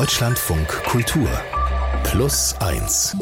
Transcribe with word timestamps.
Deutschlandfunk 0.00 0.66
Kultur 0.84 1.28
Plus 2.04 2.54
1 2.58 3.18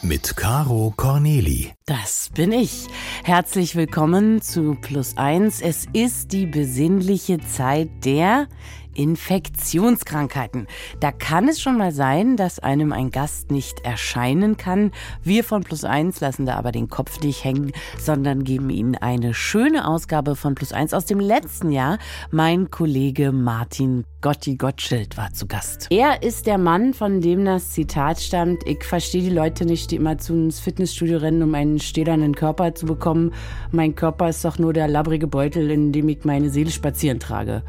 mit 0.00 0.34
Caro 0.36 0.94
Corneli. 0.96 1.72
Das 1.84 2.30
bin 2.34 2.50
ich. 2.50 2.86
Herzlich 3.24 3.76
willkommen 3.76 4.40
zu 4.40 4.74
Plus 4.80 5.18
1. 5.18 5.60
Es 5.60 5.86
ist 5.92 6.32
die 6.32 6.46
besinnliche 6.46 7.40
Zeit 7.40 7.90
der 8.06 8.48
Infektionskrankheiten. 8.94 10.66
Da 11.00 11.12
kann 11.12 11.48
es 11.48 11.60
schon 11.60 11.78
mal 11.78 11.92
sein, 11.92 12.36
dass 12.36 12.58
einem 12.58 12.92
ein 12.92 13.10
Gast 13.10 13.50
nicht 13.50 13.84
erscheinen 13.84 14.56
kann. 14.56 14.92
Wir 15.22 15.44
von 15.44 15.62
Plus 15.62 15.84
Eins 15.84 16.20
lassen 16.20 16.46
da 16.46 16.56
aber 16.56 16.72
den 16.72 16.88
Kopf 16.88 17.20
nicht 17.20 17.44
hängen, 17.44 17.72
sondern 17.98 18.44
geben 18.44 18.70
Ihnen 18.70 18.94
eine 18.96 19.34
schöne 19.34 19.86
Ausgabe 19.86 20.36
von 20.36 20.54
Plus 20.54 20.72
Eins 20.72 20.94
aus 20.94 21.06
dem 21.06 21.20
letzten 21.20 21.70
Jahr. 21.70 21.98
Mein 22.30 22.70
Kollege 22.70 23.32
Martin 23.32 24.04
Gotti 24.24 24.56
Gottschild 24.56 25.18
war 25.18 25.34
zu 25.34 25.46
Gast. 25.46 25.88
Er 25.90 26.22
ist 26.22 26.46
der 26.46 26.56
Mann, 26.56 26.94
von 26.94 27.20
dem 27.20 27.44
das 27.44 27.72
Zitat 27.72 28.18
stammt, 28.20 28.66
ich 28.66 28.82
verstehe 28.82 29.20
die 29.20 29.28
Leute 29.28 29.66
nicht, 29.66 29.90
die 29.90 29.96
immer 29.96 30.16
zu 30.16 30.32
ins 30.32 30.60
Fitnessstudio 30.60 31.18
rennen, 31.18 31.42
um 31.42 31.54
einen 31.54 31.78
stählernen 31.78 32.34
Körper 32.34 32.74
zu 32.74 32.86
bekommen. 32.86 33.34
Mein 33.70 33.94
Körper 33.94 34.30
ist 34.30 34.42
doch 34.42 34.58
nur 34.58 34.72
der 34.72 34.88
labbrige 34.88 35.26
Beutel, 35.26 35.70
in 35.70 35.92
dem 35.92 36.08
ich 36.08 36.24
meine 36.24 36.48
Seele 36.48 36.70
spazieren 36.70 37.20
trage. 37.20 37.62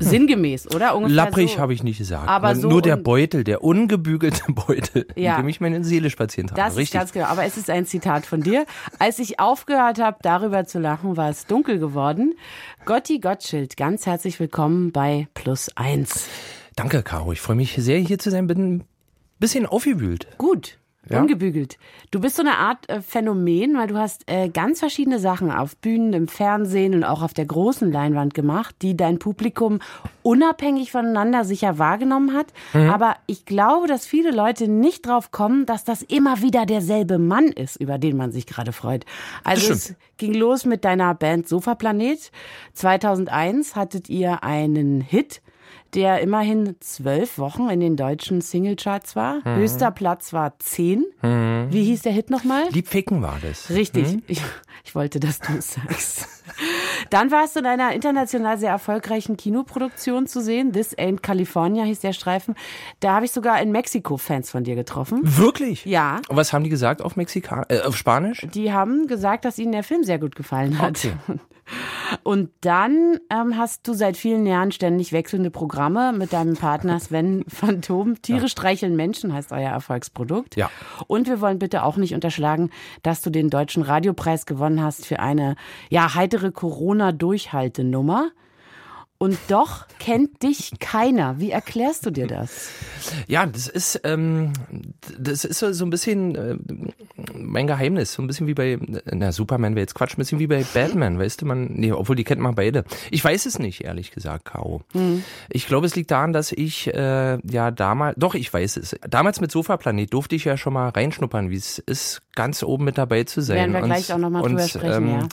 Sinngemäß, 0.00 0.74
oder? 0.74 0.96
Ungefähr 0.96 1.16
Lapprig 1.16 1.52
so. 1.52 1.58
habe 1.58 1.72
ich 1.72 1.82
nicht 1.82 1.98
gesagt. 1.98 2.28
Aber 2.28 2.54
so 2.56 2.68
nur 2.68 2.82
der 2.82 2.96
Beutel, 2.96 3.44
der 3.44 3.62
ungebügelte 3.62 4.42
Beutel, 4.52 5.06
ja. 5.16 5.36
in 5.36 5.42
dem 5.42 5.48
ich 5.48 5.60
meine 5.60 5.82
Seele 5.84 6.10
spazieren 6.10 6.48
trage. 6.48 6.60
Das 6.60 6.76
Richtig. 6.76 6.94
ist 6.94 7.00
ganz 7.00 7.12
genau. 7.12 7.26
Aber 7.26 7.44
es 7.44 7.56
ist 7.56 7.70
ein 7.70 7.86
Zitat 7.86 8.26
von 8.26 8.42
dir. 8.42 8.66
Als 8.98 9.18
ich 9.18 9.40
aufgehört 9.40 10.00
habe, 10.00 10.18
darüber 10.22 10.64
zu 10.64 10.78
lachen, 10.78 11.16
war 11.16 11.30
es 11.30 11.46
dunkel 11.46 11.78
geworden. 11.78 12.34
Gotti 12.84 13.20
Gottschild, 13.20 13.76
ganz 13.76 14.06
herzlich 14.06 14.38
willkommen 14.40 14.92
bei 14.92 15.28
Plus 15.34 15.70
Eins. 15.76 16.26
Danke, 16.76 17.02
Caro. 17.02 17.32
Ich 17.32 17.40
freue 17.40 17.56
mich 17.56 17.74
sehr, 17.78 17.98
hier 17.98 18.18
zu 18.18 18.30
sein. 18.30 18.46
Bin 18.46 18.76
ein 18.76 18.84
bisschen 19.38 19.66
aufgewühlt. 19.66 20.26
Gut. 20.38 20.78
Ja? 21.08 21.20
Ungebügelt. 21.20 21.78
Du 22.10 22.20
bist 22.20 22.36
so 22.36 22.42
eine 22.42 22.56
Art 22.58 22.88
äh, 22.88 23.02
Phänomen, 23.02 23.76
weil 23.76 23.88
du 23.88 23.96
hast 23.96 24.22
äh, 24.30 24.48
ganz 24.48 24.78
verschiedene 24.78 25.18
Sachen 25.18 25.50
auf 25.50 25.76
Bühnen, 25.76 26.12
im 26.12 26.28
Fernsehen 26.28 26.94
und 26.94 27.04
auch 27.04 27.22
auf 27.22 27.34
der 27.34 27.44
großen 27.44 27.92
Leinwand 27.92 28.32
gemacht, 28.34 28.76
die 28.80 28.96
dein 28.96 29.18
Publikum 29.18 29.80
unabhängig 30.22 30.90
voneinander 30.92 31.44
sicher 31.44 31.78
wahrgenommen 31.78 32.32
hat. 32.32 32.46
Mhm. 32.72 32.88
Aber 32.90 33.16
ich 33.26 33.44
glaube, 33.44 33.86
dass 33.86 34.06
viele 34.06 34.30
Leute 34.30 34.68
nicht 34.68 35.06
drauf 35.06 35.30
kommen, 35.30 35.66
dass 35.66 35.84
das 35.84 36.02
immer 36.02 36.40
wieder 36.40 36.64
derselbe 36.64 37.18
Mann 37.18 37.48
ist, 37.48 37.76
über 37.76 37.98
den 37.98 38.16
man 38.16 38.32
sich 38.32 38.46
gerade 38.46 38.72
freut. 38.72 39.04
Also 39.42 39.72
es 39.72 39.94
ging 40.16 40.34
los 40.34 40.64
mit 40.64 40.84
deiner 40.84 41.14
Band 41.14 41.48
Sofaplanet. 41.48 42.30
2001 42.72 43.76
hattet 43.76 44.08
ihr 44.08 44.42
einen 44.42 45.02
Hit 45.02 45.42
der 45.94 46.20
immerhin 46.20 46.76
zwölf 46.80 47.38
Wochen 47.38 47.68
in 47.70 47.80
den 47.80 47.96
deutschen 47.96 48.40
Singlecharts 48.40 49.16
war. 49.16 49.36
Mhm. 49.44 49.56
Höchster 49.56 49.90
Platz 49.90 50.32
war 50.32 50.58
zehn. 50.58 51.04
Mhm. 51.22 51.68
Wie 51.70 51.84
hieß 51.84 52.02
der 52.02 52.12
Hit 52.12 52.30
nochmal? 52.30 52.68
Liebficken 52.70 53.22
war 53.22 53.38
das. 53.40 53.70
Richtig. 53.70 54.14
Mhm. 54.14 54.22
Ich, 54.26 54.40
ich 54.84 54.94
wollte, 54.94 55.20
dass 55.20 55.38
du 55.38 55.52
es 55.58 55.74
sagst. 55.74 56.28
Dann 57.10 57.30
warst 57.30 57.56
du 57.56 57.60
in 57.60 57.66
einer 57.66 57.92
international 57.92 58.58
sehr 58.58 58.70
erfolgreichen 58.70 59.36
Kinoproduktion 59.36 60.26
zu 60.26 60.40
sehen. 60.40 60.72
This 60.72 60.96
Ain't 60.96 61.22
California 61.22 61.84
hieß 61.84 62.00
der 62.00 62.12
Streifen. 62.12 62.54
Da 63.00 63.14
habe 63.14 63.24
ich 63.24 63.32
sogar 63.32 63.60
in 63.60 63.72
Mexiko 63.72 64.16
Fans 64.16 64.50
von 64.50 64.64
dir 64.64 64.74
getroffen. 64.74 65.20
Wirklich? 65.22 65.84
Ja. 65.84 66.20
Und 66.28 66.36
was 66.36 66.52
haben 66.52 66.64
die 66.64 66.70
gesagt 66.70 67.02
auf 67.02 67.16
Mexika 67.16 67.66
äh, 67.68 67.80
auf 67.80 67.96
Spanisch? 67.96 68.46
Die 68.54 68.72
haben 68.72 69.06
gesagt, 69.06 69.44
dass 69.44 69.58
ihnen 69.58 69.72
der 69.72 69.82
Film 69.82 70.04
sehr 70.04 70.18
gut 70.18 70.36
gefallen 70.36 70.78
hat. 70.78 71.04
Okay. 71.04 71.38
Und 72.22 72.50
dann 72.60 73.18
ähm, 73.30 73.56
hast 73.56 73.86
du 73.88 73.94
seit 73.94 74.16
vielen 74.16 74.46
Jahren 74.46 74.72
ständig 74.72 75.12
wechselnde 75.12 75.50
Programme 75.50 76.12
mit 76.12 76.32
deinem 76.32 76.56
Partner 76.56 77.00
Sven 77.00 77.44
Phantom. 77.48 78.20
Tiere 78.22 78.42
ja. 78.42 78.48
streicheln 78.48 78.96
Menschen 78.96 79.32
heißt 79.32 79.52
euer 79.52 79.70
Erfolgsprodukt. 79.70 80.56
Ja. 80.56 80.70
Und 81.06 81.28
wir 81.28 81.40
wollen 81.40 81.58
bitte 81.58 81.82
auch 81.82 81.96
nicht 81.96 82.14
unterschlagen, 82.14 82.70
dass 83.02 83.22
du 83.22 83.30
den 83.30 83.50
Deutschen 83.50 83.82
Radiopreis 83.82 84.46
gewonnen 84.46 84.82
hast 84.82 85.06
für 85.06 85.20
eine 85.20 85.56
ja 85.90 86.14
heitere 86.14 86.52
Corona-Durchhaltenummer. 86.52 88.30
Und 89.16 89.38
doch 89.48 89.86
kennt 90.00 90.42
dich 90.42 90.72
keiner. 90.80 91.38
Wie 91.38 91.52
erklärst 91.52 92.04
du 92.04 92.10
dir 92.10 92.26
das? 92.26 92.70
Ja, 93.28 93.46
das 93.46 93.68
ist, 93.68 94.00
ähm, 94.02 94.52
das 95.16 95.44
ist 95.44 95.60
so, 95.60 95.84
ein 95.84 95.90
bisschen 95.90 96.34
äh, 96.34 96.56
mein 97.34 97.68
Geheimnis. 97.68 98.12
So 98.12 98.22
ein 98.22 98.26
bisschen 98.26 98.48
wie 98.48 98.54
bei, 98.54 98.78
na, 99.04 99.30
Superman 99.30 99.76
wäre 99.76 99.82
jetzt 99.82 99.94
Quatsch, 99.94 100.14
ein 100.14 100.18
bisschen 100.18 100.40
wie 100.40 100.48
bei 100.48 100.64
Batman, 100.74 101.18
weißt 101.18 101.40
du, 101.40 101.46
man, 101.46 101.66
nee, 101.66 101.92
obwohl 101.92 102.16
die 102.16 102.24
kennt 102.24 102.40
man 102.40 102.56
beide. 102.56 102.84
Ich 103.10 103.24
weiß 103.24 103.46
es 103.46 103.58
nicht, 103.60 103.84
ehrlich 103.84 104.10
gesagt, 104.10 104.46
Caro. 104.46 104.82
Mhm. 104.94 105.22
Ich 105.48 105.66
glaube, 105.68 105.86
es 105.86 105.94
liegt 105.94 106.10
daran, 106.10 106.32
dass 106.32 106.50
ich, 106.50 106.92
äh, 106.92 107.38
ja, 107.48 107.70
damals, 107.70 108.16
doch, 108.18 108.34
ich 108.34 108.52
weiß 108.52 108.76
es. 108.78 108.96
Damals 109.08 109.40
mit 109.40 109.52
Sofaplanet 109.52 110.12
durfte 110.12 110.34
ich 110.34 110.44
ja 110.44 110.56
schon 110.56 110.72
mal 110.72 110.88
reinschnuppern, 110.88 111.50
wie 111.50 111.56
es 111.56 111.78
ist, 111.78 112.22
ganz 112.34 112.64
oben 112.64 112.84
mit 112.84 112.98
dabei 112.98 113.22
zu 113.24 113.42
sein. 113.42 113.56
Werden 113.56 113.72
wir 113.74 113.82
und, 113.82 113.86
gleich 113.86 114.12
auch 114.12 114.18
nochmal 114.18 114.42
drüber 114.42 114.66
sprechen, 114.66 115.08
ähm, 115.08 115.08
ja 115.08 115.28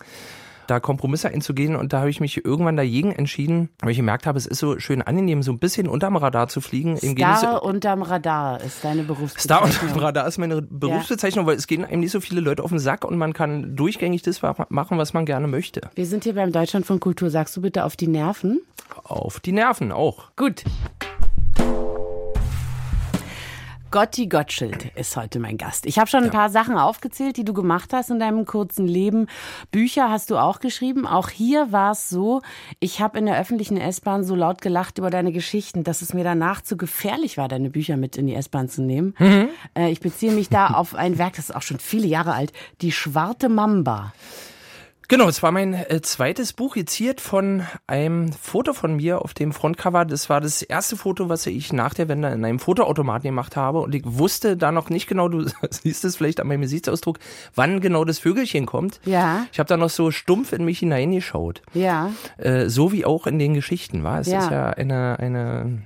da 0.72 0.80
Kompromisse 0.80 1.28
einzugehen 1.28 1.76
und 1.76 1.92
da 1.92 2.00
habe 2.00 2.10
ich 2.10 2.22
mich 2.22 2.46
irgendwann 2.46 2.78
dagegen 2.78 3.12
entschieden, 3.12 3.70
weil 3.82 3.92
ich 3.92 3.98
gemerkt 3.98 4.26
habe, 4.26 4.38
es 4.38 4.46
ist 4.46 4.60
so 4.60 4.80
schön 4.80 5.02
angenehm, 5.02 5.44
so 5.44 5.52
ein 5.52 5.60
bisschen 5.60 5.88
unterm 5.88 6.16
Radar 6.16 6.48
zu 6.48 6.62
fliegen. 6.62 6.98
Star 6.98 7.64
unterm 7.64 8.02
Radar 8.02 8.62
ist 8.62 8.84
deine 8.84 9.04
Berufsbezeichnung. 9.04 9.70
Star 9.72 9.86
unterm 9.86 10.00
Radar 10.00 10.28
ist 10.28 10.38
meine 10.38 10.62
Berufsbezeichnung, 10.62 11.46
ja. 11.46 11.52
weil 11.52 11.58
es 11.58 11.68
gehen 11.68 11.84
einem 11.84 12.00
nicht 12.00 12.12
so 12.12 12.22
viele 12.22 12.40
Leute 12.40 12.64
auf 12.64 12.70
den 12.70 12.80
Sack 12.80 13.04
und 13.04 13.18
man 13.18 13.34
kann 13.34 13.76
durchgängig 13.76 14.22
das 14.22 14.42
machen, 14.70 14.98
was 14.98 15.14
man 15.14 15.26
gerne 15.26 15.48
möchte. 15.48 15.82
Wir 15.96 16.06
sind 16.06 16.24
hier 16.24 16.36
beim 16.36 16.54
Deutschland 16.54 16.86
von 16.86 17.02
Kultur. 17.02 17.30
Sagst 17.30 17.56
du 17.58 17.62
bitte 17.62 17.84
auf 17.84 17.98
die 17.98 18.08
Nerven? 18.08 18.62
Auf 19.04 19.42
die 19.42 19.52
Nerven 19.52 19.92
auch. 19.92 20.32
Gut. 20.38 20.64
Gotti 23.92 24.28
Gottschild 24.28 24.86
ist 24.96 25.18
heute 25.18 25.38
mein 25.40 25.58
Gast. 25.58 25.86
Ich 25.86 26.00
habe 26.00 26.10
schon 26.10 26.22
ein 26.22 26.28
ja. 26.28 26.32
paar 26.32 26.50
Sachen 26.50 26.78
aufgezählt, 26.78 27.36
die 27.36 27.44
du 27.44 27.52
gemacht 27.52 27.92
hast 27.92 28.10
in 28.10 28.20
deinem 28.22 28.46
kurzen 28.46 28.88
Leben. 28.88 29.28
Bücher 29.70 30.10
hast 30.10 30.32
du 30.32 30.38
auch 30.38 30.62
geschrieben. 30.62 31.06
Auch 31.06 31.30
hier 31.30 31.74
war 31.74 31.92
es 31.92 32.08
so, 32.10 32.42
ich 32.80 33.02
habe 33.02 33.20
in 33.20 33.26
der 33.26 33.38
öffentlichen 33.38 33.76
S-Bahn 33.76 34.24
so 34.24 34.34
laut 34.34 34.62
gelacht 34.62 34.98
über 34.98 35.10
deine 35.10 35.34
Geschichten, 35.34 35.84
dass 35.84 36.02
es 36.02 36.14
mir 36.14 36.24
danach 36.24 36.62
zu 36.62 36.78
gefährlich 36.78 37.38
war, 37.38 37.50
deine 37.50 37.70
Bücher 37.70 37.98
mit 37.98 38.16
in 38.16 38.28
die 38.28 38.36
S-Bahn 38.36 38.70
zu 38.70 38.82
nehmen. 38.82 39.14
Mhm. 39.20 39.50
Äh, 39.78 39.92
ich 39.92 40.00
beziehe 40.00 40.32
mich 40.32 40.48
da 40.48 40.68
auf 40.68 40.96
ein 40.96 41.18
Werk, 41.18 41.36
das 41.36 41.50
ist 41.50 41.56
auch 41.56 41.62
schon 41.62 41.80
viele 41.80 42.08
Jahre 42.08 42.34
alt, 42.34 42.54
Die 42.80 42.94
Schwarte 42.94 43.50
Mamba. 43.50 44.14
Genau, 45.12 45.28
es 45.28 45.44
war 45.44 45.52
mein 45.52 45.74
äh, 45.74 46.00
zweites 46.02 46.54
Buch, 46.54 46.76
geziert 46.76 47.20
von 47.20 47.64
einem 47.86 48.32
Foto 48.32 48.72
von 48.72 48.96
mir 48.96 49.22
auf 49.22 49.34
dem 49.34 49.52
Frontcover. 49.52 50.06
Das 50.06 50.30
war 50.30 50.40
das 50.40 50.62
erste 50.62 50.96
Foto, 50.96 51.28
was 51.28 51.46
ich 51.48 51.74
nach 51.74 51.94
der 51.94 52.08
Wende 52.08 52.30
in 52.30 52.46
einem 52.46 52.60
Fotoautomaten 52.60 53.24
gemacht 53.24 53.58
habe. 53.58 53.80
Und 53.82 53.94
ich 53.94 54.04
wusste 54.06 54.56
da 54.56 54.72
noch 54.72 54.90
nicht 54.90 55.08
genau, 55.08 55.28
du 55.28 55.44
siehst 55.70 56.06
es 56.06 56.16
vielleicht 56.16 56.40
an 56.40 56.48
meinem 56.48 56.62
Gesichtsausdruck, 56.62 57.20
wann 57.56 57.82
genau 57.82 58.06
das 58.06 58.20
Vögelchen 58.20 58.66
kommt. 58.66 59.02
Ja. 59.04 59.48
Ich 59.52 59.60
habe 59.60 59.68
da 59.68 59.76
noch 59.76 59.90
so 59.90 60.12
stumpf 60.12 60.54
in 60.54 60.64
mich 60.64 60.80
hineingeschaut. 60.80 61.62
Ja. 61.74 62.14
Äh, 62.38 62.70
so 62.70 62.94
wie 62.94 63.04
auch 63.04 63.28
in 63.28 63.38
den 63.38 63.54
Geschichten, 63.54 64.06
war. 64.06 64.22
Es 64.22 64.28
ja. 64.28 64.40
ist 64.40 64.50
ja 64.50 64.70
eine, 64.70 65.20
eine. 65.20 65.82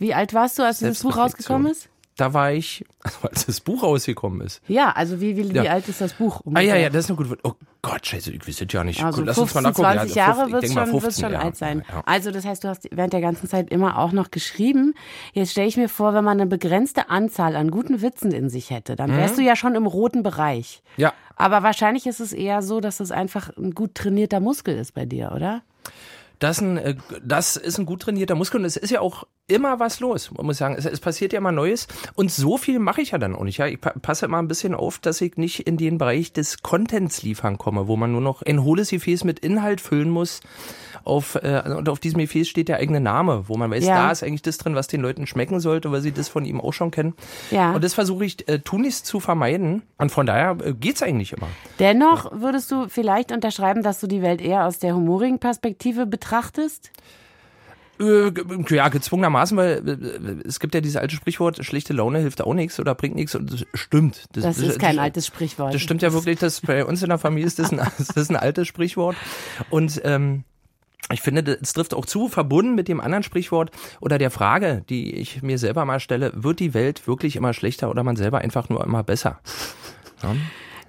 Wie 0.00 0.14
alt 0.14 0.34
warst 0.34 0.58
du, 0.58 0.64
als 0.64 0.80
dieses 0.80 1.04
Buch 1.04 1.16
rausgekommen 1.16 1.70
ist? 1.70 1.88
Da 2.16 2.32
war 2.32 2.52
ich, 2.52 2.84
also 3.00 3.28
als 3.28 3.46
das 3.46 3.60
Buch 3.60 3.82
rausgekommen 3.82 4.40
ist. 4.40 4.60
Ja, 4.68 4.92
also 4.92 5.20
wie, 5.20 5.36
wie, 5.36 5.52
ja. 5.52 5.62
wie 5.62 5.68
alt 5.68 5.88
ist 5.88 6.00
das 6.00 6.14
Buch? 6.14 6.40
Ungefähr? 6.40 6.72
Ah 6.72 6.76
ja, 6.76 6.82
ja, 6.82 6.90
das 6.90 7.04
ist 7.04 7.10
eine 7.10 7.16
gute. 7.16 7.38
Oh 7.42 7.54
Gott, 7.82 8.06
scheiße, 8.06 8.32
ich 8.32 8.48
es 8.48 8.72
ja 8.72 8.84
nicht. 8.84 9.04
Also 9.04 9.18
Gut, 9.18 9.26
lass 9.26 9.36
15, 9.36 9.66
uns 9.66 9.78
mal 9.78 9.94
nachgucken. 9.94 10.12
20 10.12 10.14
Jahre 10.16 10.52
wird 10.52 10.72
schon, 10.72 10.86
15, 10.86 11.24
schon 11.24 11.32
ja. 11.32 11.40
alt 11.40 11.56
sein. 11.56 11.84
Ja. 11.88 12.02
Also 12.06 12.30
das 12.30 12.44
heißt, 12.44 12.64
du 12.64 12.68
hast 12.68 12.88
während 12.90 13.12
der 13.12 13.20
ganzen 13.20 13.48
Zeit 13.48 13.70
immer 13.70 13.98
auch 13.98 14.12
noch 14.12 14.30
geschrieben. 14.30 14.94
Jetzt 15.32 15.52
stelle 15.52 15.68
ich 15.68 15.76
mir 15.76 15.88
vor, 15.88 16.14
wenn 16.14 16.24
man 16.24 16.40
eine 16.40 16.48
begrenzte 16.48 17.10
Anzahl 17.10 17.56
an 17.56 17.70
guten 17.70 18.00
Witzen 18.00 18.32
in 18.32 18.48
sich 18.48 18.70
hätte, 18.70 18.96
dann 18.96 19.10
wärst 19.10 19.36
mhm. 19.36 19.40
du 19.40 19.46
ja 19.46 19.56
schon 19.56 19.74
im 19.74 19.86
roten 19.86 20.22
Bereich. 20.22 20.82
Ja. 20.96 21.12
Aber 21.36 21.62
wahrscheinlich 21.62 22.06
ist 22.06 22.20
es 22.20 22.32
eher 22.32 22.62
so, 22.62 22.80
dass 22.80 23.00
es 23.00 23.10
einfach 23.10 23.54
ein 23.56 23.72
gut 23.72 23.94
trainierter 23.94 24.40
Muskel 24.40 24.78
ist 24.78 24.94
bei 24.94 25.04
dir, 25.04 25.32
oder? 25.34 25.62
Das, 26.38 26.60
ein, 26.60 26.76
äh, 26.78 26.94
das 27.22 27.56
ist 27.56 27.78
ein 27.78 27.86
gut 27.86 28.02
trainierter 28.02 28.34
Muskel 28.34 28.60
und 28.60 28.66
es 28.66 28.76
ist 28.76 28.90
ja 28.90 29.00
auch 29.00 29.24
immer 29.46 29.78
was 29.78 30.00
los, 30.00 30.30
man 30.32 30.46
muss 30.46 30.58
sagen. 30.58 30.74
Es, 30.78 30.86
es 30.86 31.00
passiert 31.00 31.32
ja 31.32 31.38
immer 31.38 31.52
Neues 31.52 31.86
und 32.14 32.30
so 32.30 32.56
viel 32.56 32.78
mache 32.78 33.02
ich 33.02 33.10
ja 33.10 33.18
dann 33.18 33.34
auch 33.34 33.44
nicht. 33.44 33.58
Ja? 33.58 33.66
Ich 33.66 33.80
passe 33.80 34.26
immer 34.26 34.38
ein 34.38 34.48
bisschen 34.48 34.74
auf, 34.74 34.98
dass 34.98 35.20
ich 35.20 35.36
nicht 35.36 35.66
in 35.66 35.76
den 35.76 35.98
Bereich 35.98 36.32
des 36.32 36.62
Contents 36.62 37.22
liefern 37.22 37.58
komme, 37.58 37.86
wo 37.86 37.96
man 37.96 38.12
nur 38.12 38.22
noch 38.22 38.42
ein 38.42 38.62
hohles 38.62 38.90
Gefäß 38.90 39.24
mit 39.24 39.40
Inhalt 39.40 39.80
füllen 39.80 40.10
muss. 40.10 40.40
Auf, 41.04 41.34
äh, 41.34 41.62
und 41.76 41.90
auf 41.90 42.00
diesem 42.00 42.20
Gefäß 42.20 42.48
steht 42.48 42.68
der 42.68 42.78
eigene 42.78 43.00
Name, 43.00 43.44
wo 43.46 43.58
man 43.58 43.70
weiß, 43.70 43.84
ja. 43.84 43.94
da 43.94 44.10
ist 44.10 44.22
eigentlich 44.22 44.40
das 44.40 44.56
drin, 44.56 44.74
was 44.74 44.86
den 44.86 45.02
Leuten 45.02 45.26
schmecken 45.26 45.60
sollte, 45.60 45.92
weil 45.92 46.00
sie 46.00 46.12
das 46.12 46.30
von 46.30 46.46
ihm 46.46 46.58
auch 46.62 46.72
schon 46.72 46.90
kennen. 46.90 47.12
Ja. 47.50 47.72
Und 47.72 47.84
das 47.84 47.92
versuche 47.92 48.24
ich 48.24 48.48
äh, 48.48 48.60
tunlichst 48.60 49.04
zu 49.04 49.20
vermeiden. 49.20 49.82
Und 49.98 50.12
von 50.12 50.24
daher 50.24 50.56
äh, 50.64 50.72
geht's 50.72 51.02
eigentlich 51.02 51.34
immer. 51.34 51.48
Dennoch 51.78 52.32
würdest 52.32 52.72
du 52.72 52.88
vielleicht 52.88 53.32
unterschreiben, 53.32 53.82
dass 53.82 54.00
du 54.00 54.06
die 54.06 54.22
Welt 54.22 54.40
eher 54.40 54.64
aus 54.64 54.78
der 54.78 54.94
humorigen 54.94 55.38
Perspektive 55.38 56.06
betrachtest? 56.06 56.90
Äh, 58.00 58.32
ja, 58.74 58.88
gezwungenermaßen, 58.88 59.56
weil 59.56 59.88
äh, 59.88 60.48
es 60.48 60.58
gibt 60.58 60.74
ja 60.74 60.80
dieses 60.80 60.96
alte 60.96 61.14
Sprichwort, 61.14 61.64
schlechte 61.64 61.92
Laune 61.92 62.18
hilft 62.18 62.42
auch 62.42 62.54
nichts 62.54 62.80
oder 62.80 62.94
bringt 62.94 63.14
nichts 63.14 63.34
und 63.34 63.52
das 63.52 63.64
stimmt. 63.74 64.26
Das, 64.32 64.44
das 64.44 64.58
ist 64.58 64.78
kein 64.78 64.96
das, 64.96 65.04
altes 65.04 65.26
Sprichwort. 65.26 65.72
Das 65.72 65.80
stimmt 65.80 66.02
ja 66.02 66.12
wirklich, 66.12 66.38
dass 66.38 66.60
bei 66.60 66.84
uns 66.84 67.02
in 67.02 67.08
der 67.08 67.18
Familie 67.18 67.46
ist 67.46 67.58
das 67.58 67.70
ein, 67.70 67.78
das 67.98 68.10
ist 68.10 68.30
ein 68.30 68.36
altes 68.36 68.66
Sprichwort 68.66 69.16
und 69.70 70.00
ähm, 70.04 70.44
ich 71.12 71.20
finde, 71.20 71.58
es 71.60 71.74
trifft 71.74 71.94
auch 71.94 72.06
zu, 72.06 72.28
verbunden 72.28 72.74
mit 72.74 72.88
dem 72.88 73.00
anderen 73.00 73.22
Sprichwort 73.22 73.70
oder 74.00 74.18
der 74.18 74.30
Frage, 74.30 74.82
die 74.88 75.14
ich 75.14 75.42
mir 75.42 75.58
selber 75.58 75.84
mal 75.84 76.00
stelle, 76.00 76.32
wird 76.34 76.60
die 76.60 76.74
Welt 76.74 77.06
wirklich 77.06 77.36
immer 77.36 77.52
schlechter 77.52 77.90
oder 77.90 78.02
man 78.02 78.16
selber 78.16 78.38
einfach 78.38 78.68
nur 78.70 78.82
immer 78.82 79.02
besser? 79.02 79.40
Ja. 80.22 80.34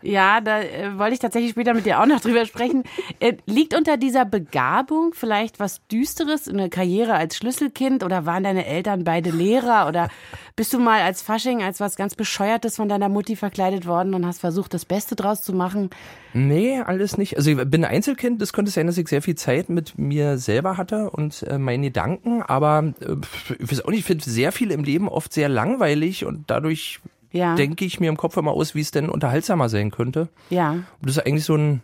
Ja, 0.05 0.39
da 0.39 0.61
äh, 0.61 0.99
wollte 0.99 1.15
ich 1.15 1.19
tatsächlich 1.19 1.51
später 1.51 1.73
mit 1.73 1.87
dir 1.87 1.99
auch 1.99 2.05
noch 2.05 2.21
drüber 2.21 2.45
sprechen. 2.45 2.83
Äh, 3.19 3.37
liegt 3.47 3.75
unter 3.75 3.97
dieser 3.97 4.23
Begabung 4.23 5.13
vielleicht 5.13 5.59
was 5.59 5.81
Düsteres, 5.87 6.47
eine 6.47 6.69
Karriere 6.69 7.15
als 7.15 7.35
Schlüsselkind 7.37 8.03
oder 8.03 8.25
waren 8.25 8.43
deine 8.43 8.67
Eltern 8.67 9.03
beide 9.03 9.31
Lehrer 9.31 9.87
oder 9.87 10.09
bist 10.55 10.73
du 10.73 10.79
mal 10.79 11.01
als 11.01 11.23
Fasching 11.23 11.63
als 11.63 11.79
was 11.79 11.95
ganz 11.95 12.13
Bescheuertes 12.13 12.75
von 12.75 12.87
deiner 12.87 13.09
Mutti 13.09 13.35
verkleidet 13.35 13.87
worden 13.87 14.13
und 14.13 14.25
hast 14.25 14.39
versucht, 14.39 14.75
das 14.75 14.85
Beste 14.85 15.15
draus 15.15 15.41
zu 15.41 15.53
machen? 15.53 15.89
Nee, 16.33 16.79
alles 16.79 17.17
nicht. 17.17 17.37
Also 17.37 17.49
ich 17.49 17.57
bin 17.57 17.83
ein 17.83 17.91
Einzelkind, 17.91 18.41
das 18.41 18.53
könnte 18.53 18.69
sein, 18.69 18.87
dass 18.87 18.97
ich 18.97 19.07
sehr 19.07 19.21
viel 19.21 19.35
Zeit 19.35 19.69
mit 19.69 19.97
mir 19.97 20.37
selber 20.37 20.77
hatte 20.77 21.09
und 21.09 21.43
äh, 21.43 21.57
meinen 21.57 21.83
Gedanken, 21.83 22.43
aber 22.43 22.93
äh, 22.99 23.15
ich 23.57 23.71
weiß 23.71 23.85
auch 23.85 23.89
nicht, 23.89 23.99
ich 23.99 24.05
finde 24.05 24.23
sehr 24.23 24.51
viel 24.51 24.69
im 24.69 24.83
Leben 24.83 25.09
oft 25.09 25.33
sehr 25.33 25.49
langweilig 25.49 26.25
und 26.25 26.43
dadurch 26.47 26.99
ja. 27.35 27.55
denke 27.55 27.85
ich 27.85 27.99
mir 27.99 28.09
im 28.09 28.17
Kopf 28.17 28.37
immer 28.37 28.51
aus, 28.51 28.75
wie 28.75 28.81
es 28.81 28.91
denn 28.91 29.09
unterhaltsamer 29.09 29.69
sein 29.69 29.91
könnte. 29.91 30.29
Ja. 30.49 30.71
Und 30.71 30.85
das 31.01 31.17
ist 31.17 31.25
eigentlich 31.25 31.45
so 31.45 31.55
ein, 31.55 31.81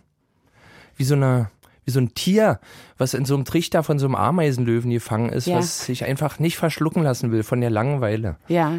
wie 0.96 1.04
so 1.04 1.14
eine, 1.14 1.50
wie 1.84 1.90
so 1.90 2.00
ein 2.00 2.14
Tier, 2.14 2.60
was 2.96 3.14
in 3.14 3.24
so 3.24 3.34
einem 3.34 3.44
Trichter 3.44 3.82
von 3.82 3.98
so 3.98 4.06
einem 4.06 4.14
Ameisenlöwen 4.14 4.90
gefangen 4.90 5.30
ist, 5.30 5.46
ja. 5.46 5.56
was 5.56 5.84
sich 5.84 6.04
einfach 6.04 6.38
nicht 6.38 6.56
verschlucken 6.56 7.02
lassen 7.02 7.32
will 7.32 7.42
von 7.42 7.60
der 7.60 7.70
Langeweile. 7.70 8.36
Ja. 8.48 8.78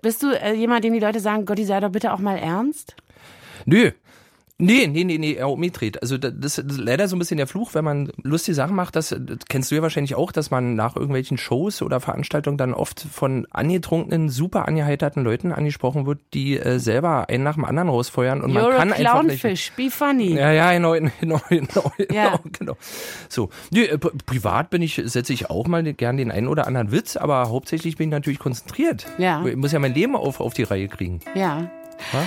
Bist 0.00 0.22
du 0.22 0.32
äh, 0.32 0.54
jemand, 0.54 0.84
dem 0.84 0.94
die 0.94 1.00
Leute 1.00 1.20
sagen, 1.20 1.44
Gotti, 1.44 1.64
sei 1.64 1.80
doch 1.80 1.90
bitte 1.90 2.12
auch 2.12 2.18
mal 2.18 2.36
ernst? 2.36 2.96
Nö, 3.64 3.92
Nee, 4.58 4.86
nee, 4.86 5.02
nee, 5.02 5.18
nee, 5.18 5.34
er 5.34 5.48
umgedreht. 5.48 6.00
Also 6.02 6.18
das 6.18 6.58
ist 6.58 6.78
leider 6.78 7.08
so 7.08 7.16
ein 7.16 7.18
bisschen 7.18 7.36
der 7.36 7.46
Fluch, 7.46 7.74
wenn 7.74 7.84
man 7.84 8.12
lustige 8.22 8.54
Sachen 8.54 8.76
macht. 8.76 8.94
Das, 8.94 9.08
das 9.08 9.38
kennst 9.48 9.70
du 9.70 9.74
ja 9.74 9.82
wahrscheinlich 9.82 10.14
auch, 10.14 10.30
dass 10.30 10.50
man 10.50 10.76
nach 10.76 10.94
irgendwelchen 10.94 11.36
Shows 11.36 11.82
oder 11.82 11.98
Veranstaltungen 12.00 12.58
dann 12.58 12.72
oft 12.72 13.00
von 13.00 13.46
angetrunkenen, 13.50 14.28
super 14.28 14.68
angeheiterten 14.68 15.24
Leuten 15.24 15.50
angesprochen 15.52 16.06
wird, 16.06 16.20
die 16.32 16.58
äh, 16.58 16.78
selber 16.78 17.28
einen 17.28 17.42
nach 17.42 17.54
dem 17.54 17.64
anderen 17.64 17.88
rausfeuern 17.88 18.40
und 18.40 18.52
You're 18.52 18.62
man 18.62 18.76
kann 18.76 18.92
a 18.92 18.94
einfach 18.94 19.22
nicht. 19.24 19.72
Be 19.76 19.90
funny. 19.90 20.34
Ja, 20.34 20.52
ja, 20.52 20.72
genau, 20.72 20.92
genau, 21.20 21.40
genau, 21.48 21.92
ja. 22.12 22.38
genau. 22.52 22.76
So, 23.28 23.50
nee, 23.70 23.86
äh, 23.86 23.98
privat 23.98 24.70
bin 24.70 24.82
ich 24.82 25.02
setze 25.04 25.32
ich 25.32 25.50
auch 25.50 25.66
mal 25.66 25.82
gern 25.82 26.16
den 26.16 26.30
einen 26.30 26.46
oder 26.46 26.68
anderen 26.68 26.92
Witz, 26.92 27.16
aber 27.16 27.48
hauptsächlich 27.48 27.96
bin 27.96 28.10
ich 28.10 28.12
natürlich 28.12 28.38
konzentriert. 28.38 29.06
Ja. 29.18 29.44
Ich 29.44 29.56
muss 29.56 29.72
ja 29.72 29.80
mein 29.80 29.94
Leben 29.94 30.14
auf 30.14 30.40
auf 30.40 30.54
die 30.54 30.62
Reihe 30.62 30.86
kriegen. 30.88 31.20
Ja. 31.34 31.70
Ha? 32.12 32.26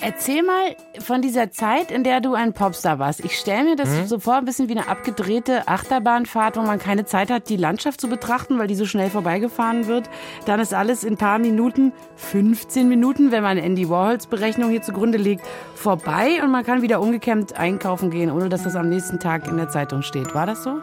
Erzähl 0.00 0.42
mal 0.42 0.76
von 0.98 1.22
dieser 1.22 1.52
Zeit, 1.52 1.92
in 1.92 2.02
der 2.02 2.20
du 2.20 2.34
ein 2.34 2.52
Popstar 2.52 2.98
warst. 2.98 3.24
Ich 3.24 3.38
stelle 3.38 3.62
mir 3.64 3.76
das 3.76 3.88
mhm. 3.88 4.06
so 4.06 4.18
vor, 4.18 4.34
ein 4.34 4.44
bisschen 4.44 4.68
wie 4.68 4.76
eine 4.76 4.88
abgedrehte 4.88 5.68
Achterbahnfahrt, 5.68 6.56
wo 6.56 6.62
man 6.62 6.80
keine 6.80 7.04
Zeit 7.04 7.30
hat, 7.30 7.48
die 7.48 7.56
Landschaft 7.56 8.00
zu 8.00 8.08
betrachten, 8.08 8.58
weil 8.58 8.66
die 8.66 8.74
so 8.74 8.86
schnell 8.86 9.08
vorbeigefahren 9.08 9.86
wird. 9.86 10.10
Dann 10.46 10.58
ist 10.58 10.74
alles 10.74 11.04
in 11.04 11.14
ein 11.14 11.16
paar 11.16 11.38
Minuten, 11.38 11.92
15 12.16 12.88
Minuten, 12.88 13.30
wenn 13.30 13.44
man 13.44 13.56
Andy 13.56 13.88
Warhols 13.88 14.26
Berechnung 14.26 14.70
hier 14.70 14.82
zugrunde 14.82 15.16
legt, 15.16 15.46
vorbei 15.76 16.42
und 16.42 16.50
man 16.50 16.64
kann 16.64 16.82
wieder 16.82 17.00
umgekämmt 17.00 17.56
einkaufen 17.56 18.10
gehen, 18.10 18.32
ohne 18.32 18.48
dass 18.48 18.64
das 18.64 18.74
am 18.74 18.88
nächsten 18.88 19.20
Tag 19.20 19.46
in 19.46 19.56
der 19.56 19.68
Zeitung 19.68 20.02
steht. 20.02 20.34
War 20.34 20.46
das 20.46 20.64
so? 20.64 20.80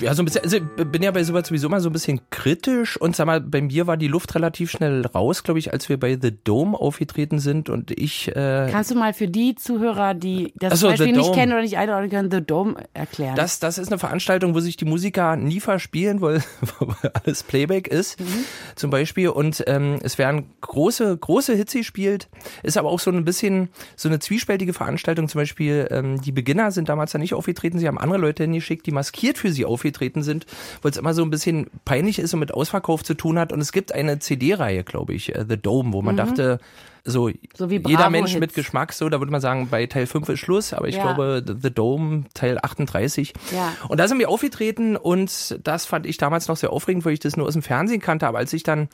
Ja, 0.00 0.14
so 0.14 0.22
ein 0.22 0.24
bisschen, 0.24 0.42
also 0.42 0.60
bin 0.60 1.02
ja 1.02 1.10
bei 1.10 1.22
sowas 1.24 1.48
sowieso 1.48 1.68
mal 1.68 1.80
so 1.80 1.90
ein 1.90 1.92
bisschen 1.92 2.20
kritisch 2.30 2.96
und 2.96 3.14
sag 3.14 3.26
mal, 3.26 3.40
bei 3.40 3.60
mir 3.60 3.86
war 3.86 3.96
die 3.96 4.08
Luft 4.08 4.34
relativ 4.34 4.70
schnell 4.70 5.04
raus, 5.06 5.42
glaube 5.42 5.58
ich, 5.58 5.72
als 5.72 5.88
wir 5.88 5.98
bei 5.98 6.18
The 6.20 6.32
Dome 6.42 6.78
aufgetreten 6.78 7.38
sind 7.38 7.68
und 7.68 7.90
ich. 7.90 8.28
Äh 8.28 8.68
Kannst 8.70 8.90
du 8.90 8.94
mal 8.94 9.12
für 9.12 9.28
die 9.28 9.54
Zuhörer, 9.54 10.14
die 10.14 10.52
das 10.56 10.80
so, 10.80 10.88
Beispiel 10.88 11.12
nicht 11.12 11.34
kennen 11.34 11.52
oder 11.52 11.62
nicht 11.62 11.76
einordnen 11.76 12.10
können, 12.10 12.30
The 12.30 12.40
Dome 12.40 12.76
erklären? 12.94 13.36
Das, 13.36 13.58
das 13.58 13.76
ist 13.76 13.88
eine 13.88 13.98
Veranstaltung, 13.98 14.54
wo 14.54 14.60
sich 14.60 14.76
die 14.76 14.86
Musiker 14.86 15.36
nie 15.36 15.60
verspielen, 15.60 16.20
weil, 16.20 16.42
weil 16.78 17.12
alles 17.22 17.42
Playback 17.42 17.88
ist, 17.88 18.18
mhm. 18.20 18.44
zum 18.76 18.90
Beispiel. 18.90 19.28
Und 19.28 19.62
ähm, 19.66 19.98
es 20.02 20.16
werden 20.16 20.46
große, 20.62 21.16
große 21.16 21.54
Hits 21.54 21.74
gespielt, 21.74 22.28
ist 22.62 22.78
aber 22.78 22.88
auch 22.88 23.00
so 23.00 23.10
ein 23.10 23.24
bisschen 23.24 23.68
so 23.96 24.08
eine 24.08 24.18
zwiespältige 24.18 24.72
Veranstaltung. 24.72 25.28
Zum 25.28 25.40
Beispiel, 25.40 25.86
ähm, 25.90 26.20
die 26.22 26.32
Beginner 26.32 26.70
sind 26.70 26.88
damals 26.88 27.12
da 27.12 27.18
nicht 27.18 27.34
aufgetreten, 27.34 27.78
sie 27.78 27.86
haben 27.86 27.98
andere 27.98 28.18
Leute 28.18 28.44
hingeschickt, 28.44 28.86
die 28.86 28.92
maskiert 28.92 29.38
für 29.38 29.52
sie 29.52 29.64
aufgetreten 29.64 29.89
aufgetreten 29.90 30.22
sind, 30.22 30.46
weil 30.82 30.90
es 30.90 30.96
immer 30.96 31.14
so 31.14 31.22
ein 31.22 31.30
bisschen 31.30 31.66
peinlich 31.84 32.18
ist 32.18 32.32
und 32.34 32.40
mit 32.40 32.54
Ausverkauf 32.54 33.02
zu 33.04 33.14
tun 33.14 33.38
hat. 33.38 33.52
Und 33.52 33.60
es 33.60 33.72
gibt 33.72 33.92
eine 33.92 34.18
CD-Reihe, 34.18 34.84
glaube 34.84 35.14
ich, 35.14 35.34
äh, 35.34 35.44
The 35.48 35.56
Dome, 35.56 35.92
wo 35.92 36.02
man 36.02 36.14
mhm. 36.14 36.18
dachte, 36.18 36.60
so, 37.02 37.30
so 37.54 37.66
jeder 37.66 38.10
Mensch 38.10 38.36
mit 38.36 38.52
Geschmack, 38.52 38.92
so, 38.92 39.08
da 39.08 39.20
würde 39.20 39.32
man 39.32 39.40
sagen, 39.40 39.68
bei 39.70 39.86
Teil 39.86 40.06
5 40.06 40.28
ist 40.28 40.40
Schluss, 40.40 40.74
aber 40.74 40.86
ich 40.86 40.96
ja. 40.96 41.02
glaube, 41.02 41.42
The 41.46 41.70
Dome, 41.70 42.24
Teil 42.34 42.58
38. 42.60 43.32
Ja. 43.52 43.72
Und 43.88 43.98
da 43.98 44.06
sind 44.06 44.18
wir 44.18 44.28
aufgetreten 44.28 44.96
und 44.96 45.58
das 45.64 45.86
fand 45.86 46.04
ich 46.04 46.18
damals 46.18 46.46
noch 46.48 46.58
sehr 46.58 46.70
aufregend, 46.70 47.06
weil 47.06 47.14
ich 47.14 47.20
das 47.20 47.38
nur 47.38 47.46
aus 47.46 47.54
dem 47.54 47.62
Fernsehen 47.62 48.02
kannte, 48.02 48.26
aber 48.26 48.38
als 48.38 48.52
ich 48.52 48.64
dann 48.64 48.88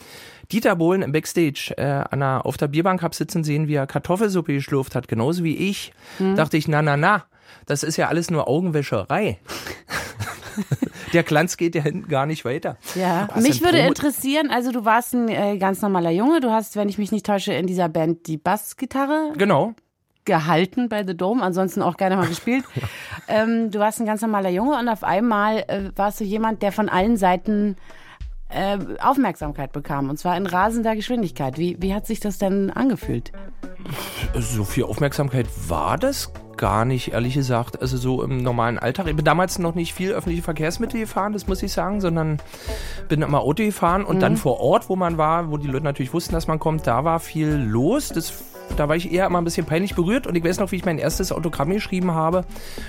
Dieter 0.52 0.76
Bohlen 0.76 1.02
im 1.02 1.10
Backstage 1.10 1.74
äh, 1.78 1.82
an 1.82 2.20
der, 2.20 2.46
auf 2.46 2.56
der 2.56 2.68
Bierbank 2.68 3.02
hab 3.02 3.12
sitzen 3.12 3.42
sehen, 3.42 3.66
wie 3.66 3.74
er 3.74 3.88
Kartoffelsuppe 3.88 4.54
geschlurft 4.54 4.94
hat, 4.94 5.08
genauso 5.08 5.42
wie 5.42 5.56
ich, 5.56 5.92
mhm. 6.20 6.36
dachte 6.36 6.56
ich, 6.56 6.68
na, 6.68 6.82
na, 6.82 6.96
na, 6.96 7.24
das 7.66 7.82
ist 7.82 7.96
ja 7.96 8.06
alles 8.06 8.30
nur 8.30 8.46
Augenwäscherei. 8.46 9.40
der 11.12 11.22
Glanz 11.22 11.56
geht 11.56 11.74
ja 11.74 11.82
hinten 11.82 12.08
gar 12.08 12.26
nicht 12.26 12.44
weiter. 12.44 12.76
Ja, 12.94 13.28
mich 13.40 13.62
würde 13.62 13.78
interessieren, 13.78 14.50
also 14.50 14.72
du 14.72 14.84
warst 14.84 15.14
ein 15.14 15.28
äh, 15.28 15.58
ganz 15.58 15.82
normaler 15.82 16.10
Junge, 16.10 16.40
du 16.40 16.50
hast, 16.50 16.76
wenn 16.76 16.88
ich 16.88 16.98
mich 16.98 17.12
nicht 17.12 17.26
täusche, 17.26 17.52
in 17.52 17.66
dieser 17.66 17.88
Band 17.88 18.26
die 18.26 18.36
Bassgitarre. 18.36 19.32
Genau 19.36 19.74
gehalten 20.26 20.88
bei 20.88 21.06
The 21.06 21.16
Dome, 21.16 21.40
ansonsten 21.42 21.80
auch 21.80 21.96
gerne 21.96 22.16
mal 22.16 22.26
gespielt. 22.26 22.64
ähm, 23.28 23.70
du 23.70 23.78
warst 23.78 24.00
ein 24.00 24.06
ganz 24.06 24.20
normaler 24.20 24.50
Junge 24.50 24.76
und 24.76 24.88
auf 24.88 25.04
einmal 25.04 25.58
äh, 25.68 25.90
warst 25.94 26.20
du 26.20 26.24
jemand, 26.24 26.62
der 26.62 26.72
von 26.72 26.88
allen 26.88 27.16
Seiten 27.16 27.76
äh, 28.50 28.78
Aufmerksamkeit 29.00 29.72
bekam 29.72 30.10
und 30.10 30.18
zwar 30.18 30.36
in 30.36 30.46
rasender 30.46 30.94
Geschwindigkeit. 30.94 31.58
Wie, 31.58 31.76
wie 31.80 31.94
hat 31.94 32.06
sich 32.06 32.20
das 32.20 32.38
denn 32.38 32.70
angefühlt? 32.70 33.32
So 34.34 34.64
viel 34.64 34.84
Aufmerksamkeit 34.84 35.46
war 35.68 35.96
das 35.96 36.32
gar 36.56 36.84
nicht, 36.84 37.12
ehrlich 37.12 37.34
gesagt. 37.34 37.80
Also 37.80 37.96
so 37.96 38.22
im 38.22 38.38
normalen 38.38 38.78
Alltag. 38.78 39.06
Ich 39.08 39.16
bin 39.16 39.24
damals 39.24 39.58
noch 39.58 39.74
nicht 39.74 39.94
viel 39.94 40.12
öffentliche 40.12 40.42
Verkehrsmittel 40.42 41.00
gefahren, 41.00 41.32
das 41.32 41.46
muss 41.46 41.62
ich 41.62 41.72
sagen, 41.72 42.00
sondern 42.00 42.38
bin 43.08 43.22
immer 43.22 43.40
Auto 43.40 43.64
gefahren 43.64 44.04
und 44.04 44.16
mhm. 44.16 44.20
dann 44.20 44.36
vor 44.36 44.60
Ort, 44.60 44.88
wo 44.88 44.96
man 44.96 45.18
war, 45.18 45.50
wo 45.50 45.56
die 45.56 45.68
Leute 45.68 45.84
natürlich 45.84 46.12
wussten, 46.12 46.32
dass 46.32 46.46
man 46.46 46.58
kommt, 46.58 46.86
da 46.86 47.04
war 47.04 47.20
viel 47.20 47.54
los. 47.54 48.08
Das 48.08 48.32
da 48.76 48.88
war 48.88 48.96
ich 48.96 49.12
eher 49.12 49.26
immer 49.26 49.38
ein 49.38 49.44
bisschen 49.44 49.66
peinlich 49.66 49.94
berührt 49.94 50.26
und 50.26 50.34
ich 50.34 50.44
weiß 50.44 50.58
noch, 50.58 50.72
wie 50.72 50.76
ich 50.76 50.84
mein 50.84 50.98
erstes 50.98 51.32
Autogramm 51.32 51.70
geschrieben 51.70 52.12
habe. 52.12 52.44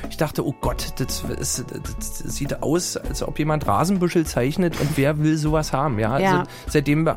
Ich 0.09 0.17
dachte, 0.17 0.45
oh 0.45 0.53
Gott, 0.59 0.93
das, 0.97 1.23
ist, 1.23 1.65
das 1.71 2.17
sieht 2.19 2.61
aus, 2.61 2.97
als 2.97 3.23
ob 3.23 3.39
jemand 3.39 3.67
Rasenbüschel 3.67 4.25
zeichnet 4.25 4.79
und 4.79 4.97
wer 4.97 5.19
will 5.19 5.37
sowas 5.37 5.73
haben? 5.73 5.99
Ja, 5.99 6.17
ja. 6.19 6.39
Also 6.39 6.51
seitdem 6.67 7.09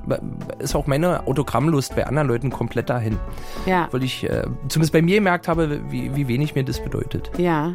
ist 0.59 0.75
auch 0.75 0.87
meine 0.87 1.27
Autogrammlust 1.27 1.97
bei 1.97 2.07
anderen 2.07 2.29
Leuten 2.29 2.51
komplett 2.51 2.91
dahin. 2.91 3.19
Ja. 3.67 3.89
Weil 3.91 4.03
ich 4.03 4.25
äh, 4.25 4.45
zumindest 4.69 4.93
bei 4.93 5.03
mir 5.03 5.17
gemerkt 5.17 5.49
habe, 5.49 5.81
wie, 5.91 6.15
wie 6.15 6.29
wenig 6.29 6.55
mir 6.55 6.65
das 6.65 6.83
bedeutet. 6.83 7.31
Ja. 7.39 7.75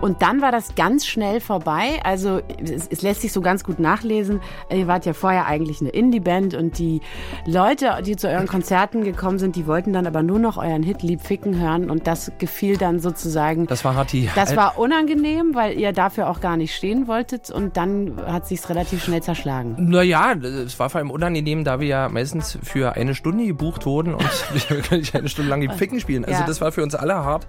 Und 0.00 0.22
dann 0.22 0.40
war 0.42 0.52
das 0.52 0.74
ganz 0.74 1.06
schnell 1.06 1.40
vorbei. 1.40 2.00
Also 2.04 2.40
es, 2.62 2.88
es, 2.88 3.02
lässt 3.02 3.22
sich 3.22 3.32
so 3.32 3.40
ganz 3.40 3.64
gut 3.64 3.78
nachlesen. 3.78 4.40
Ihr 4.70 4.86
wart 4.86 5.06
ja 5.06 5.12
vorher 5.12 5.46
eigentlich 5.46 5.80
eine 5.80 5.90
Indie-Band 5.90 6.54
und 6.54 6.78
die 6.78 7.00
Leute, 7.46 8.02
die 8.04 8.16
zu 8.16 8.28
euren 8.28 8.46
Konzerten 8.46 9.04
gekommen 9.04 9.38
sind, 9.38 9.56
die 9.56 9.66
wollten 9.66 9.92
dann 9.92 10.06
aber 10.06 10.22
nur 10.22 10.38
noch 10.38 10.56
euren 10.56 10.82
Hit 10.82 11.02
Lieb 11.02 11.20
Ficken 11.20 11.58
hören 11.58 11.90
und 11.90 12.06
das 12.06 12.32
gefiel 12.38 12.76
dann 12.76 13.00
sozusagen. 13.00 13.66
Das 13.66 13.84
war 13.84 13.94
Hatti. 13.96 14.30
Das 14.34 14.56
war 14.56 14.78
unangenehm, 14.78 15.54
weil 15.54 15.78
ihr 15.78 15.92
dafür 15.92 16.28
auch 16.28 16.40
gar 16.40 16.56
nicht 16.56 16.74
stehen 16.74 17.06
wolltet 17.06 17.50
und 17.50 17.76
dann 17.76 18.20
hat 18.26 18.46
sich's 18.46 18.68
relativ 18.68 19.04
schnell 19.04 19.22
zerschlagen. 19.22 19.76
Naja, 19.78 20.32
es 20.32 20.78
war 20.78 20.90
vor 20.90 20.98
allem 20.98 21.10
unangenehm, 21.10 21.64
da 21.64 21.80
wir 21.80 21.86
ja 21.86 22.08
meistens 22.08 22.58
für 22.62 22.94
eine 22.94 23.14
Stunde 23.14 23.46
gebucht 23.46 23.86
wurden 23.86 24.14
und 24.14 24.24
wir 24.68 24.80
können 24.80 25.00
nicht 25.00 25.14
eine 25.14 25.28
Stunde 25.28 25.50
lang 25.50 25.60
Lieb 25.60 25.72
Ficken 25.72 26.00
spielen. 26.00 26.24
Also 26.24 26.40
ja. 26.40 26.46
das 26.46 26.60
war 26.60 26.72
für 26.72 26.82
uns 26.82 26.94
alle 26.94 27.14
hart. 27.14 27.46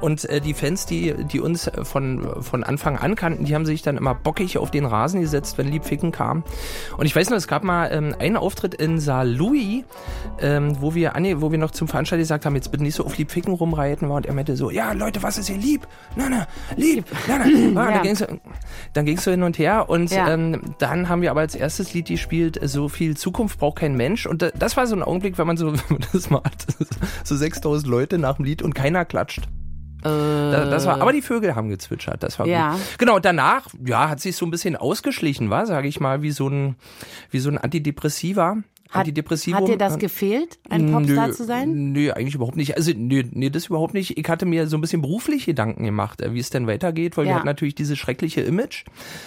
Und 0.00 0.24
äh, 0.24 0.40
die 0.40 0.54
Fans, 0.54 0.86
die, 0.86 1.14
die 1.24 1.40
uns 1.40 1.53
von, 1.56 2.42
von 2.42 2.64
Anfang 2.64 2.96
an 2.96 3.14
kannten, 3.14 3.44
die 3.44 3.54
haben 3.54 3.66
sich 3.66 3.82
dann 3.82 3.96
immer 3.96 4.14
bockig 4.14 4.58
auf 4.58 4.70
den 4.70 4.84
Rasen 4.84 5.20
gesetzt, 5.20 5.58
wenn 5.58 5.68
Liebficken 5.68 6.12
kam. 6.12 6.44
Und 6.96 7.06
ich 7.06 7.14
weiß 7.14 7.30
noch, 7.30 7.36
es 7.36 7.48
gab 7.48 7.64
mal 7.64 7.90
ähm, 7.92 8.14
einen 8.18 8.36
Auftritt 8.36 8.74
in 8.74 9.00
Saar 9.00 9.24
Louis, 9.24 9.84
ähm, 10.40 10.76
wo 10.80 10.94
wir 10.94 11.16
Anne, 11.16 11.40
wo 11.40 11.50
wir 11.50 11.58
noch 11.58 11.70
zum 11.70 11.88
Veranstalter 11.88 12.22
gesagt 12.22 12.46
haben, 12.46 12.54
jetzt 12.54 12.70
bitte 12.70 12.82
nicht 12.82 12.94
so 12.94 13.04
auf 13.04 13.16
Liebficken 13.16 13.54
rumreiten 13.54 14.08
war 14.08 14.16
und 14.16 14.26
er 14.26 14.34
meinte 14.34 14.56
so, 14.56 14.70
ja 14.70 14.92
Leute, 14.92 15.22
was 15.22 15.38
ist 15.38 15.48
hier 15.48 15.58
lieb? 15.58 15.86
Na, 16.16 16.28
na, 16.28 16.46
lieb, 16.76 17.04
na, 17.28 17.38
na. 17.38 17.44
Ja, 17.74 17.90
ja. 17.90 17.90
Dann 17.94 18.02
ging 18.02 18.12
es 18.12 18.26
dann 18.92 19.06
ging's 19.06 19.24
so 19.24 19.30
hin 19.30 19.42
und 19.42 19.58
her 19.58 19.88
und 19.88 20.10
ja. 20.10 20.32
ähm, 20.32 20.74
dann 20.78 21.08
haben 21.08 21.22
wir 21.22 21.30
aber 21.30 21.40
als 21.40 21.54
erstes 21.54 21.92
Lied 21.94 22.06
gespielt, 22.06 22.58
so 22.62 22.88
viel 22.88 23.16
Zukunft 23.16 23.58
braucht 23.58 23.78
kein 23.78 23.96
Mensch 23.96 24.26
und 24.26 24.52
das 24.56 24.76
war 24.76 24.86
so 24.86 24.94
ein 24.94 25.02
Augenblick, 25.02 25.38
wenn 25.38 25.46
man 25.46 25.56
so, 25.56 25.66
wenn 25.72 25.80
man 25.88 26.06
das 26.12 26.30
mal 26.30 26.42
hat, 26.44 26.66
so 27.24 27.36
6000 27.36 27.90
Leute 27.90 28.18
nach 28.18 28.36
dem 28.36 28.44
Lied 28.44 28.62
und 28.62 28.74
keiner 28.74 29.04
klatscht. 29.04 29.48
Das, 30.04 30.68
das 30.68 30.86
war, 30.86 31.00
aber 31.00 31.12
die 31.12 31.22
Vögel 31.22 31.54
haben 31.54 31.70
gezwitschert, 31.70 32.22
das 32.22 32.38
war 32.38 32.46
ja. 32.46 32.72
gut. 32.72 32.80
Genau, 32.98 33.18
danach, 33.18 33.68
ja, 33.84 34.10
hat 34.10 34.20
sich 34.20 34.36
so 34.36 34.44
ein 34.44 34.50
bisschen 34.50 34.76
ausgeschlichen, 34.76 35.48
war, 35.48 35.66
sage 35.66 35.88
ich 35.88 35.98
mal, 35.98 36.20
wie 36.20 36.30
so 36.30 36.48
ein, 36.48 36.76
wie 37.30 37.38
so 37.38 37.48
ein 37.48 37.56
Antidepressiva. 37.56 38.58
Hat, 38.94 39.00
Antidepressivum. 39.00 39.60
hat 39.60 39.68
dir 39.68 39.76
das 39.76 39.98
gefehlt, 39.98 40.58
ein 40.70 40.92
Popstar 40.92 41.26
nö, 41.26 41.32
zu 41.32 41.44
sein? 41.44 41.92
Nö, 41.92 42.12
eigentlich 42.12 42.36
überhaupt 42.36 42.56
nicht. 42.56 42.76
Also, 42.76 42.92
nö, 42.96 43.24
nee, 43.32 43.50
das 43.50 43.66
überhaupt 43.66 43.92
nicht. 43.92 44.16
Ich 44.16 44.28
hatte 44.28 44.46
mir 44.46 44.68
so 44.68 44.76
ein 44.78 44.80
bisschen 44.80 45.02
beruflich 45.02 45.46
Gedanken 45.46 45.84
gemacht, 45.84 46.20
äh, 46.20 46.32
wie 46.32 46.38
es 46.38 46.50
denn 46.50 46.66
weitergeht, 46.68 47.16
weil 47.16 47.24
Ja. 47.26 47.30
wir 47.32 47.36
hatten 47.36 47.46
natürlich 47.46 47.74
dieses 47.74 47.98
schreckliche 47.98 48.40
Image 48.40 48.84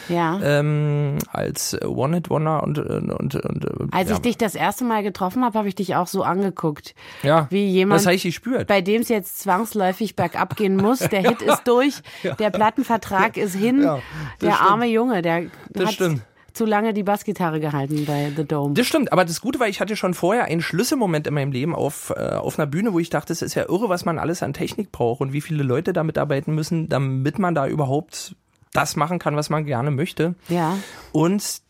Ja. 0.10 0.40
ähm, 0.42 1.18
als 1.32 1.78
One-Hit-Wonder 1.86 2.64
und, 2.64 2.80
und, 2.80 3.12
und, 3.12 3.66
und 3.66 3.94
Als 3.94 4.10
ja. 4.10 4.16
ich 4.16 4.22
dich 4.22 4.38
das 4.38 4.56
erste 4.56 4.86
Mal 4.86 5.04
getroffen 5.04 5.44
habe, 5.44 5.58
habe 5.60 5.68
ich 5.68 5.76
dich 5.76 5.96
auch 5.96 6.08
so 6.08 6.24
angeguckt. 6.24 6.96
ja, 7.24 7.48
wie 7.50 7.66
jemand- 7.68 8.00
Das 8.00 8.06
habe 8.06 8.16
ich 8.16 8.24
gespürt. 8.24 8.68
Bei 8.68 8.82
dem 8.82 9.02
es 9.02 9.10
jetzt 9.10 9.40
zwangsläufig 9.42 10.16
bergab 10.16 10.56
gehen 10.56 10.78
muss. 10.78 11.00
Der 11.00 11.22
Hit 11.28 11.42
ist 11.42 11.64
durch, 11.66 11.96
der 12.40 12.50
Plattenvertrag 12.52 13.36
ist 13.38 13.56
hin. 13.56 13.82
Ja, 13.84 14.00
der 14.42 14.52
stimmt. 14.54 14.72
arme 14.72 14.86
Junge, 14.88 15.22
der 15.22 15.44
Das 15.72 15.88
hat 15.88 15.94
stimmt. 15.94 16.22
Zu 16.58 16.66
lange 16.66 16.94
die 16.94 17.04
Bassgitarre 17.04 17.60
gehalten 17.60 18.06
bei 18.06 18.32
The 18.36 18.44
Dome. 18.44 18.74
Das 18.74 18.88
stimmt, 18.88 19.14
aber 19.14 19.24
das 19.24 19.40
Gute 19.42 19.60
war, 19.60 19.68
ich 19.68 19.80
hatte 19.80 19.96
schon 19.96 20.14
vorher 20.14 20.46
einen 20.46 20.62
Schlüsselmoment 20.62 21.28
in 21.28 21.34
meinem 21.34 21.52
Leben 21.52 21.76
auf, 21.76 22.12
äh, 22.16 22.36
auf 22.36 22.58
einer 22.58 22.66
Bühne, 22.66 22.94
wo 22.94 23.00
ich 23.00 23.10
dachte, 23.10 23.32
es 23.32 23.42
ist 23.42 23.54
ja 23.56 23.70
irre, 23.70 23.90
was 23.90 24.06
man 24.06 24.18
alles 24.18 24.44
an 24.44 24.54
Technik 24.54 24.92
braucht 24.92 25.22
und 25.22 25.34
wie 25.34 25.42
viele 25.42 25.64
Leute 25.64 25.94
da 25.94 26.04
mitarbeiten 26.04 26.54
müssen, 26.56 26.90
damit 26.90 27.40
man 27.40 27.56
da 27.56 27.68
überhaupt 27.68 28.36
das 28.74 28.96
machen 28.96 29.20
kann, 29.20 29.36
was 29.36 29.50
man 29.50 29.66
gerne 29.66 29.92
möchte. 29.92 30.36
ja. 30.50 30.78
Und 31.12 31.62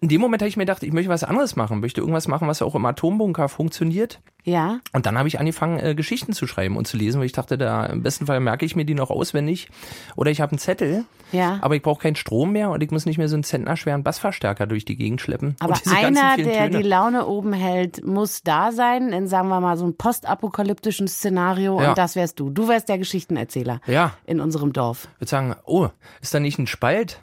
in 0.00 0.08
dem 0.08 0.20
Moment 0.20 0.42
habe 0.42 0.48
ich 0.48 0.56
mir 0.56 0.64
gedacht, 0.64 0.82
ich 0.82 0.92
möchte 0.92 1.10
was 1.10 1.24
anderes 1.24 1.56
machen, 1.56 1.80
möchte 1.80 2.00
irgendwas 2.00 2.28
machen, 2.28 2.48
was 2.48 2.62
auch 2.62 2.74
im 2.74 2.84
Atombunker 2.86 3.48
funktioniert. 3.48 4.20
Ja. 4.44 4.78
Und 4.92 5.06
dann 5.06 5.18
habe 5.18 5.26
ich 5.26 5.40
angefangen, 5.40 5.80
äh, 5.80 5.94
Geschichten 5.96 6.32
zu 6.32 6.46
schreiben 6.46 6.76
und 6.76 6.86
zu 6.86 6.96
lesen, 6.96 7.18
weil 7.18 7.26
ich 7.26 7.32
dachte, 7.32 7.58
da 7.58 7.84
im 7.86 8.02
besten 8.02 8.26
Fall 8.26 8.38
merke 8.38 8.64
ich 8.64 8.76
mir 8.76 8.84
die 8.84 8.94
noch 8.94 9.10
auswendig. 9.10 9.68
Oder 10.14 10.30
ich 10.30 10.40
habe 10.40 10.52
einen 10.52 10.58
Zettel, 10.60 11.04
Ja. 11.32 11.58
aber 11.62 11.74
ich 11.74 11.82
brauche 11.82 12.00
keinen 12.02 12.14
Strom 12.14 12.52
mehr 12.52 12.70
und 12.70 12.80
ich 12.82 12.92
muss 12.92 13.06
nicht 13.06 13.18
mehr 13.18 13.28
so 13.28 13.34
einen 13.34 13.42
zentnerschweren 13.42 14.04
Bassverstärker 14.04 14.66
durch 14.68 14.84
die 14.84 14.96
Gegend 14.96 15.20
schleppen. 15.20 15.56
Aber 15.58 15.74
einer, 15.92 16.36
der 16.36 16.68
Töne. 16.68 16.78
die 16.78 16.88
Laune 16.88 17.26
oben 17.26 17.52
hält, 17.52 18.04
muss 18.06 18.42
da 18.44 18.70
sein, 18.70 19.08
in 19.12 19.26
sagen 19.26 19.48
wir 19.48 19.60
mal 19.60 19.76
so 19.76 19.84
einem 19.84 19.96
postapokalyptischen 19.96 21.08
Szenario. 21.08 21.80
Ja. 21.80 21.88
Und 21.90 21.98
das 21.98 22.14
wärst 22.14 22.38
du. 22.38 22.50
Du 22.50 22.68
wärst 22.68 22.88
der 22.88 22.98
Geschichtenerzähler 22.98 23.80
Ja. 23.86 24.12
in 24.26 24.40
unserem 24.40 24.72
Dorf. 24.72 25.08
Ich 25.14 25.22
würde 25.22 25.30
sagen, 25.30 25.56
oh, 25.64 25.88
ist 26.20 26.32
da 26.34 26.38
nicht 26.40 26.58
ein 26.60 26.68
Spalt 26.68 27.20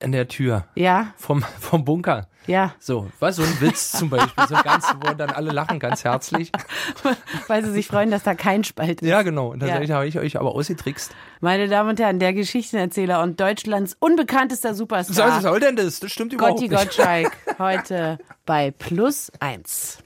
in 0.00 0.12
der 0.12 0.28
Tür 0.28 0.64
Ja, 0.74 1.08
vom, 1.16 1.42
vom 1.60 1.84
Bunker? 1.84 2.26
ja. 2.46 2.72
So, 2.78 3.08
was 3.20 3.36
so 3.36 3.42
ein 3.42 3.60
Witz 3.60 3.92
zum 3.92 4.10
Beispiel, 4.10 4.44
so 4.48 4.56
ganz, 4.64 4.92
wo 5.00 5.12
dann 5.14 5.30
alle 5.30 5.50
lachen 5.52 5.78
ganz 5.78 6.02
herzlich. 6.04 6.50
Weil 7.48 7.64
sie 7.64 7.70
sich 7.72 7.86
freuen, 7.86 8.10
dass 8.10 8.22
da 8.22 8.34
kein 8.34 8.64
Spalt 8.64 9.02
ist. 9.02 9.08
Ja, 9.08 9.22
genau. 9.22 9.48
Und 9.52 9.60
Ja. 9.62 9.68
tatsächlich 9.68 9.92
habe 9.92 10.06
ich 10.06 10.18
euch 10.18 10.38
aber 10.40 10.54
ausgetrickst. 10.54 11.12
Meine 11.40 11.68
Damen 11.68 11.90
und 11.90 12.00
Herren, 12.00 12.18
der 12.18 12.32
Geschichtenerzähler 12.32 13.22
und 13.22 13.38
Deutschlands 13.40 13.96
unbekanntester 14.00 14.70
Was 14.70 14.78
Superstar. 14.78 15.40
soll 15.42 15.60
denn 15.60 15.76
das? 15.76 16.00
Das 16.00 16.10
stimmt 16.10 16.32
überhaupt 16.32 16.58
Gotti 16.60 16.68
nicht. 16.68 16.80
Gottschalk 16.82 17.30
heute 17.58 18.18
bei 18.46 18.70
Plus 18.72 19.30
eins. 19.38 19.98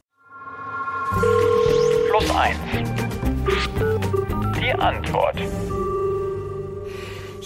Plus 2.11 2.31
eins. 2.37 2.59
Die 4.61 4.73
Antwort. 4.73 5.37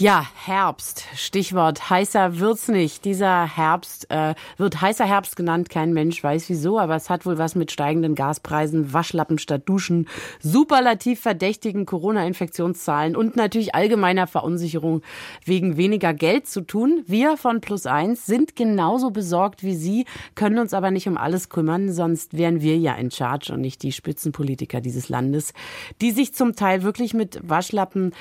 Ja, 0.00 0.25
Herbst. 0.45 1.07
Stichwort 1.17 1.90
heißer 1.90 2.38
wird's 2.38 2.69
nicht. 2.69 3.05
Dieser 3.05 3.57
Herbst 3.57 4.09
äh, 4.12 4.37
wird 4.57 4.81
heißer 4.81 5.05
Herbst 5.05 5.35
genannt. 5.35 5.71
Kein 5.71 5.93
Mensch 5.93 6.23
weiß 6.23 6.49
wieso, 6.49 6.78
aber 6.78 6.95
es 6.95 7.11
hat 7.11 7.26
wohl 7.26 7.37
was 7.37 7.57
mit 7.57 7.73
steigenden 7.73 8.14
Gaspreisen, 8.14 8.93
Waschlappen 8.93 9.38
statt 9.38 9.62
Duschen, 9.64 10.07
superlativ 10.38 11.19
verdächtigen 11.21 11.85
Corona-Infektionszahlen 11.85 13.17
und 13.17 13.35
natürlich 13.35 13.75
allgemeiner 13.75 14.28
Verunsicherung 14.28 15.02
wegen 15.45 15.76
weniger 15.76 16.14
Geld 16.14 16.47
zu 16.47 16.61
tun. 16.61 17.02
Wir 17.09 17.37
von 17.37 17.61
Plus 17.61 17.85
eins 17.85 18.25
sind 18.25 18.55
genauso 18.55 19.11
besorgt 19.11 19.64
wie 19.64 19.75
Sie, 19.75 20.05
können 20.37 20.61
uns 20.61 20.75
aber 20.75 20.93
nicht 20.93 21.09
um 21.09 21.17
alles 21.17 21.49
kümmern, 21.49 21.93
sonst 21.93 22.38
wären 22.38 22.61
wir 22.61 22.78
ja 22.78 22.95
in 22.95 23.11
Charge 23.11 23.52
und 23.52 23.62
nicht 23.62 23.83
die 23.83 23.90
Spitzenpolitiker 23.90 24.81
dieses 24.81 25.09
Landes, 25.09 25.52
die 26.00 26.12
sich 26.12 26.35
zum 26.35 26.55
Teil 26.55 26.85
wirklich 26.85 27.14
mit 27.14 27.40
Waschlappen 27.43 28.12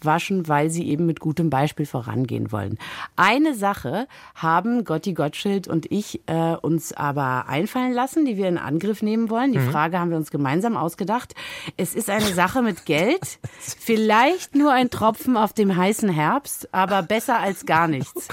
waschen, 0.00 0.48
weil 0.48 0.70
sie 0.70 0.88
eben 0.88 1.04
mit 1.04 1.25
gutem 1.26 1.50
Beispiel 1.50 1.86
vorangehen 1.86 2.52
wollen. 2.52 2.78
Eine 3.16 3.56
Sache 3.56 4.06
haben 4.36 4.84
Gotti 4.84 5.12
Gottschild 5.12 5.66
und 5.66 5.90
ich 5.90 6.20
äh, 6.26 6.54
uns 6.54 6.92
aber 6.92 7.48
einfallen 7.48 7.92
lassen, 7.92 8.24
die 8.24 8.36
wir 8.36 8.46
in 8.46 8.58
Angriff 8.58 9.02
nehmen 9.02 9.28
wollen. 9.28 9.50
Die 9.50 9.58
Frage 9.58 9.98
haben 9.98 10.10
wir 10.10 10.18
uns 10.18 10.30
gemeinsam 10.30 10.76
ausgedacht. 10.76 11.34
Es 11.76 11.96
ist 11.96 12.10
eine 12.10 12.26
Sache 12.32 12.62
mit 12.62 12.86
Geld. 12.86 13.40
Vielleicht 13.58 14.54
nur 14.54 14.70
ein 14.72 14.88
Tropfen 14.88 15.36
auf 15.36 15.52
dem 15.52 15.74
heißen 15.74 16.08
Herbst, 16.08 16.72
aber 16.72 17.02
besser 17.02 17.40
als 17.40 17.66
gar 17.66 17.88
nichts. 17.88 18.28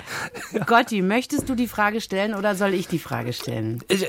Gotti, 0.66 1.02
möchtest 1.02 1.50
du 1.50 1.54
die 1.54 1.68
Frage 1.68 2.00
stellen 2.00 2.34
oder 2.34 2.54
soll 2.54 2.72
ich 2.72 2.88
die 2.88 2.98
Frage 2.98 3.34
stellen? 3.34 3.82
Ich, 3.88 4.06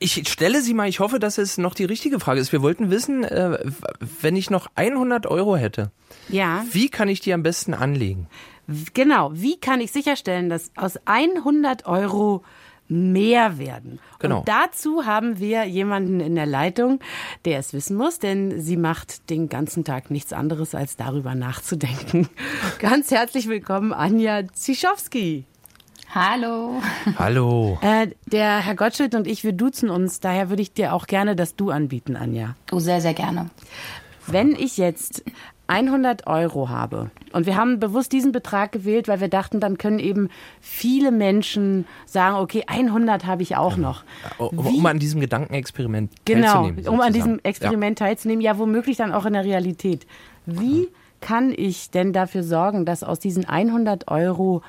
ich, 0.00 0.16
ich 0.18 0.28
stelle 0.28 0.60
sie 0.60 0.74
mal, 0.74 0.88
ich 0.88 0.98
hoffe, 0.98 1.20
dass 1.20 1.38
es 1.38 1.56
noch 1.56 1.74
die 1.74 1.84
richtige 1.84 2.18
Frage 2.18 2.40
ist. 2.40 2.50
Wir 2.50 2.62
wollten 2.62 2.90
wissen, 2.90 3.22
äh, 3.22 3.60
wenn 4.20 4.34
ich 4.34 4.50
noch 4.50 4.66
100 4.74 5.26
Euro 5.28 5.56
hätte, 5.56 5.92
Ja. 6.28 6.64
wie 6.72 6.88
kann 6.96 7.08
ich 7.10 7.20
die 7.20 7.34
am 7.34 7.42
besten 7.42 7.74
anlegen? 7.74 8.26
Genau, 8.94 9.30
wie 9.34 9.60
kann 9.60 9.82
ich 9.82 9.92
sicherstellen, 9.92 10.48
dass 10.48 10.70
aus 10.76 10.98
100 11.04 11.84
Euro 11.84 12.42
mehr 12.88 13.58
werden? 13.58 14.00
Genau. 14.18 14.38
Und 14.38 14.48
dazu 14.48 15.04
haben 15.04 15.38
wir 15.38 15.64
jemanden 15.64 16.20
in 16.20 16.34
der 16.36 16.46
Leitung, 16.46 17.00
der 17.44 17.58
es 17.58 17.74
wissen 17.74 17.98
muss, 17.98 18.18
denn 18.18 18.62
sie 18.62 18.78
macht 18.78 19.28
den 19.28 19.50
ganzen 19.50 19.84
Tag 19.84 20.10
nichts 20.10 20.32
anderes, 20.32 20.74
als 20.74 20.96
darüber 20.96 21.34
nachzudenken. 21.34 22.30
Ganz 22.78 23.10
herzlich 23.10 23.46
willkommen, 23.46 23.92
Anja 23.92 24.48
Zischowski. 24.54 25.44
Hallo. 26.14 26.80
Hallo. 27.18 27.78
Äh, 27.82 28.08
der 28.24 28.60
Herr 28.60 28.74
Gottschild 28.74 29.14
und 29.14 29.26
ich, 29.26 29.44
wir 29.44 29.52
duzen 29.52 29.90
uns, 29.90 30.20
daher 30.20 30.48
würde 30.48 30.62
ich 30.62 30.72
dir 30.72 30.94
auch 30.94 31.06
gerne 31.06 31.36
das 31.36 31.56
Du 31.56 31.70
anbieten, 31.70 32.16
Anja. 32.16 32.56
Oh, 32.72 32.78
sehr, 32.78 33.02
sehr 33.02 33.12
gerne. 33.12 33.50
Wenn 34.26 34.56
ich 34.56 34.76
jetzt 34.76 35.22
100 35.68 36.26
Euro 36.26 36.68
habe 36.68 37.10
und 37.32 37.46
wir 37.46 37.56
haben 37.56 37.80
bewusst 37.80 38.12
diesen 38.12 38.32
Betrag 38.32 38.72
gewählt, 38.72 39.08
weil 39.08 39.20
wir 39.20 39.28
dachten, 39.28 39.60
dann 39.60 39.78
können 39.78 39.98
eben 39.98 40.28
viele 40.60 41.10
Menschen 41.10 41.86
sagen, 42.06 42.36
okay, 42.36 42.64
100 42.66 43.26
habe 43.26 43.42
ich 43.42 43.56
auch 43.56 43.76
noch. 43.76 44.04
Um 44.38 44.86
an 44.86 44.98
diesem 44.98 45.20
Gedankenexperiment 45.20 46.12
Genau, 46.24 46.62
teilzunehmen. 46.64 46.88
um 46.88 47.00
an 47.00 47.12
diesem 47.12 47.40
Experiment 47.42 47.98
teilzunehmen, 47.98 48.40
ja 48.42 48.58
womöglich 48.58 48.96
dann 48.96 49.12
auch 49.12 49.26
in 49.26 49.32
der 49.32 49.44
Realität. 49.44 50.06
Wie 50.46 50.88
kann 51.20 51.52
ich 51.56 51.90
denn 51.90 52.12
dafür 52.12 52.42
sorgen, 52.42 52.84
dass 52.84 53.02
aus 53.02 53.18
diesen 53.18 53.48
100 53.48 54.08
Euro 54.08 54.62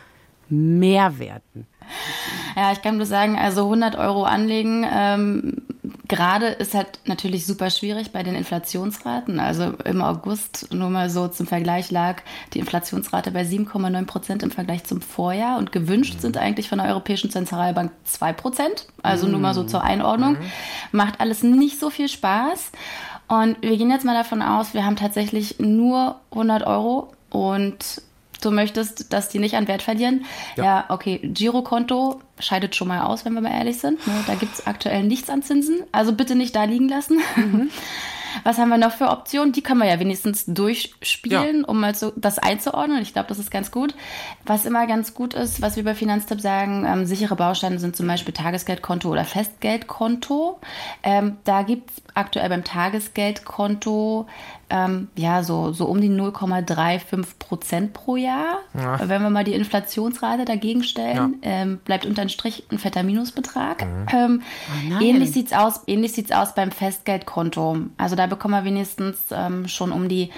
mehr 0.49 1.19
werden? 1.19 1.67
Ja, 2.55 2.71
ich 2.71 2.81
kann 2.81 2.97
nur 2.97 3.05
sagen, 3.05 3.37
also 3.37 3.63
100 3.65 3.95
Euro 3.97 4.23
anlegen, 4.23 4.85
ähm, 4.91 5.61
gerade 6.07 6.47
ist 6.47 6.73
halt 6.73 6.99
natürlich 7.05 7.45
super 7.45 7.69
schwierig 7.69 8.11
bei 8.11 8.23
den 8.23 8.35
Inflationsraten. 8.35 9.39
Also 9.39 9.73
im 9.85 10.01
August, 10.01 10.73
nur 10.73 10.89
mal 10.89 11.09
so 11.09 11.27
zum 11.27 11.47
Vergleich, 11.47 11.91
lag 11.91 12.21
die 12.53 12.59
Inflationsrate 12.59 13.31
bei 13.31 13.43
7,9 13.43 14.05
Prozent 14.05 14.43
im 14.43 14.51
Vergleich 14.51 14.83
zum 14.83 15.01
Vorjahr 15.01 15.57
und 15.57 15.71
gewünscht 15.71 16.21
sind 16.21 16.37
eigentlich 16.37 16.69
von 16.69 16.77
der 16.77 16.87
Europäischen 16.87 17.29
Zentralbank 17.29 17.91
2 18.05 18.33
Prozent. 18.33 18.87
Also 19.03 19.27
nur 19.27 19.39
mal 19.39 19.53
so 19.53 19.63
zur 19.63 19.83
Einordnung. 19.83 20.37
Macht 20.91 21.19
alles 21.19 21.43
nicht 21.43 21.79
so 21.79 21.89
viel 21.89 22.09
Spaß. 22.09 22.71
Und 23.27 23.61
wir 23.61 23.75
gehen 23.77 23.91
jetzt 23.91 24.05
mal 24.05 24.15
davon 24.15 24.41
aus, 24.41 24.73
wir 24.73 24.85
haben 24.85 24.95
tatsächlich 24.95 25.59
nur 25.59 26.15
100 26.31 26.65
Euro 26.65 27.11
und 27.29 28.01
du 28.41 28.51
möchtest, 28.51 29.11
dass 29.11 29.29
die 29.29 29.39
nicht 29.39 29.55
an 29.55 29.67
Wert 29.67 29.81
verlieren. 29.81 30.25
Ja, 30.55 30.85
okay, 30.89 31.19
Girokonto 31.21 32.21
scheidet 32.39 32.75
schon 32.75 32.87
mal 32.87 33.01
aus, 33.01 33.25
wenn 33.25 33.33
wir 33.33 33.41
mal 33.41 33.51
ehrlich 33.51 33.79
sind. 33.79 34.05
Ne? 34.07 34.13
Da 34.27 34.35
gibt 34.35 34.53
es 34.53 34.67
aktuell 34.67 35.03
nichts 35.03 35.29
an 35.29 35.43
Zinsen. 35.43 35.83
Also 35.91 36.13
bitte 36.13 36.35
nicht 36.35 36.55
da 36.55 36.63
liegen 36.63 36.89
lassen. 36.89 37.19
Was 38.43 38.57
haben 38.57 38.69
wir 38.69 38.77
noch 38.77 38.91
für 38.91 39.09
Optionen? 39.09 39.51
Die 39.51 39.61
können 39.61 39.79
wir 39.79 39.87
ja 39.87 39.99
wenigstens 39.99 40.45
durchspielen, 40.45 41.63
um 41.63 41.79
mal 41.79 41.95
so 41.95 42.13
das 42.15 42.39
einzuordnen. 42.39 43.01
Ich 43.01 43.13
glaube, 43.13 43.29
das 43.29 43.39
ist 43.39 43.51
ganz 43.51 43.71
gut. 43.71 43.95
Was 44.45 44.65
immer 44.65 44.85
ganz 44.87 45.13
gut 45.13 45.33
ist, 45.33 45.61
was 45.61 45.75
wir 45.75 45.83
bei 45.83 45.95
Finanztipp 45.95 46.41
sagen, 46.41 46.85
ähm, 46.85 47.05
sichere 47.05 47.35
Bausteine 47.35 47.79
sind 47.79 47.95
zum 47.95 48.07
Beispiel 48.07 48.33
Tagesgeldkonto 48.33 49.09
oder 49.09 49.25
Festgeldkonto. 49.25 50.59
Ähm, 51.03 51.37
da 51.43 51.63
gibt 51.63 51.91
es 51.91 51.97
aktuell 52.13 52.49
beim 52.49 52.63
Tagesgeldkonto 52.63 54.27
ähm, 54.69 55.07
ja 55.15 55.43
so, 55.43 55.71
so 55.71 55.85
um 55.85 56.01
die 56.01 56.09
0,35 56.09 57.25
Prozent 57.39 57.93
pro 57.93 58.15
Jahr. 58.15 58.59
Wenn 58.73 59.21
wir 59.21 59.29
mal 59.29 59.43
die 59.43 59.53
Inflationsrate 59.53 60.45
dagegen 60.45 60.83
stellen, 60.83 61.39
ähm, 61.41 61.79
bleibt 61.83 62.05
unterm 62.05 62.29
Strich 62.29 62.65
ein 62.71 62.79
fetter 62.79 63.03
Minusbetrag. 63.03 63.85
Ähm, 64.13 64.41
nein. 64.89 65.01
ähnlich 65.01 65.31
sieht's 65.31 65.53
aus, 65.53 65.81
ähnlich 65.87 66.13
sieht's 66.13 66.31
aus 66.31 66.55
beim 66.55 66.71
Festgeldkonto. 66.71 67.77
Also 67.97 68.15
da 68.15 68.27
bekommen 68.27 68.53
wir 68.53 68.63
wenigstens 68.63 69.17
ähm, 69.31 69.67
schon 69.67 69.91
um 69.91 70.09
die 70.09 70.31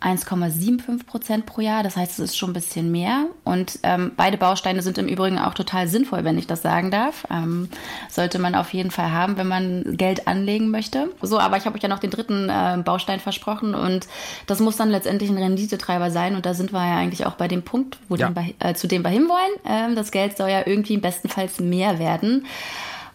1,75 0.00 1.06
Prozent 1.06 1.46
pro 1.46 1.60
Jahr. 1.60 1.82
Das 1.82 1.96
heißt, 1.96 2.12
es 2.12 2.30
ist 2.30 2.36
schon 2.36 2.50
ein 2.50 2.54
bisschen 2.54 2.90
mehr. 2.92 3.26
Und 3.44 3.78
ähm, 3.82 4.12
beide 4.16 4.36
Bausteine 4.38 4.82
sind 4.82 4.98
im 4.98 5.08
Übrigen 5.08 5.38
auch 5.38 5.54
total 5.54 5.88
sinnvoll, 5.88 6.24
wenn 6.24 6.38
ich 6.38 6.46
das 6.46 6.62
sagen 6.62 6.90
darf. 6.90 7.26
Ähm, 7.30 7.68
sollte 8.08 8.38
man 8.38 8.54
auf 8.54 8.72
jeden 8.72 8.90
Fall 8.90 9.12
haben, 9.12 9.36
wenn 9.36 9.48
man 9.48 9.96
Geld 9.96 10.26
anlegen 10.28 10.70
möchte. 10.70 11.10
So, 11.22 11.38
aber 11.38 11.56
ich 11.56 11.66
habe 11.66 11.76
euch 11.76 11.82
ja 11.82 11.88
noch 11.88 11.98
den 11.98 12.10
dritten 12.10 12.48
äh, 12.48 12.80
Baustein 12.84 13.20
versprochen 13.20 13.74
und 13.74 14.06
das 14.46 14.60
muss 14.60 14.76
dann 14.76 14.90
letztendlich 14.90 15.30
ein 15.30 15.38
Renditetreiber 15.38 16.10
sein. 16.10 16.36
Und 16.36 16.46
da 16.46 16.54
sind 16.54 16.72
wir 16.72 16.86
ja 16.86 16.96
eigentlich 16.96 17.26
auch 17.26 17.34
bei 17.34 17.48
dem 17.48 17.62
Punkt, 17.62 17.98
wo 18.08 18.16
Ja. 18.16 18.30
den 18.30 18.54
äh, 18.60 18.74
zu 18.74 18.86
dem 18.86 19.02
wir 19.02 19.10
hinwollen. 19.10 19.52
Ähm, 19.64 19.94
das 19.96 20.10
Geld 20.10 20.36
soll 20.36 20.50
ja 20.50 20.62
irgendwie 20.66 20.96
bestenfalls 20.98 21.60
mehr 21.60 21.98
werden. 21.98 22.46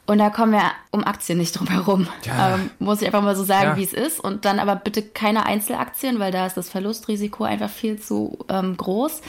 Und 0.05 0.17
da 0.17 0.29
kommen 0.29 0.51
wir 0.51 0.63
um 0.91 1.05
Aktien 1.05 1.37
nicht 1.37 1.57
drum 1.57 1.67
herum. 1.67 2.07
Ja. 2.25 2.55
Ähm, 2.55 2.71
muss 2.79 3.01
ich 3.01 3.07
einfach 3.07 3.21
mal 3.21 3.37
so 3.37 3.43
sagen, 3.43 3.69
ja. 3.69 3.77
wie 3.77 3.83
es 3.83 3.93
ist. 3.93 4.19
Und 4.19 4.43
dann 4.43 4.59
aber 4.59 4.75
bitte 4.75 5.01
keine 5.01 5.45
Einzelaktien, 5.45 6.19
weil 6.19 6.31
da 6.31 6.45
ist 6.45 6.57
das 6.57 6.69
Verlustrisiko 6.69 7.45
einfach 7.45 7.69
viel 7.69 7.97
zu 7.97 8.37
ähm, 8.49 8.75
groß. 8.75 9.21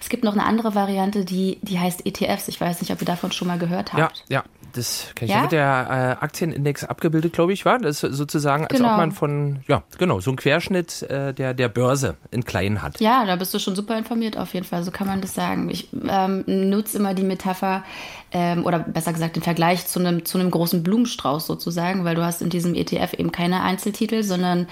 Es 0.00 0.08
gibt 0.08 0.24
noch 0.24 0.32
eine 0.32 0.44
andere 0.44 0.74
Variante, 0.74 1.26
die, 1.26 1.58
die 1.60 1.78
heißt 1.78 2.06
ETFs. 2.06 2.48
Ich 2.48 2.58
weiß 2.58 2.80
nicht, 2.80 2.90
ob 2.92 3.00
ihr 3.02 3.06
davon 3.06 3.30
schon 3.30 3.48
mal 3.48 3.58
gehört 3.58 3.92
habt. 3.92 4.24
Ja, 4.28 4.36
ja. 4.36 4.44
Das 4.74 5.08
kann 5.14 5.28
ich 5.28 5.34
ja? 5.34 5.42
mit 5.42 5.52
der 5.52 6.18
äh, 6.20 6.24
Aktienindex 6.24 6.84
abgebildet, 6.84 7.34
glaube 7.34 7.52
ich, 7.52 7.64
war. 7.66 7.78
Das 7.78 8.02
ist 8.02 8.16
sozusagen, 8.16 8.66
als 8.66 8.78
genau. 8.78 8.92
ob 8.92 8.96
man 8.96 9.12
von, 9.12 9.60
ja, 9.68 9.82
genau, 9.98 10.20
so 10.20 10.30
einen 10.30 10.38
Querschnitt 10.38 11.02
äh, 11.02 11.34
der, 11.34 11.52
der 11.52 11.68
Börse 11.68 12.16
in 12.30 12.44
klein 12.44 12.80
hat. 12.80 12.98
Ja, 13.00 13.26
da 13.26 13.36
bist 13.36 13.52
du 13.52 13.58
schon 13.58 13.76
super 13.76 13.98
informiert 13.98 14.38
auf 14.38 14.54
jeden 14.54 14.64
Fall. 14.64 14.82
So 14.82 14.90
kann 14.90 15.06
man 15.06 15.20
das 15.20 15.34
sagen. 15.34 15.68
Ich 15.68 15.88
ähm, 16.08 16.44
nutze 16.46 16.96
immer 16.96 17.12
die 17.12 17.22
Metapher, 17.22 17.84
ähm, 18.32 18.64
oder 18.64 18.78
besser 18.78 19.12
gesagt 19.12 19.36
den 19.36 19.42
Vergleich 19.42 19.86
zu 19.86 20.00
einem, 20.00 20.24
zu 20.24 20.38
einem 20.38 20.50
großen 20.50 20.82
Blumenstrauß 20.82 21.46
sozusagen, 21.46 22.04
weil 22.04 22.14
du 22.14 22.24
hast 22.24 22.42
in 22.42 22.50
diesem 22.50 22.74
ETF 22.74 23.14
eben 23.14 23.32
keine 23.32 23.62
Einzeltitel, 23.62 24.22
sondern 24.22 24.68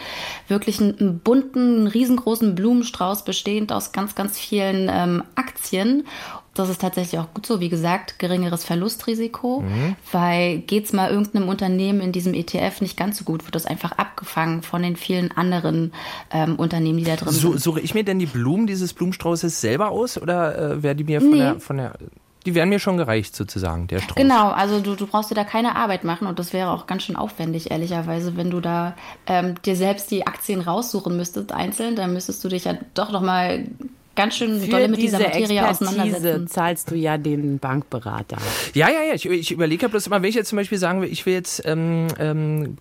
wirklich 0.49 0.81
einen, 0.81 0.99
einen 0.99 1.19
bunten, 1.19 1.87
riesengroßen 1.87 2.55
Blumenstrauß 2.55 3.25
bestehend 3.25 3.73
aus 3.73 3.93
ganz, 3.93 4.15
ganz 4.15 4.39
vielen 4.39 4.91
ähm, 4.91 5.23
Aktien. 5.35 6.05
Das 6.55 6.69
ist 6.69 6.81
tatsächlich 6.81 7.21
auch 7.21 7.33
gut 7.33 7.47
so. 7.47 7.61
Wie 7.61 7.69
gesagt, 7.69 8.19
geringeres 8.19 8.65
Verlustrisiko, 8.65 9.61
mhm. 9.61 9.95
weil 10.11 10.59
geht 10.59 10.87
es 10.87 10.93
mal 10.93 11.11
irgendeinem 11.11 11.49
Unternehmen 11.49 12.01
in 12.01 12.13
diesem 12.13 12.35
ETF 12.35 12.81
nicht 12.81 12.97
ganz 12.97 13.19
so 13.19 13.25
gut, 13.25 13.45
wird 13.45 13.55
das 13.55 13.67
einfach 13.67 13.93
abgefangen 13.93 14.63
von 14.63 14.83
den 14.83 14.97
vielen 14.97 15.31
anderen 15.31 15.93
ähm, 16.33 16.57
Unternehmen, 16.57 16.99
die 16.99 17.05
da 17.05 17.17
drin 17.17 17.33
so, 17.33 17.51
sind. 17.51 17.63
Suche 17.63 17.81
ich 17.81 17.95
mir 17.95 18.05
denn 18.05 18.19
die 18.19 18.27
Blumen 18.27 18.67
dieses 18.67 18.95
Blumenstraußes 18.95 19.61
selber 19.61 19.91
aus 19.91 20.21
oder 20.21 20.59
äh, 20.59 20.83
werden 20.83 20.99
die 20.99 21.05
mir 21.05 21.21
von, 21.21 21.31
nee. 21.31 21.39
der, 21.39 21.61
von 21.61 21.77
der 21.77 21.95
die 22.47 22.55
wären 22.55 22.69
mir 22.69 22.79
schon 22.79 22.97
gereicht, 22.97 23.37
sozusagen, 23.37 23.87
der 23.87 24.01
Strauß. 24.01 24.17
Genau, 24.17 24.51
also 24.51 24.81
du, 24.81 24.95
du 24.95 25.07
brauchst 25.07 25.31
dir 25.31 25.35
da 25.35 25.45
keine 25.45 25.77
Arbeit 25.77 26.05
machen 26.05 26.27
und 26.27 26.39
das 26.39 26.53
wäre 26.53 26.71
auch 26.71 26.87
ganz 26.87 27.03
schön 27.05 27.17
aufwendig, 27.17 27.71
ehrlicherweise, 27.71 28.37
wenn 28.37 28.51
du 28.51 28.61
da 28.61 28.95
ähm, 29.27 29.55
dir 29.63 29.77
selbst 29.77 30.11
die 30.11 30.27
Aktien 30.27 30.61
raussuchen 30.61 31.17
müsstest, 31.17 31.53
einzeln, 31.53 31.97
dann 31.97 32.13
müsstest 32.13 32.43
du 32.43 32.49
dich 32.49 32.65
ja 32.65 32.75
doch 32.95 33.11
noch 33.11 33.23
mal 33.23 33.65
ganz 34.15 34.37
schön 34.37 34.61
Für 34.61 34.71
dolle 34.71 34.89
mit 34.89 35.01
dieser 35.01 35.19
Materie 35.19 35.69
auseinandersetzen. 35.69 36.49
zahlst 36.49 36.91
du 36.91 36.95
ja 36.95 37.19
den 37.19 37.59
Bankberater. 37.59 38.39
Ja, 38.75 38.89
ja, 38.89 39.03
ja. 39.03 39.15
Ich, 39.15 39.27
ich 39.27 39.51
überlege 39.51 39.89
bloß 39.89 40.07
immer, 40.07 40.23
wenn 40.23 40.29
ich 40.29 40.35
jetzt 40.35 40.49
zum 40.49 40.57
Beispiel 40.57 40.79
sagen 40.79 41.01
will, 41.03 41.11
ich 41.11 41.27
will 41.27 41.35
jetzt 41.35 41.63
ähm, 41.65 42.09
ähm, 42.19 42.77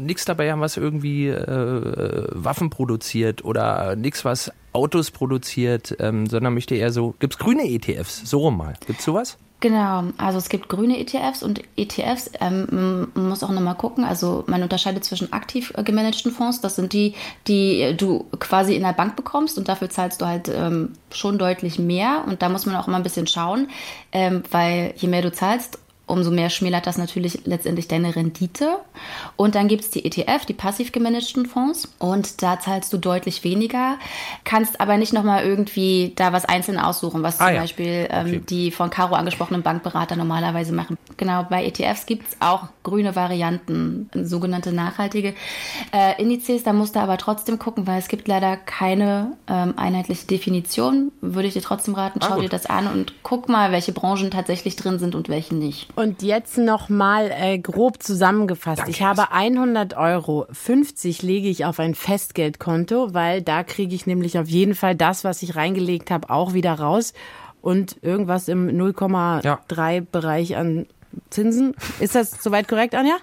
nichts 0.00 0.24
dabei 0.24 0.50
haben, 0.50 0.60
was 0.60 0.76
irgendwie 0.76 1.28
äh, 1.28 2.26
Waffen 2.32 2.70
produziert 2.70 3.44
oder 3.44 3.96
nichts, 3.96 4.24
was 4.24 4.52
Autos 4.72 5.10
produziert, 5.10 5.96
ähm, 5.98 6.26
sondern 6.26 6.54
möchte 6.54 6.74
eher 6.74 6.92
so, 6.92 7.14
gibt 7.18 7.34
es 7.34 7.38
grüne 7.38 7.68
ETFs? 7.68 8.28
So 8.28 8.38
rum 8.38 8.58
mal. 8.58 8.74
Gibt 8.86 9.00
es 9.00 9.04
sowas? 9.04 9.38
Genau, 9.60 10.04
also 10.18 10.38
es 10.38 10.48
gibt 10.48 10.68
grüne 10.68 11.00
ETFs 11.00 11.42
und 11.42 11.62
ETFs, 11.76 12.30
ähm, 12.40 13.08
man 13.14 13.28
muss 13.28 13.42
auch 13.42 13.50
nochmal 13.50 13.74
gucken, 13.74 14.04
also 14.04 14.44
man 14.46 14.62
unterscheidet 14.62 15.04
zwischen 15.04 15.32
aktiv 15.32 15.72
gemanagten 15.84 16.30
Fonds, 16.30 16.60
das 16.60 16.76
sind 16.76 16.92
die, 16.92 17.14
die 17.48 17.92
du 17.96 18.26
quasi 18.38 18.76
in 18.76 18.82
der 18.82 18.92
Bank 18.92 19.16
bekommst 19.16 19.58
und 19.58 19.68
dafür 19.68 19.90
zahlst 19.90 20.20
du 20.20 20.26
halt 20.26 20.48
ähm, 20.48 20.92
schon 21.10 21.38
deutlich 21.38 21.80
mehr 21.80 22.22
und 22.28 22.40
da 22.40 22.48
muss 22.48 22.66
man 22.66 22.76
auch 22.76 22.86
immer 22.86 22.98
ein 22.98 23.02
bisschen 23.02 23.26
schauen, 23.26 23.68
ähm, 24.12 24.44
weil 24.52 24.94
je 24.96 25.08
mehr 25.08 25.22
du 25.22 25.32
zahlst, 25.32 25.80
umso 26.08 26.30
mehr 26.30 26.50
schmälert 26.50 26.86
das 26.86 26.98
natürlich 26.98 27.40
letztendlich 27.44 27.88
deine 27.88 28.16
Rendite. 28.16 28.78
Und 29.36 29.54
dann 29.54 29.68
gibt 29.68 29.84
es 29.84 29.90
die 29.90 30.04
ETF, 30.04 30.44
die 30.46 30.54
passiv 30.54 30.92
gemanagten 30.92 31.46
Fonds. 31.46 31.88
Und 31.98 32.42
da 32.42 32.58
zahlst 32.58 32.92
du 32.92 32.98
deutlich 32.98 33.44
weniger, 33.44 33.98
kannst 34.44 34.80
aber 34.80 34.96
nicht 34.96 35.12
nochmal 35.12 35.44
irgendwie 35.44 36.12
da 36.16 36.32
was 36.32 36.44
einzeln 36.44 36.78
aussuchen, 36.78 37.22
was 37.22 37.40
ah, 37.40 37.46
zum 37.46 37.54
ja. 37.54 37.60
Beispiel 37.60 38.08
ähm, 38.10 38.26
okay. 38.26 38.42
die 38.48 38.70
von 38.70 38.90
Caro 38.90 39.14
angesprochenen 39.14 39.62
Bankberater 39.62 40.16
normalerweise 40.16 40.72
machen. 40.72 40.98
Genau, 41.16 41.44
bei 41.44 41.64
ETFs 41.64 42.06
gibt 42.06 42.28
es 42.28 42.36
auch 42.40 42.68
grüne 42.82 43.14
Varianten, 43.16 44.08
sogenannte 44.14 44.72
nachhaltige 44.72 45.34
äh, 45.92 46.20
Indizes. 46.20 46.62
Da 46.62 46.72
musst 46.72 46.96
du 46.96 47.00
aber 47.00 47.18
trotzdem 47.18 47.58
gucken, 47.58 47.86
weil 47.86 47.98
es 47.98 48.08
gibt 48.08 48.28
leider 48.28 48.56
keine 48.56 49.36
ähm, 49.48 49.74
einheitliche 49.76 50.26
Definition. 50.26 51.12
Würde 51.20 51.48
ich 51.48 51.54
dir 51.54 51.62
trotzdem 51.62 51.94
raten, 51.94 52.20
ah, 52.22 52.26
schau 52.28 52.34
ah, 52.36 52.40
dir 52.40 52.48
das 52.48 52.66
an 52.66 52.86
und 52.86 53.14
guck 53.22 53.48
mal, 53.48 53.72
welche 53.72 53.92
Branchen 53.92 54.30
tatsächlich 54.30 54.76
drin 54.76 54.98
sind 54.98 55.14
und 55.14 55.28
welche 55.28 55.54
nicht. 55.54 55.88
Und 55.98 56.22
jetzt 56.22 56.58
noch 56.58 56.88
mal 56.88 57.28
äh, 57.32 57.58
grob 57.58 58.00
zusammengefasst. 58.00 58.78
Danke. 58.78 58.92
Ich 58.92 59.02
habe 59.02 59.32
100 59.32 59.96
Euro, 59.96 60.46
50 60.52 61.22
lege 61.22 61.48
ich 61.48 61.64
auf 61.64 61.80
ein 61.80 61.96
Festgeldkonto, 61.96 63.14
weil 63.14 63.42
da 63.42 63.64
kriege 63.64 63.96
ich 63.96 64.06
nämlich 64.06 64.38
auf 64.38 64.46
jeden 64.46 64.76
Fall 64.76 64.94
das, 64.94 65.24
was 65.24 65.42
ich 65.42 65.56
reingelegt 65.56 66.12
habe, 66.12 66.30
auch 66.30 66.52
wieder 66.52 66.74
raus 66.74 67.14
und 67.62 67.96
irgendwas 68.00 68.46
im 68.46 68.68
0,3 68.68 69.42
ja. 69.90 70.00
Bereich 70.12 70.56
an 70.56 70.86
Zinsen. 71.30 71.74
Ist 71.98 72.14
das 72.14 72.30
soweit 72.44 72.68
korrekt, 72.68 72.94
Anja? 72.94 73.16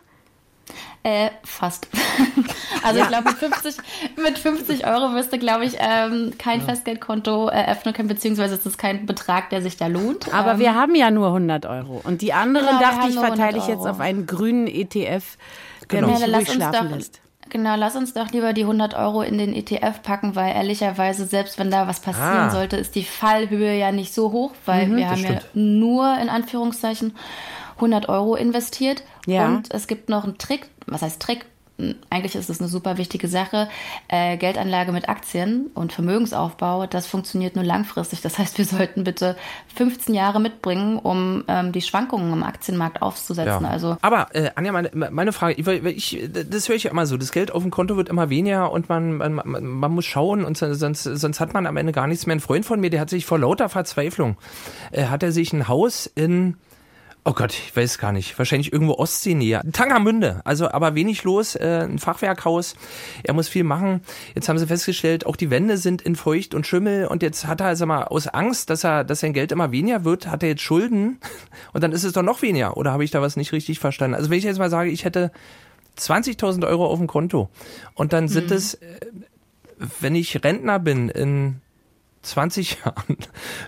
Äh, 1.03 1.29
fast. 1.43 1.87
also 2.83 2.97
ja. 2.97 3.03
ich 3.03 3.09
glaube, 3.09 3.29
mit 3.29 3.37
50, 3.37 3.75
mit 4.17 4.39
50 4.39 4.87
Euro 4.87 5.13
wirst 5.13 5.31
du, 5.31 5.37
glaube 5.37 5.65
ich, 5.65 5.75
ähm, 5.77 6.33
kein 6.39 6.61
ja. 6.61 6.65
Festgeldkonto 6.65 7.47
eröffnen 7.47 7.93
können, 7.93 8.07
beziehungsweise 8.07 8.55
ist 8.55 8.65
es 8.65 8.77
kein 8.77 9.05
Betrag, 9.05 9.51
der 9.51 9.61
sich 9.61 9.77
da 9.77 9.87
lohnt. 9.87 10.33
Aber 10.33 10.53
ähm, 10.53 10.59
wir 10.59 10.73
haben 10.73 10.95
ja 10.95 11.11
nur 11.11 11.27
100 11.27 11.67
Euro. 11.67 12.01
Und 12.03 12.21
die 12.21 12.33
anderen, 12.33 12.67
genau, 12.67 12.79
dachte 12.79 13.09
ich, 13.09 13.15
verteile 13.15 13.59
ich 13.59 13.67
jetzt 13.67 13.85
auf 13.85 13.99
einen 13.99 14.25
grünen 14.25 14.67
ETF, 14.67 15.37
der 15.91 16.01
genau. 16.01 16.07
mich 16.07 16.19
ja, 16.19 16.35
ruhig 16.35 16.51
schlafen 16.51 16.89
doch, 16.89 16.95
lässt. 16.95 17.21
Genau, 17.51 17.75
lass 17.75 17.95
uns 17.95 18.13
doch 18.13 18.31
lieber 18.31 18.53
die 18.53 18.63
100 18.63 18.95
Euro 18.95 19.21
in 19.21 19.37
den 19.37 19.53
ETF 19.53 20.01
packen, 20.01 20.35
weil 20.35 20.55
ehrlicherweise, 20.55 21.25
selbst 21.25 21.59
wenn 21.59 21.69
da 21.69 21.87
was 21.87 21.99
passieren 21.99 22.47
ah. 22.47 22.49
sollte, 22.49 22.77
ist 22.77 22.95
die 22.95 23.03
Fallhöhe 23.03 23.77
ja 23.77 23.91
nicht 23.91 24.13
so 24.13 24.31
hoch, 24.31 24.53
weil 24.65 24.87
mhm, 24.87 24.97
wir 24.97 25.09
haben 25.09 25.19
stimmt. 25.19 25.41
ja 25.41 25.47
nur 25.53 26.17
in 26.17 26.29
Anführungszeichen 26.29 27.15
100 27.75 28.09
Euro 28.09 28.35
investiert. 28.35 29.03
Ja. 29.25 29.47
Und 29.47 29.73
es 29.73 29.87
gibt 29.87 30.09
noch 30.09 30.23
einen 30.23 30.37
Trick, 30.37 30.67
was 30.87 31.01
heißt 31.01 31.21
Trick? 31.21 31.45
Eigentlich 32.09 32.35
ist 32.35 32.49
es 32.49 32.61
eine 32.61 32.69
super 32.69 32.97
wichtige 32.97 33.27
Sache. 33.27 33.67
Äh, 34.07 34.37
Geldanlage 34.37 34.93
mit 34.93 35.09
Aktien 35.09 35.71
und 35.73 35.91
Vermögensaufbau, 35.91 36.87
das 36.87 37.05
funktioniert 37.05 37.57
nur 37.57 37.65
langfristig. 37.65 38.21
Das 38.21 38.39
heißt, 38.39 38.57
wir 38.57 38.63
sollten 38.63 39.03
bitte 39.03 39.35
15 39.75 40.15
Jahre 40.15 40.39
mitbringen, 40.39 40.97
um 40.97 41.43
ähm, 41.49 41.73
die 41.73 41.81
Schwankungen 41.81 42.31
im 42.31 42.43
Aktienmarkt 42.43 43.01
aufzusetzen. 43.01 43.65
Ja. 43.65 43.69
Also 43.69 43.97
Aber 44.01 44.33
äh, 44.33 44.51
Anja, 44.55 44.71
meine, 44.71 44.89
meine 44.93 45.33
Frage, 45.33 45.55
ich, 45.55 45.67
ich, 46.13 46.29
das 46.31 46.69
höre 46.69 46.77
ich 46.77 46.83
ja 46.83 46.91
immer 46.91 47.07
so, 47.07 47.17
das 47.17 47.33
Geld 47.33 47.51
auf 47.51 47.61
dem 47.61 47.71
Konto 47.71 47.97
wird 47.97 48.07
immer 48.07 48.29
weniger 48.29 48.71
und 48.71 48.87
man, 48.87 49.17
man, 49.17 49.43
man 49.43 49.91
muss 49.91 50.05
schauen 50.05 50.45
und 50.45 50.57
sonst, 50.57 51.03
sonst 51.03 51.39
hat 51.41 51.53
man 51.53 51.67
am 51.67 51.75
Ende 51.75 51.91
gar 51.91 52.07
nichts 52.07 52.25
mehr. 52.25 52.37
Ein 52.37 52.39
Freund 52.39 52.65
von 52.65 52.79
mir, 52.79 52.89
der 52.89 53.01
hat 53.01 53.09
sich 53.09 53.25
vor 53.25 53.37
lauter 53.37 53.67
Verzweiflung, 53.67 54.37
äh, 54.91 55.07
hat 55.07 55.23
er 55.23 55.33
sich 55.33 55.51
ein 55.51 55.67
Haus 55.67 56.07
in 56.07 56.55
Oh 57.27 57.33
Gott, 57.33 57.53
ich 57.53 57.75
weiß 57.75 57.97
gar 57.97 58.11
nicht. 58.11 58.37
Wahrscheinlich 58.37 58.71
irgendwo 58.71 58.93
Ostseenähe. 58.93 59.59
Tangermünde. 59.73 60.41
Also 60.43 60.69
aber 60.69 60.93
wenig 60.93 61.23
los. 61.23 61.55
Äh, 61.55 61.87
ein 61.89 61.97
Fachwerkhaus. 61.97 62.75
Er 63.23 63.33
muss 63.33 63.47
viel 63.47 63.63
machen. 63.63 64.01
Jetzt 64.35 64.47
haben 64.47 64.59
sie 64.59 64.67
festgestellt, 64.67 65.25
auch 65.25 65.35
die 65.35 65.49
Wände 65.49 65.77
sind 65.77 66.03
in 66.03 66.15
Feucht 66.15 66.53
und 66.53 66.67
Schimmel. 66.67 67.07
Und 67.07 67.23
jetzt 67.23 67.47
hat 67.47 67.61
er, 67.61 67.65
also 67.65 67.87
mal, 67.87 68.03
aus 68.03 68.27
Angst, 68.27 68.69
dass 68.69 68.83
er, 68.83 69.03
dass 69.03 69.21
sein 69.21 69.33
Geld 69.33 69.51
immer 69.51 69.71
weniger 69.71 70.05
wird, 70.05 70.27
hat 70.27 70.43
er 70.43 70.49
jetzt 70.49 70.61
Schulden. 70.61 71.17
Und 71.73 71.83
dann 71.83 71.93
ist 71.93 72.03
es 72.03 72.13
doch 72.13 72.21
noch 72.21 72.43
weniger. 72.43 72.77
Oder 72.77 72.91
habe 72.91 73.03
ich 73.03 73.09
da 73.09 73.23
was 73.23 73.37
nicht 73.37 73.53
richtig 73.53 73.79
verstanden? 73.79 74.13
Also 74.13 74.29
wenn 74.29 74.37
ich 74.37 74.43
jetzt 74.43 74.59
mal 74.59 74.69
sage, 74.69 74.91
ich 74.91 75.03
hätte 75.03 75.31
20.000 75.97 76.67
Euro 76.67 76.85
auf 76.85 76.99
dem 76.99 77.07
Konto. 77.07 77.49
Und 77.95 78.13
dann 78.13 78.27
sind 78.27 78.51
mhm. 78.51 78.55
es, 78.55 78.75
äh, 78.75 78.99
wenn 79.99 80.13
ich 80.13 80.43
Rentner 80.43 80.77
bin 80.77 81.09
in 81.09 81.61
20 82.25 82.77
Jahren 82.85 83.17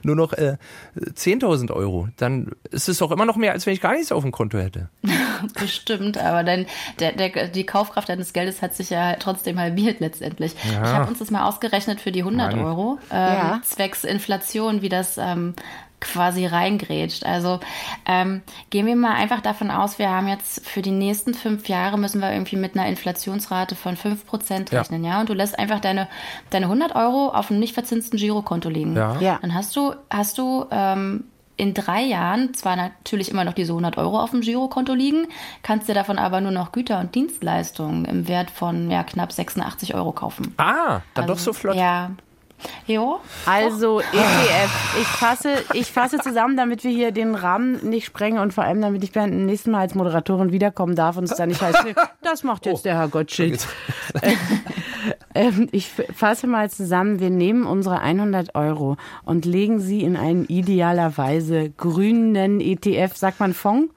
nur 0.03 0.15
noch 0.15 0.33
äh, 0.33 0.57
10.000 0.97 1.71
Euro, 1.71 2.09
dann 2.17 2.51
ist 2.71 2.89
es 2.89 2.97
doch 2.97 3.11
immer 3.11 3.25
noch 3.25 3.35
mehr, 3.35 3.53
als 3.53 3.65
wenn 3.65 3.73
ich 3.73 3.81
gar 3.81 3.93
nichts 3.93 4.11
auf 4.11 4.23
dem 4.23 4.31
Konto 4.31 4.57
hätte. 4.57 4.89
Bestimmt, 5.59 6.17
aber 6.17 6.43
dann 6.43 6.65
der, 6.99 7.13
der, 7.13 7.47
die 7.47 7.65
Kaufkraft 7.65 8.09
deines 8.09 8.33
Geldes 8.33 8.61
hat 8.61 8.75
sich 8.75 8.89
ja 8.89 9.15
trotzdem 9.15 9.59
halbiert 9.59 9.99
letztendlich. 9.99 10.55
Ja. 10.71 10.83
Ich 10.83 10.89
habe 10.89 11.09
uns 11.09 11.19
das 11.19 11.31
mal 11.31 11.45
ausgerechnet 11.45 12.01
für 12.01 12.11
die 12.11 12.21
100 12.21 12.55
Mann. 12.55 12.65
Euro, 12.65 12.99
ähm, 13.11 13.17
ja. 13.17 13.61
zwecks 13.63 14.03
Inflation, 14.03 14.81
wie 14.81 14.89
das 14.89 15.17
ähm, 15.17 15.53
quasi 15.99 16.45
reingrätscht. 16.45 17.25
Also 17.25 17.59
ähm, 18.05 18.41
gehen 18.69 18.85
wir 18.85 18.95
mal 18.95 19.15
einfach 19.15 19.41
davon 19.41 19.71
aus, 19.71 19.99
wir 19.99 20.09
haben 20.09 20.27
jetzt 20.27 20.67
für 20.67 20.81
die 20.81 20.91
nächsten 20.91 21.33
fünf 21.33 21.67
Jahre 21.69 21.97
müssen 21.97 22.21
wir 22.21 22.31
irgendwie 22.31 22.55
mit 22.55 22.75
einer 22.75 22.87
Inflationsrate 22.87 23.75
von 23.75 23.97
fünf 23.97 24.25
Prozent 24.25 24.71
rechnen, 24.71 25.03
ja. 25.03 25.13
ja. 25.13 25.19
Und 25.21 25.29
du 25.29 25.33
lässt 25.33 25.57
einfach 25.57 25.79
deine, 25.79 26.07
deine 26.49 26.65
100 26.65 26.95
Euro 26.95 27.29
auf 27.29 27.49
einem 27.49 27.59
nicht 27.59 27.73
verzinsten 27.73 28.17
Girokonto 28.17 28.69
liegen. 28.69 28.95
Ja. 28.95 29.19
ja. 29.19 29.39
Dann 29.41 29.53
hast 29.53 29.75
du, 29.75 29.93
hast 30.09 30.37
du 30.37 30.65
ähm, 30.71 31.25
in 31.57 31.73
drei 31.73 32.03
Jahren 32.03 32.53
zwar 32.53 32.75
natürlich 32.75 33.31
immer 33.31 33.43
noch 33.43 33.53
diese 33.53 33.71
100 33.71 33.97
Euro 33.97 34.19
auf 34.21 34.29
dem 34.29 34.41
Girokonto 34.41 34.93
liegen, 34.93 35.27
kannst 35.63 35.89
dir 35.89 35.95
davon 35.95 36.19
aber 36.19 36.39
nur 36.39 36.51
noch 36.51 36.71
Güter 36.71 36.99
und 36.99 37.15
Dienstleistungen 37.15 38.05
im 38.05 38.27
Wert 38.27 38.51
von 38.51 38.91
ja, 38.91 39.03
knapp 39.03 39.31
86 39.31 39.95
Euro 39.95 40.11
kaufen. 40.11 40.53
Ah, 40.57 41.01
dann 41.15 41.23
also, 41.23 41.33
doch 41.33 41.39
so 41.39 41.53
flott. 41.53 41.75
Ja, 41.75 42.11
Jo. 42.85 43.19
Also 43.45 43.99
ETF. 43.99 44.99
Ich 45.01 45.07
fasse, 45.07 45.49
ich 45.73 45.91
fasse 45.91 46.17
zusammen, 46.19 46.57
damit 46.57 46.83
wir 46.83 46.91
hier 46.91 47.11
den 47.11 47.35
Rahmen 47.35 47.87
nicht 47.87 48.05
sprengen 48.05 48.39
und 48.39 48.53
vor 48.53 48.63
allem, 48.63 48.81
damit 48.81 49.03
ich 49.03 49.11
beim 49.11 49.45
nächsten 49.45 49.71
Mal 49.71 49.81
als 49.81 49.95
Moderatorin 49.95 50.51
wiederkommen 50.51 50.95
darf 50.95 51.17
und 51.17 51.25
es 51.25 51.35
dann 51.35 51.49
nicht 51.49 51.61
heißt, 51.61 51.83
das 52.21 52.43
macht 52.43 52.65
jetzt 52.65 52.79
oh. 52.79 52.83
der 52.83 52.97
Herr 52.97 53.07
Gottschild. 53.07 53.65
Ähm, 55.35 55.69
ich 55.71 55.89
fasse 55.89 56.47
mal 56.47 56.69
zusammen, 56.71 57.19
wir 57.19 57.29
nehmen 57.29 57.65
unsere 57.65 57.99
100 57.99 58.55
Euro 58.55 58.97
und 59.23 59.45
legen 59.45 59.79
sie 59.79 60.01
in 60.01 60.17
einen 60.17 60.45
idealerweise 60.45 61.69
grünen 61.69 62.59
ETF, 62.59 63.15
sagt 63.15 63.39
man 63.39 63.53
Fonds? 63.53 63.93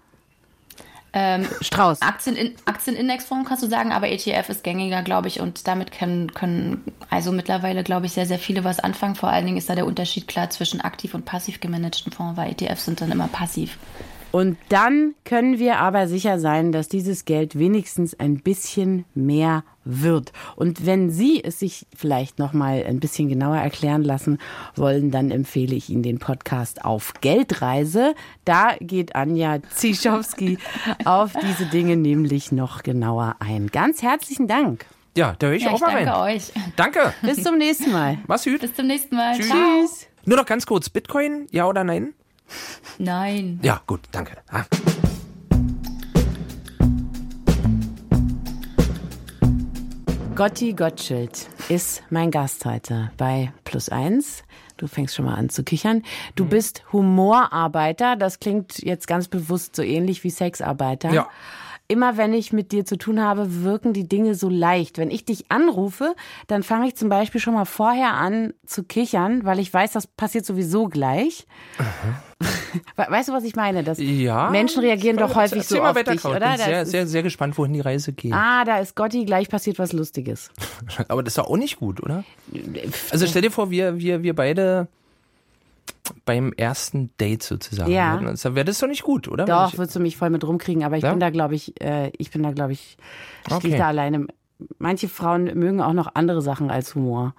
Ähm, 1.13 1.47
Strauß. 1.61 2.03
Aktien, 2.03 2.55
Aktienindexfonds 2.67 3.49
kannst 3.49 3.65
du 3.65 3.69
sagen, 3.69 3.93
aber 3.93 4.09
ETF 4.09 4.49
ist 4.49 4.63
gängiger, 4.63 5.03
glaube 5.03 5.29
ich, 5.29 5.41
und 5.41 5.67
damit 5.67 5.91
können, 5.91 6.33
können 6.33 6.85
also 7.09 7.33
mittlerweile, 7.33 7.83
glaube 7.83 8.07
ich, 8.07 8.13
sehr, 8.13 8.27
sehr 8.27 8.39
viele 8.39 8.63
was 8.63 8.79
anfangen. 8.79 9.17
Vor 9.17 9.31
allen 9.31 9.47
Dingen 9.47 9.59
ist 9.59 9.69
da 9.69 9.75
der 9.75 9.87
Unterschied 9.87 10.29
klar 10.29 10.51
zwischen 10.51 10.81
aktiv 10.81 11.15
und 11.15 11.25
passiv 11.25 11.61
gemanagten 11.61 12.13
Fonds, 12.13 12.37
weil 12.37 12.53
ETFs 12.53 12.85
sind 12.85 13.01
dann 13.01 13.11
immer 13.11 13.29
passiv. 13.29 13.79
Und 14.33 14.57
dann 14.69 15.15
können 15.25 15.59
wir 15.59 15.79
aber 15.79 16.07
sicher 16.07 16.39
sein, 16.39 16.71
dass 16.73 16.89
dieses 16.89 17.25
Geld 17.25 17.59
wenigstens 17.59 18.19
ein 18.19 18.39
bisschen 18.39 19.05
mehr 19.15 19.65
wird. 19.85 20.33
Und 20.57 20.87
wenn 20.87 21.11
Sie 21.11 21.43
es 21.43 21.59
sich 21.59 21.87
vielleicht 21.97 22.39
noch 22.39 22.53
mal 22.53 22.85
ein 22.87 23.01
bisschen 23.01 23.29
genauer 23.29 23.57
erklären 23.57 24.03
lassen 24.05 24.39
wollen, 24.77 25.11
dann 25.11 25.31
empfehle 25.31 25.75
ich 25.75 25.91
Ihnen 25.91 26.03
den 26.05 26.19
Podcast 26.21 26.85
auf 26.85 27.15
Geldreise. 27.21 28.15
Da 28.45 28.77
geht 28.81 29.17
Anja 29.17 29.59
Zischowski 29.75 30.59
auf 31.05 31.33
diese 31.43 31.67
Dinge 31.67 31.97
nämlich 31.97 32.53
noch 32.53 32.83
genauer 32.83 33.37
ein. 33.41 33.67
Ganz 33.69 34.03
herzlichen 34.03 34.47
Dank. 34.47 34.87
Ja, 35.17 35.35
da 35.39 35.49
höre 35.49 35.55
ich 35.57 35.65
Ja, 35.65 35.71
auch 35.71 35.75
ich 35.75 35.81
mal 35.81 35.93
danke 36.05 36.11
rein. 36.13 36.37
euch. 36.37 36.53
Danke. 36.77 37.15
Bis 37.23 37.43
zum 37.43 37.59
nächsten 37.59 37.91
Mal. 37.91 38.19
Mach's 38.29 38.45
gut. 38.45 38.61
Bis 38.61 38.75
zum 38.75 38.87
nächsten 38.87 39.17
Mal. 39.17 39.35
Tschüss. 39.37 39.49
Ciao. 39.49 39.59
Tschüss. 39.81 40.07
Nur 40.25 40.37
noch 40.37 40.47
ganz 40.47 40.67
kurz. 40.67 40.89
Bitcoin, 40.89 41.49
ja 41.51 41.67
oder 41.67 41.83
nein? 41.83 42.15
Nein. 42.99 43.61
Ja, 43.63 43.81
gut, 43.87 44.01
danke. 44.13 44.33
Ah. 44.51 44.65
Gotti 50.37 50.73
Gottschild 50.73 51.49
ist 51.69 52.03
mein 52.09 52.31
Gast 52.31 52.65
heute 52.65 53.11
bei 53.19 53.53
Plus 53.65 53.89
Eins. 53.91 54.43
Du 54.79 54.87
fängst 54.87 55.15
schon 55.15 55.27
mal 55.27 55.35
an 55.35 55.51
zu 55.51 55.63
kichern. 55.65 56.03
Du 56.35 56.47
bist 56.47 56.83
Humorarbeiter. 56.93 58.17
Das 58.17 58.41
klingt 58.41 58.79
jetzt 58.83 59.07
ganz 59.07 59.29
bewusst 59.29 59.77
so 59.77 59.83
ähnlich 59.83 60.25
wie 60.25 60.31
Sexarbeiter. 60.31 61.11
Ja. 61.13 61.29
Immer 61.89 62.17
wenn 62.17 62.33
ich 62.33 62.53
mit 62.53 62.73
dir 62.73 62.85
zu 62.87 62.97
tun 62.97 63.21
habe, 63.21 63.63
wirken 63.65 63.93
die 63.93 64.09
Dinge 64.09 64.35
so 64.35 64.49
leicht. 64.49 64.97
Wenn 64.97 65.11
ich 65.11 65.25
dich 65.25 65.51
anrufe, 65.51 66.15
dann 66.47 66.63
fange 66.63 66.87
ich 66.87 66.95
zum 66.95 67.09
Beispiel 67.09 67.41
schon 67.41 67.55
mal 67.55 67.65
vorher 67.65 68.15
an 68.15 68.55
zu 68.65 68.85
kichern, 68.85 69.45
weil 69.45 69.59
ich 69.59 69.75
weiß, 69.75 69.93
das 69.93 70.07
passiert 70.07 70.47
sowieso 70.47 70.87
gleich. 70.89 71.47
We- 71.77 71.85
Weißt 72.97 73.29
du, 73.29 73.33
was 73.33 73.45
ich 73.45 73.57
meine? 73.57 73.83
Das 73.85 73.99
Ja. 73.99 74.51
Menschen 74.51 74.81
reagieren 74.81 75.17
doch 75.17 75.35
häufig 75.35 75.59
Erzähl 75.59 75.77
so 75.79 75.83
mal 75.83 75.91
auf 75.91 75.97
weiter, 75.97 76.13
dich, 76.13 76.25
oder? 76.25 76.37
Ich 76.37 76.57
bin 76.57 76.65
sehr, 76.67 76.81
Das 76.81 76.91
sehr, 76.91 77.07
sehr 77.07 77.23
gespannt, 77.23 77.57
wohin 77.59 77.73
die 77.73 77.81
Reise 77.81 78.13
geht. 78.13 78.33
Ah, 78.33 78.65
da 78.65 78.79
ist 78.79 78.97
Gotti, 78.97 79.25
gleich 79.25 79.49
passiert 79.49 79.79
was 79.79 79.93
Lustiges. 79.93 80.51
Aber 81.09 81.23
das 81.23 81.33
ist 81.33 81.39
doch 81.39 81.49
auch 81.49 81.57
nicht 81.57 81.79
gut, 81.79 82.03
oder? 82.03 82.25
Also 83.11 83.27
stell 83.27 83.43
dir 83.43 83.51
vor, 83.51 83.71
wir, 83.71 83.99
wir, 83.99 84.23
wir 84.23 84.35
beide 84.35 84.89
beim 86.25 86.53
ersten 86.57 87.11
Date 87.21 87.43
sozusagen. 87.43 87.91
Ja. 87.91 88.21
wäre 88.21 88.65
das 88.65 88.79
doch 88.79 88.89
nicht 88.89 89.03
gut, 89.03 89.29
oder? 89.29 89.45
Doch, 89.45 89.73
Wenn 89.73 89.79
würdest 89.79 89.97
du 89.97 90.01
mich 90.01 90.17
voll 90.17 90.31
mit 90.31 90.45
rumkriegen, 90.45 90.83
aber 90.85 90.97
ich 90.97 91.03
Ja? 91.05 91.11
bin 91.11 91.21
da, 91.21 91.31
glaube 91.31 91.55
ich, 91.55 91.81
äh, 91.81 92.11
ich 92.19 92.31
bin 92.31 92.43
da, 92.43 92.51
glaube 92.53 92.73
ich, 92.73 92.97
stehe 93.47 93.57
Okay. 93.59 93.69
ich 93.69 93.77
da 93.77 93.89
alleine. 93.89 94.27
Manche 94.79 95.09
Frauen 95.09 95.45
mögen 95.59 95.81
auch 95.81 95.93
noch 95.93 96.15
andere 96.15 96.43
Sachen 96.43 96.71
als 96.71 96.95
Humor. 96.95 97.35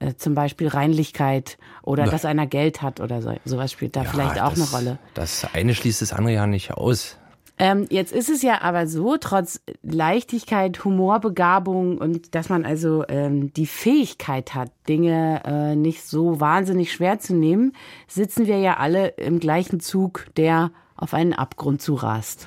Äh, 0.00 0.14
zum 0.16 0.34
Beispiel 0.34 0.68
Reinlichkeit 0.68 1.58
oder 1.82 2.04
dass 2.04 2.24
einer 2.24 2.46
Geld 2.46 2.82
hat 2.82 3.00
oder 3.00 3.22
so. 3.22 3.34
Sowas 3.44 3.70
spielt 3.70 3.94
da 3.94 4.02
ich, 4.02 4.08
vielleicht 4.08 4.36
ja, 4.36 4.46
auch 4.46 4.54
das, 4.54 4.74
eine 4.74 4.84
Rolle. 4.84 4.98
Das 5.14 5.46
eine 5.54 5.74
schließt 5.74 6.02
das 6.02 6.12
andere 6.12 6.34
ja 6.34 6.46
nicht 6.46 6.72
aus. 6.72 7.16
Ähm, 7.58 7.86
jetzt 7.90 8.12
ist 8.12 8.28
es 8.28 8.42
ja 8.42 8.62
aber 8.62 8.86
so, 8.88 9.16
trotz 9.18 9.60
Leichtigkeit, 9.82 10.84
Humorbegabung 10.84 11.98
und 11.98 12.34
dass 12.34 12.48
man 12.48 12.64
also 12.64 13.04
ähm, 13.08 13.52
die 13.52 13.66
Fähigkeit 13.66 14.54
hat, 14.54 14.72
Dinge 14.88 15.42
äh, 15.44 15.76
nicht 15.76 16.02
so 16.02 16.40
wahnsinnig 16.40 16.92
schwer 16.92 17.20
zu 17.20 17.34
nehmen, 17.34 17.72
sitzen 18.08 18.46
wir 18.46 18.58
ja 18.58 18.78
alle 18.78 19.08
im 19.08 19.38
gleichen 19.38 19.78
Zug, 19.78 20.26
der 20.36 20.72
auf 20.96 21.14
einen 21.14 21.34
Abgrund 21.34 21.82
zurast. 21.82 22.46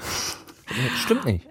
Nee, 0.69 0.89
Stimmt 0.97 1.25
nicht. 1.25 1.47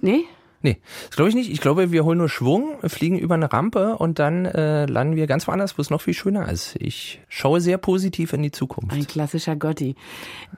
Nee? 0.00 0.24
Nee, 0.60 0.78
das 1.06 1.14
glaube 1.16 1.28
ich 1.28 1.36
nicht. 1.36 1.50
Ich 1.52 1.60
glaube, 1.60 1.92
wir 1.92 2.04
holen 2.04 2.18
nur 2.18 2.28
Schwung, 2.28 2.78
fliegen 2.84 3.16
über 3.18 3.34
eine 3.34 3.52
Rampe 3.52 3.96
und 3.96 4.18
dann 4.18 4.44
äh, 4.44 4.86
landen 4.86 5.14
wir 5.14 5.28
ganz 5.28 5.46
woanders, 5.46 5.78
wo 5.78 5.82
es 5.82 5.90
noch 5.90 6.00
viel 6.00 6.14
schöner 6.14 6.48
ist. 6.50 6.74
Ich 6.80 7.20
schaue 7.28 7.60
sehr 7.60 7.78
positiv 7.78 8.32
in 8.32 8.42
die 8.42 8.50
Zukunft. 8.50 8.92
Ein 8.92 9.06
klassischer 9.06 9.54
Gotti. 9.54 9.94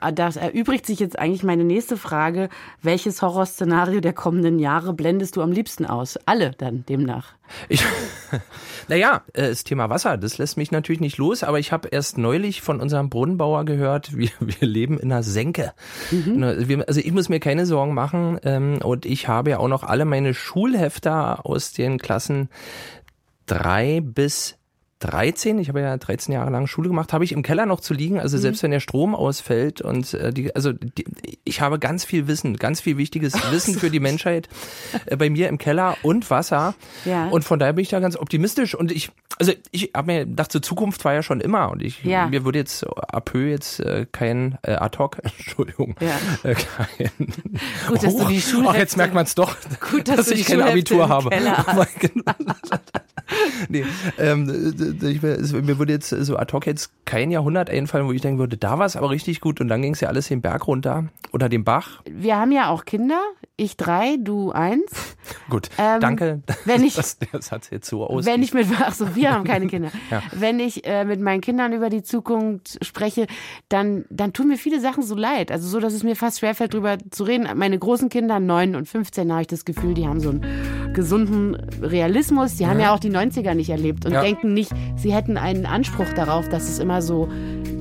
Ah, 0.01 0.11
Das 0.11 0.37
erübrigt 0.37 0.87
sich 0.87 1.01
jetzt 1.01 1.19
eigentlich 1.19 1.43
meine 1.43 1.65
nächste 1.65 1.99
Frage. 1.99 2.49
Welches 2.83 3.21
Horrorszenario 3.21 4.01
der 4.01 4.15
kommenden 4.15 4.59
Jahre 4.59 4.95
blendest 4.95 5.37
du 5.37 5.43
am 5.43 5.53
liebsten 5.53 5.85
aus? 5.85 6.19
Alle 6.25 6.53
dann 6.57 6.85
demnach. 6.89 7.35
Ich, 7.69 7.83
naja, 8.89 9.23
äh, 9.33 9.49
das 9.49 9.65
Thema 9.65 9.91
Wasser, 9.91 10.17
das 10.17 10.39
lässt 10.39 10.57
mich 10.57 10.71
natürlich 10.71 11.01
nicht 11.01 11.19
los, 11.19 11.43
aber 11.43 11.59
ich 11.59 11.73
habe 11.73 11.89
erst 11.89 12.17
neulich 12.17 12.63
von 12.63 12.81
unserem 12.81 13.11
Brunnenbauer 13.11 13.65
gehört, 13.65 14.17
wir, 14.17 14.31
wir 14.41 14.67
leben 14.69 14.99
in 14.99 15.13
einer 15.13 15.23
Senke. 15.23 15.73
Ne, 16.11 16.69
wir- 16.69 16.87
Also 16.89 17.01
ich 17.01 17.13
muss 17.13 17.29
mir 17.29 17.41
keine 17.41 17.67
Sorgen 17.67 17.93
machen 17.93 18.39
ähm, 18.45 18.79
und 18.83 19.05
ich 19.05 19.29
habe 19.29 19.51
ja 19.51 19.59
auch 19.59 19.69
noch 19.69 19.83
alle 19.91 20.05
meine 20.05 20.35
Schulhefter 20.35 21.45
aus 21.45 21.73
den 21.73 21.99
Klassen 21.99 22.49
drei 23.47 24.01
bis 24.01 24.57
13, 25.01 25.59
ich 25.59 25.69
habe 25.69 25.81
ja 25.81 25.97
13 25.97 26.33
Jahre 26.35 26.51
lang 26.51 26.67
Schule 26.67 26.89
gemacht, 26.89 27.13
habe 27.13 27.25
ich 27.25 27.33
im 27.33 27.43
Keller 27.43 27.65
noch 27.67 27.81
zu 27.81 27.95
liegen, 27.95 28.21
also 28.21 28.37
selbst 28.39 28.63
wenn 28.63 28.71
der 28.71 28.81
Strom 28.81 29.15
ausfällt 29.15 29.81
und 29.81 30.13
äh, 30.15 30.33
die, 30.33 30.55
also 30.55 30.73
die, 30.73 31.05
ich 31.45 31.61
habe 31.63 31.79
ganz 31.79 32.05
viel 32.05 32.27
Wissen, 32.29 32.57
ganz 32.57 32.81
viel 32.83 32.99
wichtiges 32.99 33.33
Wissen 33.51 33.79
für 33.79 33.91
die 33.91 33.99
Menschheit 34.01 34.49
äh, 35.07 35.17
bei 35.17 35.31
mir 35.31 35.49
im 35.49 35.57
Keller 35.59 35.97
und 36.03 36.29
Wasser 36.31 36.75
Ja. 37.07 37.29
und 37.29 37.45
von 37.45 37.59
daher 37.59 37.73
bin 37.73 37.83
ich 37.83 37.89
da 37.89 37.99
ganz 38.01 38.15
optimistisch 38.17 38.75
und 38.75 38.93
ich, 38.93 39.11
also 39.39 39.53
ich 39.71 39.91
habe 39.97 40.13
mir 40.13 40.27
gedacht, 40.27 40.53
zur 40.53 40.61
Zukunft 40.63 41.03
war 41.07 41.15
ja 41.15 41.23
schon 41.23 41.41
immer 41.41 41.71
und 41.71 41.83
ich, 41.83 42.05
Ja. 42.05 42.27
mir 42.29 42.45
würde 42.45 42.59
jetzt 42.59 42.87
ab 42.87 43.31
Höhe 43.33 43.51
jetzt 43.51 43.81
äh, 43.81 44.07
kein 44.13 44.59
äh, 44.63 44.73
ad 44.75 44.99
hoc, 44.99 45.17
Entschuldigung, 45.23 45.97
Ja. 46.01 46.51
äh, 46.51 46.55
kein, 46.55 47.11
Gut, 47.89 48.03
dass 48.03 48.17
du 48.17 48.19
die 48.19 48.25
Ach, 48.25 48.31
jetzt 48.31 48.51
Schulhefte- 48.51 48.97
merkt 48.99 49.15
man 49.15 49.25
es 49.25 49.35
doch, 49.35 49.57
Gut, 49.91 50.09
dass 50.09 50.17
dass, 50.17 50.31
ich 50.31 50.45
kein 50.45 50.61
Abitur 50.61 51.09
habe. 51.09 51.31
Nee, 53.69 53.85
ähm, 54.19 54.75
ich, 55.03 55.23
mir 55.23 55.79
würde 55.79 55.93
jetzt 55.93 56.09
so 56.11 56.37
ad 56.37 56.53
hoc 56.53 56.67
jetzt 56.67 56.91
kein 57.05 57.31
Jahrhundert 57.31 57.69
einfallen, 57.71 58.07
wo 58.07 58.13
ich 58.13 58.23
denken 58.23 58.39
würde, 58.39 58.57
da 58.57 58.79
war 58.79 58.87
es 58.87 58.97
aber 58.97 59.11
richtig 59.11 59.41
gut 59.41 59.61
und 59.61 59.69
dann 59.69 59.83
ging 59.83 59.93
es 59.93 60.01
ja 60.01 60.09
alles 60.09 60.29
den 60.29 60.41
Berg 60.41 60.67
runter 60.67 61.09
oder 61.33 61.49
den 61.49 61.65
Bach. 61.65 62.03
Wir 62.11 62.37
haben 62.37 62.53
ja 62.53 62.71
auch 62.71 62.85
Kinder. 62.85 63.21
Ich 63.57 63.77
drei, 63.77 64.17
du 64.19 64.53
eins. 64.53 64.91
Gut, 65.51 65.69
Ähm, 65.77 66.01
danke, 66.01 66.41
wenn 66.65 66.83
ich- 66.83 66.95
dass 67.01 67.19
der 67.19 67.43
Satz 67.43 67.69
jetzt 67.71 67.89
so 67.89 68.07
aus. 68.07 68.25
Wenn 68.25 68.43
ich 68.43 68.55
mit, 68.55 68.67
ach 68.81 68.95
so, 68.95 69.15
wir 69.15 69.33
haben 69.33 69.45
keine 69.45 69.67
Kinder. 69.67 69.91
Ja. 70.11 70.23
Wenn 70.33 70.59
ich 70.59 70.87
äh, 70.87 71.05
mit 71.05 71.21
meinen 71.21 71.43
Kindern 71.43 71.73
über 71.75 71.91
die 71.91 72.03
Zukunft 72.03 72.83
spreche, 72.85 73.27
dann, 73.69 74.07
dann 74.09 74.33
tun 74.33 74.49
mir 74.49 74.57
viele 74.57 74.81
Sachen 74.81 75.03
so 75.03 75.15
leid. 75.15 75.53
Also 75.53 75.69
so, 75.69 75.79
dass 75.79 75.93
es 75.93 76.03
mir 76.03 76.17
fast 76.17 76.39
schwerfällt, 76.41 76.73
drüber 76.73 76.97
zu 77.11 77.25
reden. 77.25 77.47
Meine 77.55 77.79
großen 77.79 78.09
Kinder, 78.09 78.41
neun 78.41 78.75
und 78.75 78.89
15, 78.89 79.31
habe 79.31 79.43
ich 79.43 79.49
das 79.49 79.65
Gefühl, 79.67 79.93
die 79.95 80.07
haben 80.07 80.21
so 80.21 80.31
einen 80.31 80.90
gesunden 80.95 81.57
Realismus. 81.83 82.57
Die 82.57 82.67
haben 82.67 82.81
ja 82.81 82.95
auch 82.95 82.99
die 82.99 83.11
90er 83.11 83.55
nicht 83.55 83.71
erlebt 83.71 84.07
und 84.07 84.13
Ja. 84.13 84.23
denken 84.23 84.55
nicht, 84.55 84.71
sie 84.97 85.13
hätten 85.15 85.37
einen 85.37 85.67
Anspruch 85.67 86.13
darauf, 86.15 86.49
dass 86.49 86.69
es 86.69 86.79
immer 86.79 87.03
so, 87.03 87.29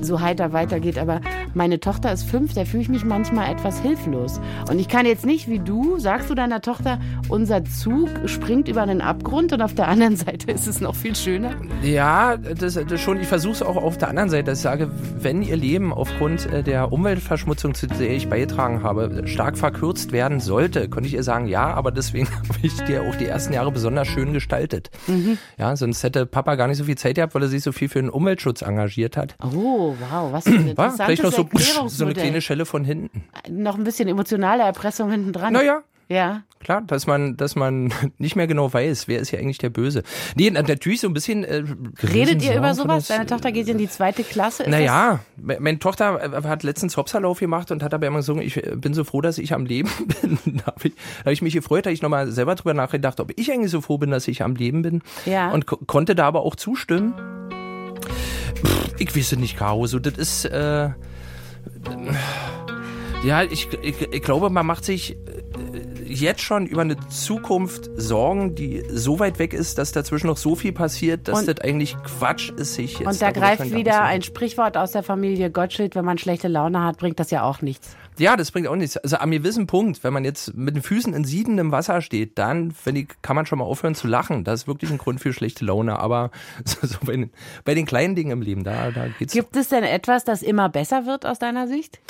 so 0.00 0.20
heiter 0.20 0.52
weitergeht. 0.52 0.98
Aber 0.98 1.20
meine 1.54 1.80
Tochter 1.80 2.12
ist 2.12 2.24
fünf, 2.24 2.54
da 2.54 2.64
fühle 2.64 2.82
ich 2.82 2.88
mich 2.88 3.04
manchmal 3.04 3.50
etwas 3.50 3.80
hilflos. 3.80 4.40
Und 4.68 4.78
ich 4.78 4.88
kann 4.88 5.06
jetzt 5.06 5.26
nicht 5.26 5.48
wie 5.48 5.58
du, 5.58 5.98
sagst 5.98 6.30
du 6.30 6.34
deiner 6.34 6.60
Tochter, 6.60 6.98
unser 7.28 7.64
Zug 7.64 8.08
springt 8.26 8.68
über 8.68 8.82
einen 8.82 9.00
Abgrund 9.00 9.52
und 9.52 9.62
auf 9.62 9.74
der 9.74 9.88
anderen 9.88 10.16
Seite 10.20 10.50
ist 10.50 10.66
es 10.66 10.80
noch 10.80 10.94
viel 10.94 11.16
schöner. 11.16 11.52
Ja, 11.82 12.36
das, 12.36 12.74
das 12.74 13.00
schon. 13.00 13.20
Ich 13.20 13.26
versuche 13.26 13.52
es 13.52 13.62
auch 13.62 13.76
auf 13.76 13.98
der 13.98 14.08
anderen 14.08 14.30
Seite, 14.30 14.44
dass 14.44 14.58
ich 14.58 14.62
sage, 14.62 14.90
wenn 15.18 15.42
ihr 15.42 15.56
Leben 15.56 15.92
aufgrund 15.92 16.46
äh, 16.46 16.62
der 16.62 16.92
Umweltverschmutzung, 16.92 17.74
zu 17.74 17.86
der 17.86 18.10
ich 18.10 18.28
beigetragen 18.28 18.82
habe, 18.82 19.22
stark 19.26 19.58
verkürzt 19.58 20.12
werden 20.12 20.40
sollte, 20.40 20.88
könnte 20.88 21.08
ich 21.08 21.14
ihr 21.14 21.22
sagen, 21.22 21.46
ja, 21.46 21.74
aber 21.74 21.90
deswegen 21.90 22.28
habe 22.48 22.58
ich 22.62 22.76
dir 22.84 23.02
auch 23.02 23.14
die 23.16 23.26
ersten 23.26 23.52
Jahre 23.52 23.72
besonders 23.72 24.08
schön 24.08 24.32
gestaltet. 24.32 24.90
Mhm. 25.06 25.38
Ja, 25.58 25.76
sonst 25.76 26.02
hätte 26.02 26.26
Papa 26.26 26.54
gar 26.54 26.68
nicht 26.68 26.78
so 26.78 26.84
viel 26.84 26.96
Zeit 26.96 27.16
gehabt, 27.16 27.34
weil 27.34 27.42
er 27.42 27.48
sich 27.48 27.62
so 27.62 27.72
viel 27.72 27.88
für 27.88 28.00
den 28.00 28.10
Umweltschutz 28.10 28.62
engagiert 28.62 29.16
hat. 29.16 29.36
Oh, 29.42 29.89
wow, 29.98 30.32
was 30.32 30.44
für 30.44 30.50
ein 30.50 30.74
War 30.76 30.90
vielleicht 30.92 31.22
noch 31.22 31.32
so, 31.32 31.48
so 31.88 32.04
eine 32.04 32.14
kleine 32.14 32.40
Schelle 32.40 32.64
von 32.66 32.84
hinten. 32.84 33.24
Noch 33.48 33.76
ein 33.76 33.84
bisschen 33.84 34.08
emotionale 34.08 34.62
Erpressung 34.62 35.10
hinten 35.10 35.32
dran. 35.32 35.52
Naja, 35.52 35.82
Ja. 36.08 36.42
Klar, 36.62 36.82
dass 36.82 37.06
man, 37.06 37.38
dass 37.38 37.56
man 37.56 37.90
nicht 38.18 38.36
mehr 38.36 38.46
genau 38.46 38.70
weiß, 38.70 39.08
wer 39.08 39.18
ist 39.20 39.30
hier 39.30 39.38
eigentlich 39.38 39.56
der 39.56 39.70
Böse. 39.70 40.02
Nee, 40.36 40.50
na- 40.50 40.60
natürlich 40.60 41.00
so 41.00 41.06
ein 41.08 41.14
bisschen. 41.14 41.42
Äh, 41.42 41.64
Redet 42.02 42.42
ihr 42.42 42.54
über 42.54 42.74
sowas? 42.74 43.06
Deine 43.08 43.24
Tochter 43.24 43.50
geht 43.50 43.66
in 43.68 43.78
die 43.78 43.88
zweite 43.88 44.22
Klasse. 44.24 44.68
Naja, 44.68 45.20
me- 45.38 45.56
meine 45.58 45.78
Tochter 45.78 46.20
äh, 46.22 46.46
hat 46.46 46.62
letztens 46.62 46.98
Hopserlauf 46.98 47.38
gemacht 47.40 47.70
und 47.70 47.82
hat 47.82 47.94
aber 47.94 48.06
immer 48.06 48.18
gesungen, 48.18 48.44
ich 48.44 48.58
äh, 48.58 48.76
bin 48.76 48.92
so 48.92 49.04
froh, 49.04 49.22
dass 49.22 49.38
ich 49.38 49.54
am 49.54 49.64
Leben 49.64 49.88
bin. 50.20 50.38
da 50.58 50.66
habe 50.66 50.88
ich, 50.88 50.94
da 50.94 51.24
hab 51.24 51.32
ich 51.32 51.40
mich 51.40 51.54
gefreut, 51.54 51.86
da 51.86 51.90
ich 51.90 52.02
nochmal 52.02 52.30
selber 52.30 52.54
drüber 52.56 52.74
nachgedacht, 52.74 53.20
ob 53.20 53.32
ich 53.36 53.50
eigentlich 53.50 53.70
so 53.70 53.80
froh 53.80 53.96
bin, 53.96 54.10
dass 54.10 54.28
ich 54.28 54.42
am 54.42 54.54
Leben 54.54 54.82
bin. 54.82 55.00
Ja. 55.24 55.50
Und 55.52 55.64
ko 55.66 55.78
konnte 55.86 56.14
da 56.14 56.26
aber 56.26 56.42
auch 56.42 56.56
zustimmen. 56.56 57.14
Pff, 58.64 58.94
ich 58.98 59.14
es 59.32 59.38
nicht, 59.38 59.56
Caro, 59.56 59.86
so 59.86 59.98
das 59.98 60.14
ist... 60.14 60.44
Äh, 60.46 60.90
ja, 63.24 63.42
ich, 63.42 63.68
ich, 63.82 64.00
ich 64.12 64.22
glaube, 64.22 64.50
man 64.50 64.66
macht 64.66 64.84
sich... 64.84 65.16
jetzt 66.10 66.42
schon 66.42 66.66
über 66.66 66.82
eine 66.82 66.96
Zukunft 67.08 67.90
sorgen, 67.96 68.54
die 68.54 68.82
so 68.90 69.18
weit 69.18 69.38
weg 69.38 69.52
ist, 69.54 69.78
dass 69.78 69.92
dazwischen 69.92 70.26
noch 70.26 70.36
so 70.36 70.56
viel 70.56 70.72
passiert, 70.72 71.28
dass 71.28 71.40
Und- 71.40 71.48
das 71.48 71.60
eigentlich 71.64 71.96
Quatsch 72.02 72.50
ist, 72.50 72.74
sich 72.74 72.98
jetzt 72.98 73.06
Und 73.08 73.22
da 73.22 73.30
greift 73.30 73.70
wieder 73.72 74.02
ein 74.02 74.22
Sprichwort 74.22 74.76
aus 74.76 74.92
der 74.92 75.02
Familie 75.02 75.50
Gottschild, 75.50 75.94
wenn 75.94 76.04
man 76.04 76.18
schlechte 76.18 76.48
Laune 76.48 76.82
hat, 76.84 76.98
bringt 76.98 77.20
das 77.20 77.30
ja 77.30 77.42
auch 77.42 77.62
nichts. 77.62 77.96
Ja, 78.18 78.36
das 78.36 78.50
bringt 78.50 78.66
auch 78.68 78.76
nichts. 78.76 78.96
Also 78.98 79.16
am 79.16 79.30
gewissen 79.30 79.66
Punkt, 79.66 80.04
wenn 80.04 80.12
man 80.12 80.24
jetzt 80.24 80.54
mit 80.54 80.74
den 80.74 80.82
Füßen 80.82 81.14
in 81.14 81.24
siedendem 81.24 81.72
Wasser 81.72 82.02
steht, 82.02 82.36
dann 82.38 82.70
finde 82.70 83.02
ich, 83.02 83.08
kann 83.22 83.34
man 83.34 83.46
schon 83.46 83.58
mal 83.60 83.64
aufhören 83.64 83.94
zu 83.94 84.08
lachen. 84.08 84.44
Das 84.44 84.62
ist 84.62 84.66
wirklich 84.66 84.90
ein 84.90 84.98
Grund 84.98 85.20
für 85.20 85.32
schlechte 85.32 85.64
Laune. 85.64 85.98
Aber 85.98 86.30
so, 86.64 86.86
so 86.86 86.98
bei, 87.06 87.12
den, 87.12 87.30
bei 87.64 87.74
den 87.74 87.86
kleinen 87.86 88.14
Dingen 88.16 88.32
im 88.32 88.42
Leben, 88.42 88.62
da, 88.64 88.90
da 88.90 89.06
geht's. 89.18 89.32
Gibt 89.32 89.56
es 89.56 89.68
denn 89.68 89.84
etwas, 89.84 90.24
das 90.24 90.42
immer 90.42 90.68
besser 90.68 91.06
wird 91.06 91.24
aus 91.24 91.38
deiner 91.38 91.66
Sicht? 91.66 92.00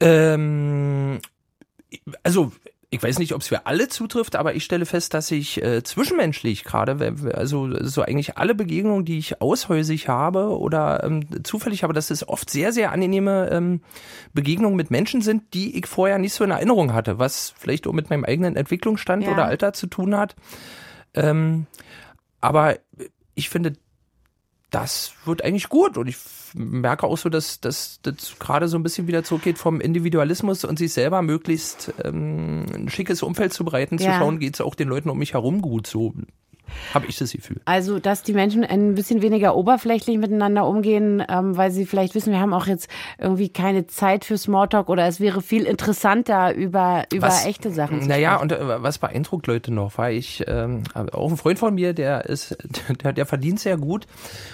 Ähm, 0.00 1.20
also 2.22 2.52
ich 2.94 3.02
weiß 3.02 3.18
nicht, 3.20 3.32
ob 3.34 3.40
es 3.40 3.48
für 3.48 3.64
alle 3.64 3.88
zutrifft, 3.88 4.36
aber 4.36 4.54
ich 4.54 4.64
stelle 4.64 4.84
fest, 4.84 5.14
dass 5.14 5.30
ich 5.30 5.62
äh, 5.62 5.82
zwischenmenschlich 5.82 6.62
gerade, 6.62 7.14
also 7.32 7.82
so 7.86 8.02
eigentlich 8.02 8.36
alle 8.36 8.54
Begegnungen, 8.54 9.06
die 9.06 9.16
ich 9.16 9.40
aushäusig 9.40 10.08
habe 10.08 10.58
oder 10.58 11.02
ähm, 11.02 11.24
zufällig 11.42 11.84
habe, 11.84 11.94
dass 11.94 12.10
es 12.10 12.28
oft 12.28 12.50
sehr, 12.50 12.70
sehr 12.70 12.92
angenehme 12.92 13.48
ähm, 13.50 13.80
Begegnungen 14.34 14.76
mit 14.76 14.90
Menschen 14.90 15.22
sind, 15.22 15.54
die 15.54 15.78
ich 15.78 15.86
vorher 15.86 16.18
nicht 16.18 16.34
so 16.34 16.44
in 16.44 16.50
Erinnerung 16.50 16.92
hatte, 16.92 17.18
was 17.18 17.54
vielleicht 17.58 17.86
auch 17.86 17.94
mit 17.94 18.10
meinem 18.10 18.26
eigenen 18.26 18.56
Entwicklungsstand 18.56 19.24
Ja. 19.24 19.32
oder 19.32 19.46
Alter 19.46 19.72
zu 19.72 19.86
tun 19.86 20.14
hat. 20.14 20.36
Ähm, 21.14 21.66
aber 22.42 22.76
ich 23.34 23.48
finde, 23.48 23.72
das 24.70 25.14
wird 25.24 25.42
eigentlich 25.42 25.70
gut 25.70 25.96
und 25.96 26.08
ich 26.08 26.18
merke 26.54 27.06
auch 27.06 27.16
so, 27.18 27.28
dass 27.28 27.60
das 27.60 28.00
gerade 28.38 28.68
so 28.68 28.76
ein 28.78 28.82
bisschen 28.82 29.06
wieder 29.06 29.24
zurückgeht 29.24 29.58
vom 29.58 29.80
Individualismus 29.80 30.64
und 30.64 30.78
sich 30.78 30.92
selber 30.92 31.22
möglichst 31.22 31.92
ähm, 32.04 32.66
ein 32.74 32.88
schickes 32.88 33.22
Umfeld 33.22 33.52
zu 33.52 33.64
bereiten, 33.64 33.98
zu 33.98 34.04
Ja. 34.04 34.18
schauen, 34.18 34.38
geht 34.38 34.54
es 34.54 34.60
auch 34.60 34.74
den 34.74 34.88
Leuten 34.88 35.08
um 35.10 35.18
mich 35.18 35.32
herum 35.34 35.62
gut. 35.62 35.86
So 35.86 36.14
habe 36.94 37.06
ich 37.06 37.18
das 37.18 37.32
Gefühl. 37.32 37.60
Also, 37.64 37.98
dass 37.98 38.22
die 38.22 38.32
Menschen 38.32 38.64
ein 38.64 38.94
bisschen 38.94 39.22
weniger 39.22 39.56
oberflächlich 39.56 40.18
miteinander 40.18 40.66
umgehen, 40.66 41.22
ähm, 41.28 41.56
weil 41.56 41.70
sie 41.70 41.86
vielleicht 41.86 42.14
wissen, 42.14 42.32
wir 42.32 42.40
haben 42.40 42.52
auch 42.54 42.66
jetzt 42.66 42.88
irgendwie 43.18 43.48
keine 43.48 43.86
Zeit 43.86 44.24
für 44.24 44.36
Smalltalk 44.38 44.88
oder 44.88 45.06
es 45.06 45.20
wäre 45.20 45.42
viel 45.42 45.64
interessanter, 45.64 46.54
über, 46.54 47.04
über 47.12 47.28
Was- 47.28 47.46
echte 47.46 47.70
Sachen 47.70 48.02
zu 48.02 48.08
Naja, 48.08 48.36
sprechen. 48.38 48.52
und 48.62 48.70
äh, 48.70 48.82
was 48.82 48.98
beeindruckt 48.98 49.46
Leute 49.46 49.72
noch, 49.72 49.96
war 49.98 50.10
ich 50.10 50.44
ähm, 50.46 50.82
auch 50.94 51.30
ein 51.30 51.36
Freund 51.36 51.58
von 51.58 51.74
mir, 51.74 51.92
der 51.94 52.26
ist, 52.26 52.56
der, 53.02 53.12
der 53.12 53.26
verdient 53.26 53.60
sehr 53.60 53.76
gut. 53.76 54.06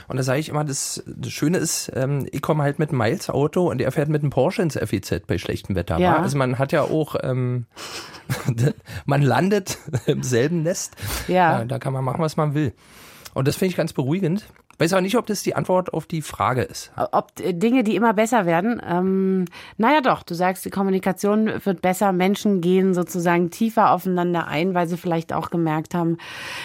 Und 0.09 0.16
da 0.16 0.22
sage 0.22 0.40
ich 0.40 0.48
immer, 0.48 0.64
das, 0.64 1.02
das 1.07 1.31
Schöne 1.33 1.59
ist, 1.59 1.90
ähm, 1.94 2.26
ich 2.31 2.42
komme 2.42 2.62
halt 2.62 2.78
mit 2.78 2.90
einem 2.90 2.98
Miles-Auto 2.98 3.68
und 3.70 3.81
er 3.81 3.92
fährt 3.92 4.09
mit 4.09 4.22
einem 4.22 4.31
Porsche 4.31 4.62
ins 4.62 4.74
FEZ 4.78 5.22
bei 5.26 5.38
schlechtem 5.38 5.74
Wetter. 5.76 5.98
Ja. 5.98 6.18
Also 6.20 6.37
man 6.38 6.59
hat 6.59 6.72
ja 6.72 6.83
auch, 6.83 7.16
ähm, 7.22 7.66
man 9.07 9.22
landet 9.22 9.78
im 10.07 10.22
selben 10.22 10.62
Nest. 10.62 10.96
Ja. 11.28 11.62
Äh, 11.62 11.66
da 11.66 11.78
kann 11.78 11.92
man 11.92 12.04
machen, 12.09 12.23
was 12.23 12.37
man 12.37 12.55
will. 12.55 12.73
Und 13.35 13.47
das 13.47 13.57
finde 13.57 13.71
ich 13.71 13.77
ganz 13.77 13.92
beruhigend. 13.92 14.47
Weiß 14.79 14.92
auch 14.94 15.01
nicht, 15.01 15.16
ob 15.16 15.27
das 15.27 15.42
die 15.42 15.57
Antwort 15.57 15.92
auf 15.92 16.07
die 16.07 16.23
Frage 16.23 16.62
ist. 16.62 16.92
Ob 17.11 17.33
äh, 17.40 17.53
Dinge, 17.53 17.83
die 17.83 17.97
immer 17.97 18.14
besser 18.14 18.47
werden. 18.47 18.81
Ähm, 18.88 19.44
naja, 19.77 20.01
doch, 20.01 20.23
du 20.23 20.35
sagst, 20.35 20.64
die 20.64 20.71
Kommunikation 20.71 21.51
wird 21.64 21.83
besser. 21.83 22.12
Menschen 22.12 22.61
gehen 22.61 22.94
sozusagen 22.94 23.51
tiefer 23.51 23.90
aufeinander 23.90 24.47
ein, 24.47 24.75
weil 24.75 24.87
sie 24.87 24.97
vielleicht 24.97 25.33
auch 25.33 25.51
gemerkt 25.51 25.94
haben, 25.94 26.16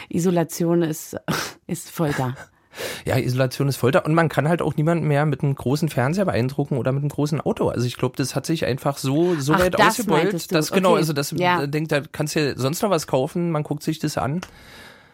Isolation 0.09 0.83
ist, 0.83 1.17
ist 1.67 1.89
Folter. 1.89 2.35
Ja, 3.05 3.19
Isolation 3.19 3.67
ist 3.67 3.77
Folter 3.77 4.03
und 4.03 4.15
man 4.15 4.29
kann 4.29 4.49
halt 4.49 4.63
auch 4.63 4.75
niemanden 4.75 5.07
mehr 5.07 5.27
mit 5.27 5.43
einem 5.43 5.53
großen 5.53 5.89
Fernseher 5.89 6.25
beeindrucken 6.25 6.77
oder 6.77 6.91
mit 6.91 7.03
einem 7.03 7.09
großen 7.09 7.39
Auto. 7.39 7.69
Also 7.69 7.85
ich 7.85 7.97
glaube, 7.97 8.15
das 8.17 8.33
hat 8.35 8.47
sich 8.47 8.65
einfach 8.65 8.97
so 8.97 9.35
so 9.35 9.53
Ach, 9.53 9.59
weit 9.59 9.75
das 9.75 9.99
ausgebeult, 9.99 10.51
dass 10.51 10.71
genau, 10.71 10.93
Okay. 10.93 10.97
also 10.97 11.13
das 11.13 11.29
ja. 11.37 11.67
denkt, 11.67 11.91
da 11.91 12.01
kannst 12.01 12.35
du 12.35 12.39
ja 12.39 12.57
sonst 12.57 12.81
noch 12.81 12.89
was 12.89 13.05
kaufen, 13.05 13.51
man 13.51 13.61
guckt 13.61 13.83
sich 13.83 13.99
das 13.99 14.17
an. 14.17 14.41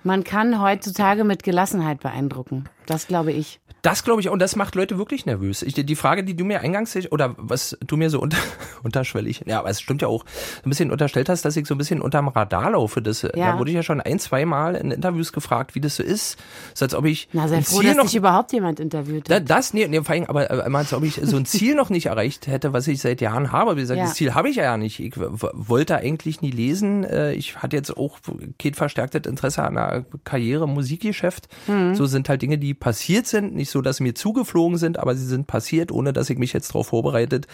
Man 0.03 0.23
kann 0.23 0.62
heutzutage 0.62 1.23
mit 1.25 1.43
Gelassenheit 1.43 1.99
beeindrucken. 1.99 2.65
Das 2.89 3.08
glaube 3.08 3.32
ich. 3.32 3.60
Das 3.82 4.04
glaube 4.04 4.19
ich 4.19 4.28
und 4.28 4.39
das 4.41 4.58
macht 4.58 4.75
Leute 4.75 4.97
wirklich 4.97 5.25
nervös. 5.25 5.62
Ich, 5.62 5.73
die 5.73 5.95
Frage, 5.95 6.25
die 6.25 6.36
du 6.36 6.43
mir 6.43 6.60
eingangs 6.60 6.97
oder 7.12 7.34
was 7.38 7.78
du 7.86 7.95
mir 7.95 8.10
so 8.10 8.19
unter, 8.19 8.38
unterschwellig, 8.84 9.43
ja, 9.45 9.60
aber 9.60 9.69
es 9.69 9.80
stimmt 9.80 10.02
ja 10.02 10.08
auch, 10.10 10.25
ein 10.65 10.69
bisschen 10.69 10.91
unterstellt 10.91 11.30
hast, 11.30 11.45
dass 11.45 11.56
ich 11.56 11.65
so 11.65 11.75
ein 11.75 11.78
bisschen 11.78 12.02
unterm 12.02 12.28
Radar 12.28 12.71
laufe. 12.71 13.02
Das, 13.02 13.21
Ja. 13.21 13.30
Da 13.54 13.58
wurde 13.60 13.71
ich 13.71 13.75
ja 13.75 13.84
schon 13.84 14.02
ein, 14.02 14.19
zwei 14.19 14.45
Mal 14.45 14.75
in 14.75 14.91
Interviews 14.91 15.32
gefragt, 15.32 15.75
wie 15.75 15.82
das 15.82 15.95
so 15.95 16.04
ist. 16.04 16.38
So 16.73 16.86
als 16.86 16.93
ob 16.93 17.06
ich 17.06 17.30
Na, 17.32 17.43
ein 17.43 17.63
froh, 17.63 17.80
Ziel 17.80 17.88
dass 17.89 17.97
noch 17.97 18.04
dich 18.06 18.15
überhaupt 18.15 18.52
jemand 18.52 18.80
interviewt 18.82 19.30
hat. 19.30 19.49
das, 19.49 19.73
nee, 19.73 19.88
nee, 19.88 20.02
vor 20.02 20.13
allem, 20.13 20.25
aber 20.25 20.49
äh, 20.49 20.69
als 20.75 20.93
ob 20.93 21.04
ich 21.04 21.19
so 21.23 21.38
ein 21.38 21.45
Ziel 21.45 21.75
noch 21.75 21.89
nicht 21.89 22.08
erreicht 22.08 22.47
hätte, 22.47 22.73
was 22.73 22.88
ich 22.88 22.99
seit 22.99 23.21
Jahren 23.21 23.52
habe. 23.54 23.78
Wie 23.78 23.82
gesagt, 23.82 23.97
Ja. 23.97 24.06
das 24.06 24.15
Ziel 24.15 24.34
habe 24.34 24.49
ich 24.49 24.58
ja 24.58 24.75
nicht. 24.78 24.99
Ich 24.99 25.13
wollte 25.17 25.95
eigentlich 25.97 26.41
nie 26.41 26.52
lesen. 26.52 27.04
Äh, 27.06 27.34
Ich 27.34 27.58
hatte 27.58 27.75
jetzt 27.78 27.95
auch 27.95 28.17
geht 28.58 28.75
verstärktes 28.75 29.21
Interesse 29.30 29.63
an 29.63 29.78
einer 29.78 30.04
Karriere 30.23 30.67
Musikgeschäft. 30.67 31.47
Mhm. 31.67 31.95
So 31.95 32.06
sind 32.06 32.28
halt 32.30 32.41
Dinge, 32.41 32.58
die 32.58 32.73
passiert 32.80 33.28
sind. 33.28 33.56
Nicht 33.56 33.70
so, 33.72 33.82
dass 33.82 33.98
sie 33.98 34.04
mir 34.04 34.15
zugeflogen 34.15 34.78
sind, 34.78 35.00
aber 35.00 35.15
sie 35.15 35.26
sind 35.26 35.48
passiert, 35.48 35.92
ohne 35.92 36.13
dass 36.13 36.30
ich 36.30 36.38
mich 36.38 36.54
jetzt 36.54 36.70
darauf 36.70 36.88
vorbereitet 36.88 37.48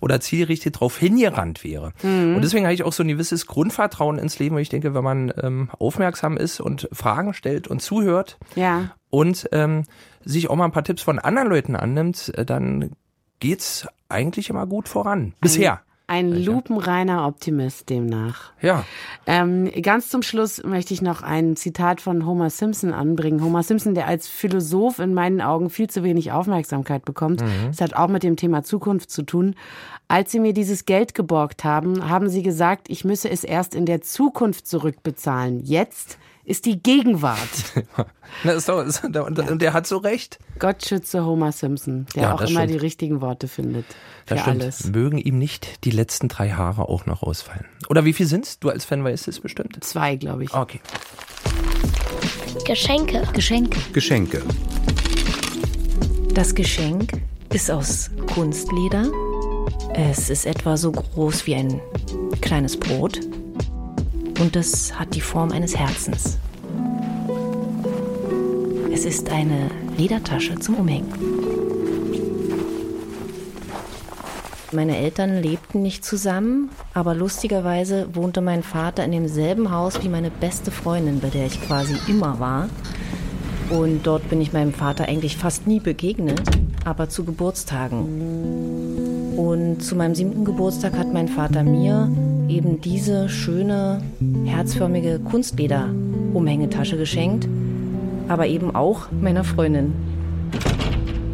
oder 0.00 0.20
zielgerichtet 0.20 0.76
darauf 0.76 0.98
hingerannt 0.98 1.64
wäre. 1.64 1.92
Mhm. 2.02 2.36
Und 2.36 2.42
deswegen 2.42 2.64
habe 2.64 2.74
ich 2.74 2.82
auch 2.82 2.92
so 2.92 3.02
ein 3.02 3.08
gewisses 3.08 3.46
Grundvertrauen 3.46 4.18
ins 4.18 4.38
Leben, 4.38 4.54
weil 4.56 4.62
ich 4.62 4.68
denke, 4.68 4.94
wenn 4.94 5.04
man 5.04 5.32
ähm, 5.42 5.70
aufmerksam 5.78 6.36
ist 6.36 6.60
und 6.60 6.88
Fragen 6.92 7.34
stellt 7.34 7.68
und 7.68 7.80
zuhört, 7.80 8.38
Ja. 8.56 8.90
und 9.10 9.48
ähm, 9.52 9.84
sich 10.24 10.48
auch 10.50 10.56
mal 10.56 10.64
ein 10.64 10.72
paar 10.72 10.84
Tipps 10.84 11.02
von 11.02 11.18
anderen 11.18 11.48
Leuten 11.48 11.76
annimmt, 11.76 12.32
äh, 12.36 12.44
dann 12.44 12.92
geht's 13.40 13.86
eigentlich 14.08 14.48
immer 14.50 14.66
gut 14.66 14.88
voran. 14.88 15.34
Bisher. 15.40 15.80
Ein 16.06 16.44
lupenreiner 16.44 17.26
Optimist 17.26 17.88
demnach. 17.88 18.52
Ja. 18.60 18.84
Ähm, 19.26 19.70
ganz 19.80 20.10
zum 20.10 20.20
Schluss 20.20 20.62
möchte 20.62 20.92
ich 20.92 21.00
noch 21.00 21.22
ein 21.22 21.56
Zitat 21.56 22.02
von 22.02 22.26
Homer 22.26 22.50
Simpson 22.50 22.92
anbringen. 22.92 23.42
Homer 23.42 23.62
Simpson, 23.62 23.94
der 23.94 24.06
als 24.06 24.28
Philosoph 24.28 24.98
in 24.98 25.14
meinen 25.14 25.40
Augen 25.40 25.70
viel 25.70 25.88
zu 25.88 26.02
wenig 26.02 26.30
Aufmerksamkeit 26.30 27.06
bekommt. 27.06 27.42
Das 27.68 27.80
hat 27.80 27.94
auch 27.94 28.08
mit 28.08 28.22
dem 28.22 28.36
Thema 28.36 28.62
Zukunft 28.62 29.10
zu 29.10 29.22
tun. 29.22 29.54
Als 30.06 30.30
Sie 30.30 30.40
mir 30.40 30.52
dieses 30.52 30.84
Geld 30.84 31.14
geborgt 31.14 31.64
haben, 31.64 32.06
haben 32.06 32.28
Sie 32.28 32.42
gesagt, 32.42 32.90
ich 32.90 33.06
müsse 33.06 33.30
es 33.30 33.42
erst 33.42 33.74
in 33.74 33.86
der 33.86 34.02
Zukunft 34.02 34.66
zurückbezahlen. 34.66 35.60
Jetzt 35.60 36.18
ist 36.44 36.66
die 36.66 36.82
Gegenwart. 36.82 37.38
Doch, 38.66 39.26
und, 39.26 39.38
und 39.38 39.62
der 39.62 39.72
hat 39.72 39.86
so 39.86 39.96
recht. 39.98 40.38
Gott 40.58 40.84
schütze 40.84 41.24
Homer 41.24 41.52
Simpson, 41.52 42.06
der 42.14 42.22
Ja, 42.24 42.34
auch 42.34 42.40
immer 42.40 42.60
stimmt. 42.60 42.70
die 42.70 42.76
richtigen 42.76 43.20
Worte 43.20 43.48
findet. 43.48 43.86
Für 44.26 44.42
alles. 44.44 44.84
Mögen 44.84 45.18
ihm 45.18 45.38
nicht 45.38 45.84
die 45.84 45.90
letzten 45.90 46.28
drei 46.28 46.50
Haare 46.50 46.88
auch 46.88 47.06
noch 47.06 47.22
ausfallen. 47.22 47.64
Oder 47.88 48.04
wie 48.04 48.12
viel 48.12 48.26
sind's? 48.26 48.58
Du 48.58 48.68
als 48.70 48.84
Fan 48.84 49.04
weißt 49.04 49.28
es 49.28 49.40
bestimmt. 49.40 49.82
Zwei, 49.84 50.16
glaube 50.16 50.44
ich. 50.44 50.54
Okay. 50.54 50.80
Geschenke. 52.66 53.22
Geschenk. 53.32 53.76
Geschenke. 53.92 54.42
Das 56.34 56.54
Geschenk 56.54 57.12
ist 57.52 57.70
aus 57.70 58.10
Kunstleder. 58.34 59.10
Es 59.94 60.30
ist 60.30 60.46
etwa 60.46 60.76
so 60.76 60.90
groß 60.92 61.46
wie 61.46 61.54
ein 61.54 61.80
kleines 62.40 62.78
Brot. 62.78 63.20
Und 64.40 64.56
es 64.56 64.98
hat 64.98 65.14
die 65.14 65.20
Form 65.20 65.52
eines 65.52 65.76
Herzens. 65.76 66.38
Es 68.92 69.04
ist 69.04 69.30
eine 69.30 69.70
Ledertasche 69.96 70.58
zum 70.58 70.76
Umhängen. 70.76 71.12
Meine 74.72 74.96
Eltern 74.96 75.40
lebten 75.40 75.82
nicht 75.82 76.04
zusammen, 76.04 76.70
aber 76.94 77.14
lustigerweise 77.14 78.08
wohnte 78.12 78.40
mein 78.40 78.64
Vater 78.64 79.04
in 79.04 79.12
demselben 79.12 79.70
Haus 79.70 80.02
wie 80.02 80.08
meine 80.08 80.32
beste 80.32 80.72
Freundin, 80.72 81.20
bei 81.20 81.28
der 81.28 81.46
ich 81.46 81.62
quasi 81.62 81.94
immer 82.08 82.40
war. 82.40 82.68
Und 83.70 84.04
dort 84.04 84.28
bin 84.28 84.40
ich 84.40 84.52
meinem 84.52 84.72
Vater 84.72 85.06
eigentlich 85.06 85.36
fast 85.36 85.68
nie 85.68 85.78
begegnet, 85.78 86.42
aber 86.84 87.08
zu 87.08 87.24
Geburtstagen. 87.24 89.34
Und 89.36 89.80
zu 89.80 89.96
meinem 89.96 90.14
siebten 90.14 90.44
Geburtstag 90.44 90.96
hat 90.96 91.12
mein 91.12 91.28
Vater 91.28 91.62
mir 91.62 92.08
eben 92.48 92.80
diese 92.80 93.28
schöne, 93.28 94.02
herzförmige 94.44 95.18
Kunstleder-Umhängetasche 95.18 96.96
geschenkt, 96.96 97.48
aber 98.28 98.46
eben 98.46 98.74
auch 98.74 99.10
meiner 99.10 99.44
Freundin. 99.44 99.92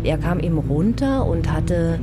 Er 0.02 0.18
kam 0.18 0.40
eben 0.40 0.58
runter 0.58 1.26
und 1.26 1.52
hatte 1.52 1.98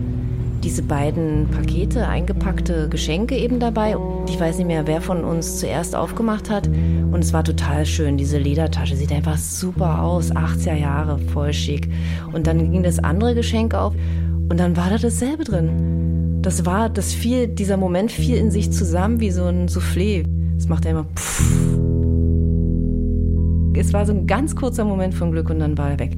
diese 0.63 0.83
beiden 0.83 1.47
Pakete, 1.49 2.07
eingepackte 2.07 2.89
Geschenke 2.89 3.37
eben 3.37 3.59
dabei. 3.59 3.95
Ich 4.27 4.39
weiß 4.39 4.57
nicht 4.57 4.67
mehr, 4.67 4.85
wer 4.85 5.01
von 5.01 5.23
uns 5.23 5.59
zuerst 5.59 5.95
aufgemacht 5.95 6.49
hat. 6.49 6.67
Und 6.67 7.19
es 7.19 7.31
war 7.33 7.43
total 7.43 7.85
schön, 7.85 8.17
diese 8.17 8.37
Ledertasche. 8.37 8.95
Sieht 8.95 9.11
einfach 9.11 9.37
super 9.37 10.01
aus, 10.01 10.31
80er 10.31 10.75
Jahre, 10.75 11.19
voll 11.33 11.53
schick. 11.53 11.89
Und 12.33 12.47
dann 12.47 12.71
ging 12.71 12.83
das 12.83 12.99
andere 12.99 13.35
Geschenk 13.35 13.73
auf 13.73 13.93
und 14.49 14.59
dann 14.59 14.75
war 14.77 14.89
da 14.89 14.97
dasselbe 14.97 15.43
drin. 15.43 15.96
Das 16.47 16.65
war, 16.65 16.87
das 16.87 17.13
fiel, 17.13 17.49
dieser 17.49 17.75
Moment 17.75 18.09
fiel 18.09 18.37
in 18.37 18.51
sich 18.51 18.71
zusammen 18.71 19.19
wie 19.19 19.31
so 19.31 19.43
ein 19.43 19.67
Soufflé. 19.67 20.25
Das 20.55 20.69
macht 20.69 20.85
er 20.85 20.91
immer 20.91 21.03
pfff. 21.03 21.77
Es 23.75 23.91
war 23.91 24.05
so 24.05 24.13
ein 24.13 24.27
ganz 24.27 24.55
kurzer 24.55 24.85
Moment 24.85 25.13
von 25.13 25.33
Glück 25.33 25.49
und 25.49 25.59
dann 25.59 25.77
war 25.77 25.91
er 25.91 25.99
weg. 25.99 26.15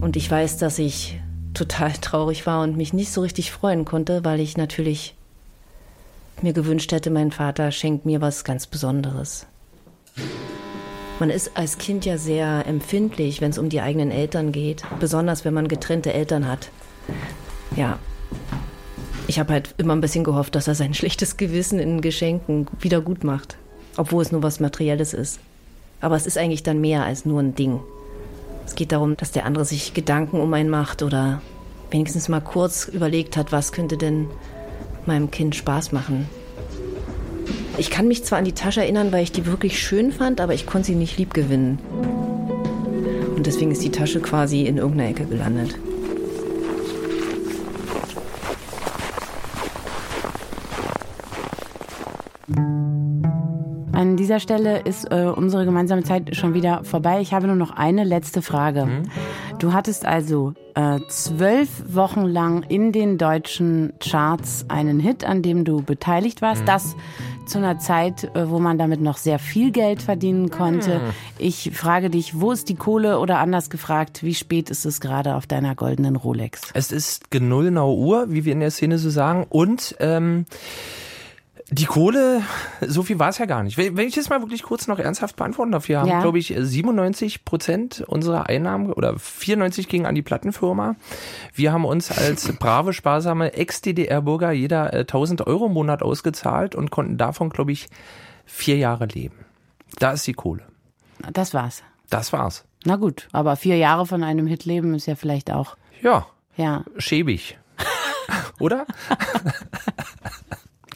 Und 0.00 0.14
ich 0.14 0.30
weiß, 0.30 0.58
dass 0.58 0.78
ich 0.78 1.20
total 1.54 1.90
traurig 1.94 2.46
war 2.46 2.62
und 2.62 2.76
mich 2.76 2.92
nicht 2.92 3.10
so 3.10 3.22
richtig 3.22 3.50
freuen 3.50 3.84
konnte, 3.84 4.24
weil 4.24 4.38
ich 4.38 4.56
natürlich 4.56 5.16
mir 6.40 6.52
gewünscht 6.52 6.92
hätte, 6.92 7.10
mein 7.10 7.32
Vater 7.32 7.72
schenkt 7.72 8.06
mir 8.06 8.20
was 8.20 8.44
ganz 8.44 8.68
Besonderes. 8.68 9.48
Man 11.18 11.30
ist 11.30 11.56
als 11.56 11.78
Kind 11.78 12.04
ja 12.04 12.16
sehr 12.16 12.64
empfindlich, 12.68 13.40
wenn 13.40 13.50
es 13.50 13.58
um 13.58 13.70
die 13.70 13.80
eigenen 13.80 14.12
Eltern 14.12 14.52
geht, 14.52 14.84
besonders 15.00 15.44
wenn 15.44 15.52
man 15.52 15.66
getrennte 15.66 16.12
Eltern 16.12 16.46
hat. 16.46 16.70
Ja, 17.74 17.98
ich 19.26 19.38
habe 19.38 19.52
halt 19.52 19.74
immer 19.78 19.94
ein 19.94 20.00
bisschen 20.00 20.24
gehofft, 20.24 20.54
dass 20.54 20.68
er 20.68 20.74
sein 20.74 20.94
schlechtes 20.94 21.36
Gewissen 21.36 21.78
in 21.78 22.00
Geschenken 22.00 22.66
wieder 22.80 23.00
gut 23.00 23.24
macht, 23.24 23.56
obwohl 23.96 24.22
es 24.22 24.32
nur 24.32 24.42
was 24.42 24.60
Materielles 24.60 25.14
ist. 25.14 25.40
Aber 26.00 26.16
es 26.16 26.26
ist 26.26 26.36
eigentlich 26.36 26.62
dann 26.62 26.80
mehr 26.80 27.04
als 27.04 27.24
nur 27.24 27.40
ein 27.40 27.54
Ding. 27.54 27.80
Es 28.66 28.74
geht 28.74 28.92
darum, 28.92 29.16
dass 29.16 29.32
der 29.32 29.46
andere 29.46 29.64
sich 29.64 29.94
Gedanken 29.94 30.40
um 30.40 30.52
einen 30.54 30.70
macht 30.70 31.02
oder 31.02 31.40
wenigstens 31.90 32.28
mal 32.28 32.40
kurz 32.40 32.88
überlegt 32.88 33.36
hat, 33.36 33.52
was 33.52 33.72
könnte 33.72 33.96
denn 33.96 34.28
meinem 35.06 35.30
Kind 35.30 35.54
Spaß 35.54 35.92
machen. 35.92 36.28
Ich 37.76 37.90
kann 37.90 38.08
mich 38.08 38.24
zwar 38.24 38.38
an 38.38 38.44
die 38.44 38.52
Tasche 38.52 38.80
erinnern, 38.82 39.12
weil 39.12 39.22
ich 39.22 39.32
die 39.32 39.46
wirklich 39.46 39.82
schön 39.82 40.12
fand, 40.12 40.40
aber 40.40 40.54
ich 40.54 40.66
konnte 40.66 40.86
sie 40.86 40.94
nicht 40.94 41.18
lieb 41.18 41.34
gewinnen. 41.34 41.78
Und 43.36 43.46
deswegen 43.46 43.70
ist 43.70 43.82
die 43.82 43.90
Tasche 43.90 44.20
quasi 44.20 44.62
in 44.62 44.78
irgendeiner 44.78 45.10
Ecke 45.10 45.26
gelandet. 45.26 45.74
Dieser 54.24 54.40
Stelle 54.40 54.80
ist 54.80 55.04
äh, 55.12 55.26
unsere 55.26 55.66
gemeinsame 55.66 56.02
Zeit 56.02 56.34
schon 56.34 56.54
wieder 56.54 56.82
vorbei. 56.82 57.20
Ich 57.20 57.34
habe 57.34 57.46
nur 57.46 57.56
noch 57.56 57.72
eine 57.72 58.04
letzte 58.04 58.40
Frage. 58.40 58.86
Mhm. 58.86 59.02
Du 59.58 59.74
hattest 59.74 60.06
also 60.06 60.54
äh, 60.74 60.98
zwölf 61.08 61.68
Wochen 61.94 62.22
lang 62.22 62.62
in 62.62 62.90
den 62.90 63.18
deutschen 63.18 63.92
Charts 64.00 64.64
einen 64.68 64.98
Hit, 64.98 65.24
an 65.24 65.42
dem 65.42 65.66
du 65.66 65.82
beteiligt 65.82 66.40
warst. 66.40 66.62
Mhm. 66.62 66.66
Das 66.66 66.96
zu 67.44 67.58
einer 67.58 67.78
Zeit, 67.78 68.34
äh, 68.34 68.48
wo 68.48 68.60
man 68.60 68.78
damit 68.78 69.02
noch 69.02 69.18
sehr 69.18 69.38
viel 69.38 69.72
Geld 69.72 70.00
verdienen 70.00 70.48
konnte. 70.48 71.00
Mhm. 71.00 71.10
Ich 71.36 71.72
frage 71.74 72.08
dich, 72.08 72.40
wo 72.40 72.52
ist 72.52 72.70
die 72.70 72.76
Kohle 72.76 73.18
oder 73.18 73.40
anders 73.40 73.68
gefragt, 73.68 74.22
wie 74.22 74.34
spät 74.34 74.70
ist 74.70 74.86
es 74.86 75.02
gerade 75.02 75.34
auf 75.34 75.46
deiner 75.46 75.74
goldenen 75.74 76.16
Rolex? 76.16 76.62
Es 76.72 76.90
ist 76.92 77.30
genullnau 77.30 77.94
Uhr, 77.94 78.30
wie 78.30 78.46
wir 78.46 78.54
in 78.54 78.60
der 78.60 78.70
Szene 78.70 78.96
so 78.96 79.10
sagen. 79.10 79.44
Und 79.50 79.96
ähm, 80.00 80.46
die 81.70 81.86
Kohle, 81.86 82.42
so 82.82 83.02
viel 83.02 83.18
war 83.18 83.30
es 83.30 83.38
ja 83.38 83.46
gar 83.46 83.62
nicht. 83.62 83.78
Wenn 83.78 83.98
ich 83.98 84.14
das 84.14 84.28
mal 84.28 84.40
wirklich 84.42 84.62
kurz 84.62 84.86
noch 84.86 84.98
ernsthaft 84.98 85.36
beantworten 85.36 85.72
darf, 85.72 85.88
wir 85.88 86.00
haben, 86.00 86.08
ja. 86.08 86.20
glaube 86.20 86.38
ich, 86.38 86.54
97 86.56 87.44
Prozent 87.44 88.04
unserer 88.06 88.48
Einnahmen 88.48 88.92
oder 88.92 89.18
94 89.18 89.88
gingen 89.88 90.04
an 90.04 90.14
die 90.14 90.22
Plattenfirma. 90.22 90.96
Wir 91.54 91.72
haben 91.72 91.86
uns 91.86 92.10
als 92.10 92.52
brave, 92.58 92.92
sparsame 92.92 93.54
Ex-DDR-Bürger 93.54 94.52
jeder 94.52 94.92
1000 94.92 95.40
äh, 95.40 95.44
Euro 95.44 95.66
im 95.66 95.72
Monat 95.72 96.02
ausgezahlt 96.02 96.74
und 96.74 96.90
konnten 96.90 97.16
davon, 97.16 97.48
glaube 97.48 97.72
ich, 97.72 97.88
vier 98.44 98.76
Jahre 98.76 99.06
leben. 99.06 99.46
Da 99.98 100.12
ist 100.12 100.26
die 100.26 100.34
Kohle. 100.34 100.64
Das 101.32 101.54
war's. 101.54 101.82
Das 102.10 102.32
war's. 102.34 102.64
Na 102.84 102.96
gut, 102.96 103.28
aber 103.32 103.56
vier 103.56 103.78
Jahre 103.78 104.06
von 104.06 104.22
einem 104.22 104.46
Hit 104.46 104.66
leben 104.66 104.94
ist 104.94 105.06
ja 105.06 105.14
vielleicht 105.14 105.50
auch. 105.50 105.76
Ja. 106.02 106.26
Ja. 106.56 106.84
Schäbig. 106.98 107.58
Oder? 108.60 108.86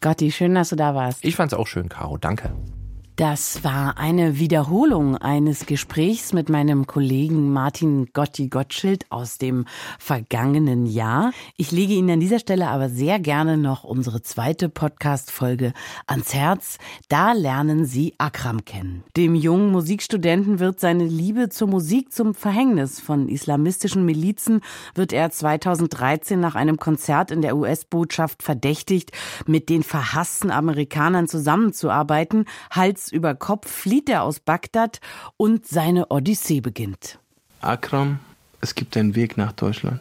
Gotti, 0.01 0.31
schön, 0.31 0.55
dass 0.55 0.71
du 0.71 0.77
da 0.77 0.95
warst. 0.95 1.25
Ich 1.25 1.37
fand's 1.37 1.55
auch 1.55 1.67
schön, 1.67 1.89
Caro. 1.89 2.17
Danke. 2.17 2.53
Das 3.19 3.65
war 3.65 3.99
eine 3.99 4.39
Wiederholung 4.39 5.17
eines 5.17 5.67
Gesprächs 5.67 6.33
mit 6.33 6.49
meinem 6.49 6.87
Kollegen 6.87 7.53
Martin 7.53 8.07
Gotti 8.13 8.47
Gottschild 8.47 9.07
aus 9.11 9.39
dem 9.39 9.65
vergangenen 9.99 10.87
Jahr. 10.87 11.33
Ich 11.57 11.73
lege 11.73 11.95
Ihnen 11.95 12.13
an 12.13 12.21
dieser 12.21 12.39
Stelle 12.39 12.69
aber 12.69 12.89
sehr 12.89 13.19
gerne 13.19 13.57
noch 13.57 13.83
unsere 13.83 14.23
zweite 14.23 14.69
Podcast-Folge 14.69 15.73
ans 16.07 16.33
Herz. 16.33 16.79
Da 17.09 17.33
lernen 17.33 17.87
Sie 17.87 18.15
Akram 18.19 18.65
kennen. 18.65 19.03
Dem 19.17 19.35
jungen 19.35 19.73
Musikstudenten 19.73 20.61
wird 20.61 20.79
seine 20.79 21.05
Liebe 21.05 21.49
zur 21.49 21.67
Musik 21.67 22.13
zum 22.13 22.35
Verhängnis. 22.35 23.01
Von 23.01 23.29
islamistischen 23.29 24.05
Milizen 24.05 24.61
wird 24.95 25.13
er 25.13 25.33
2013 25.33 26.39
nach 26.39 26.55
einem 26.55 26.77
Konzert 26.77 27.33
in 27.33 27.43
der 27.43 27.57
US-Botschaft 27.57 28.45
verdächtigt, 28.45 29.11
mit 29.45 29.71
den 29.71 29.83
verhassten 29.83 30.53
Amerikanern 30.53 31.27
zusammenzuarbeiten. 31.27 32.45
Hals 32.71 33.08
über 33.13 33.35
Kopf 33.35 33.71
flieht 33.71 34.09
er 34.09 34.23
aus 34.23 34.41
Bagdad 34.41 35.01
und 35.37 35.67
seine 35.67 36.11
Odyssee 36.11 36.61
beginnt. 36.61 37.19
Akram, 37.61 38.21
es 38.61 38.75
gibt 38.75 38.97
einen 38.97 39.15
Weg 39.15 39.37
nach 39.37 39.53
Deutschland. 39.53 40.01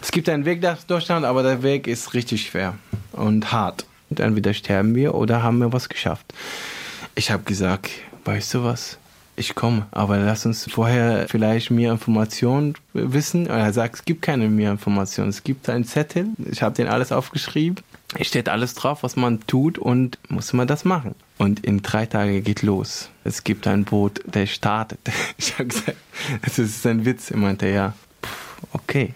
Es 0.00 0.10
gibt 0.10 0.28
einen 0.28 0.44
Weg 0.44 0.62
nach 0.62 0.82
Deutschland, 0.82 1.24
aber 1.26 1.42
der 1.42 1.62
Weg 1.62 1.86
ist 1.86 2.14
richtig 2.14 2.46
schwer 2.46 2.74
und 3.12 3.52
hart. 3.52 3.86
Und 4.10 4.20
entweder 4.20 4.54
sterben 4.54 4.94
wir 4.94 5.14
oder 5.14 5.42
haben 5.42 5.58
wir 5.58 5.72
was 5.72 5.88
geschafft. 5.88 6.32
Ich 7.14 7.30
habe 7.30 7.42
gesagt, 7.42 7.90
weißt 8.24 8.54
du 8.54 8.64
was? 8.64 8.98
Ich 9.38 9.54
komme, 9.54 9.86
aber 9.90 10.16
lass 10.16 10.46
uns 10.46 10.64
vorher 10.70 11.26
vielleicht 11.28 11.70
mehr 11.70 11.92
Informationen 11.92 12.74
wissen. 12.94 13.46
er 13.46 13.72
sagt, 13.72 13.96
es 13.96 14.04
gibt 14.06 14.22
keine 14.22 14.48
mehr 14.48 14.70
Informationen. 14.70 15.28
Es 15.28 15.44
gibt 15.44 15.68
einen 15.68 15.84
Zettel. 15.84 16.28
Ich 16.50 16.62
habe 16.62 16.74
den 16.74 16.88
alles 16.88 17.12
aufgeschrieben. 17.12 17.84
Es 18.14 18.28
steht 18.28 18.48
alles 18.48 18.74
drauf, 18.74 19.02
was 19.02 19.16
man 19.16 19.40
tut 19.46 19.78
und 19.78 20.18
muss 20.28 20.52
man 20.52 20.66
das 20.66 20.84
machen. 20.84 21.14
Und 21.38 21.64
in 21.64 21.82
drei 21.82 22.06
Tagen 22.06 22.42
geht 22.44 22.62
los. 22.62 23.10
Es 23.24 23.44
gibt 23.44 23.66
ein 23.66 23.84
Boot, 23.84 24.22
der 24.26 24.46
startet. 24.46 25.00
Ich 25.38 25.54
habe 25.54 25.66
gesagt, 25.66 25.96
es 26.42 26.58
ist 26.58 26.86
ein 26.86 27.04
Witz. 27.04 27.30
Er 27.30 27.36
meinte, 27.36 27.68
ja, 27.68 27.94
okay. 28.72 29.14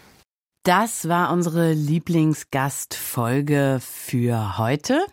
Das 0.63 1.09
war 1.09 1.33
unsere 1.33 1.73
Lieblingsgastfolge 1.73 3.79
für 3.81 4.59
heute. 4.59 5.07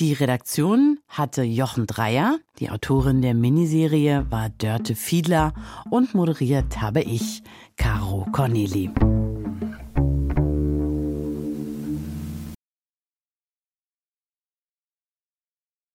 Die 0.00 0.12
Redaktion 0.12 0.98
hatte 1.06 1.42
Jochen 1.42 1.86
Dreier, 1.86 2.38
die 2.58 2.70
Autorin 2.70 3.22
der 3.22 3.34
Miniserie 3.34 4.26
war 4.30 4.48
Dörte 4.48 4.96
Fiedler 4.96 5.54
und 5.90 6.14
moderiert 6.14 6.80
habe 6.80 7.02
ich, 7.02 7.44
Caro 7.76 8.26
Corneli. 8.32 8.90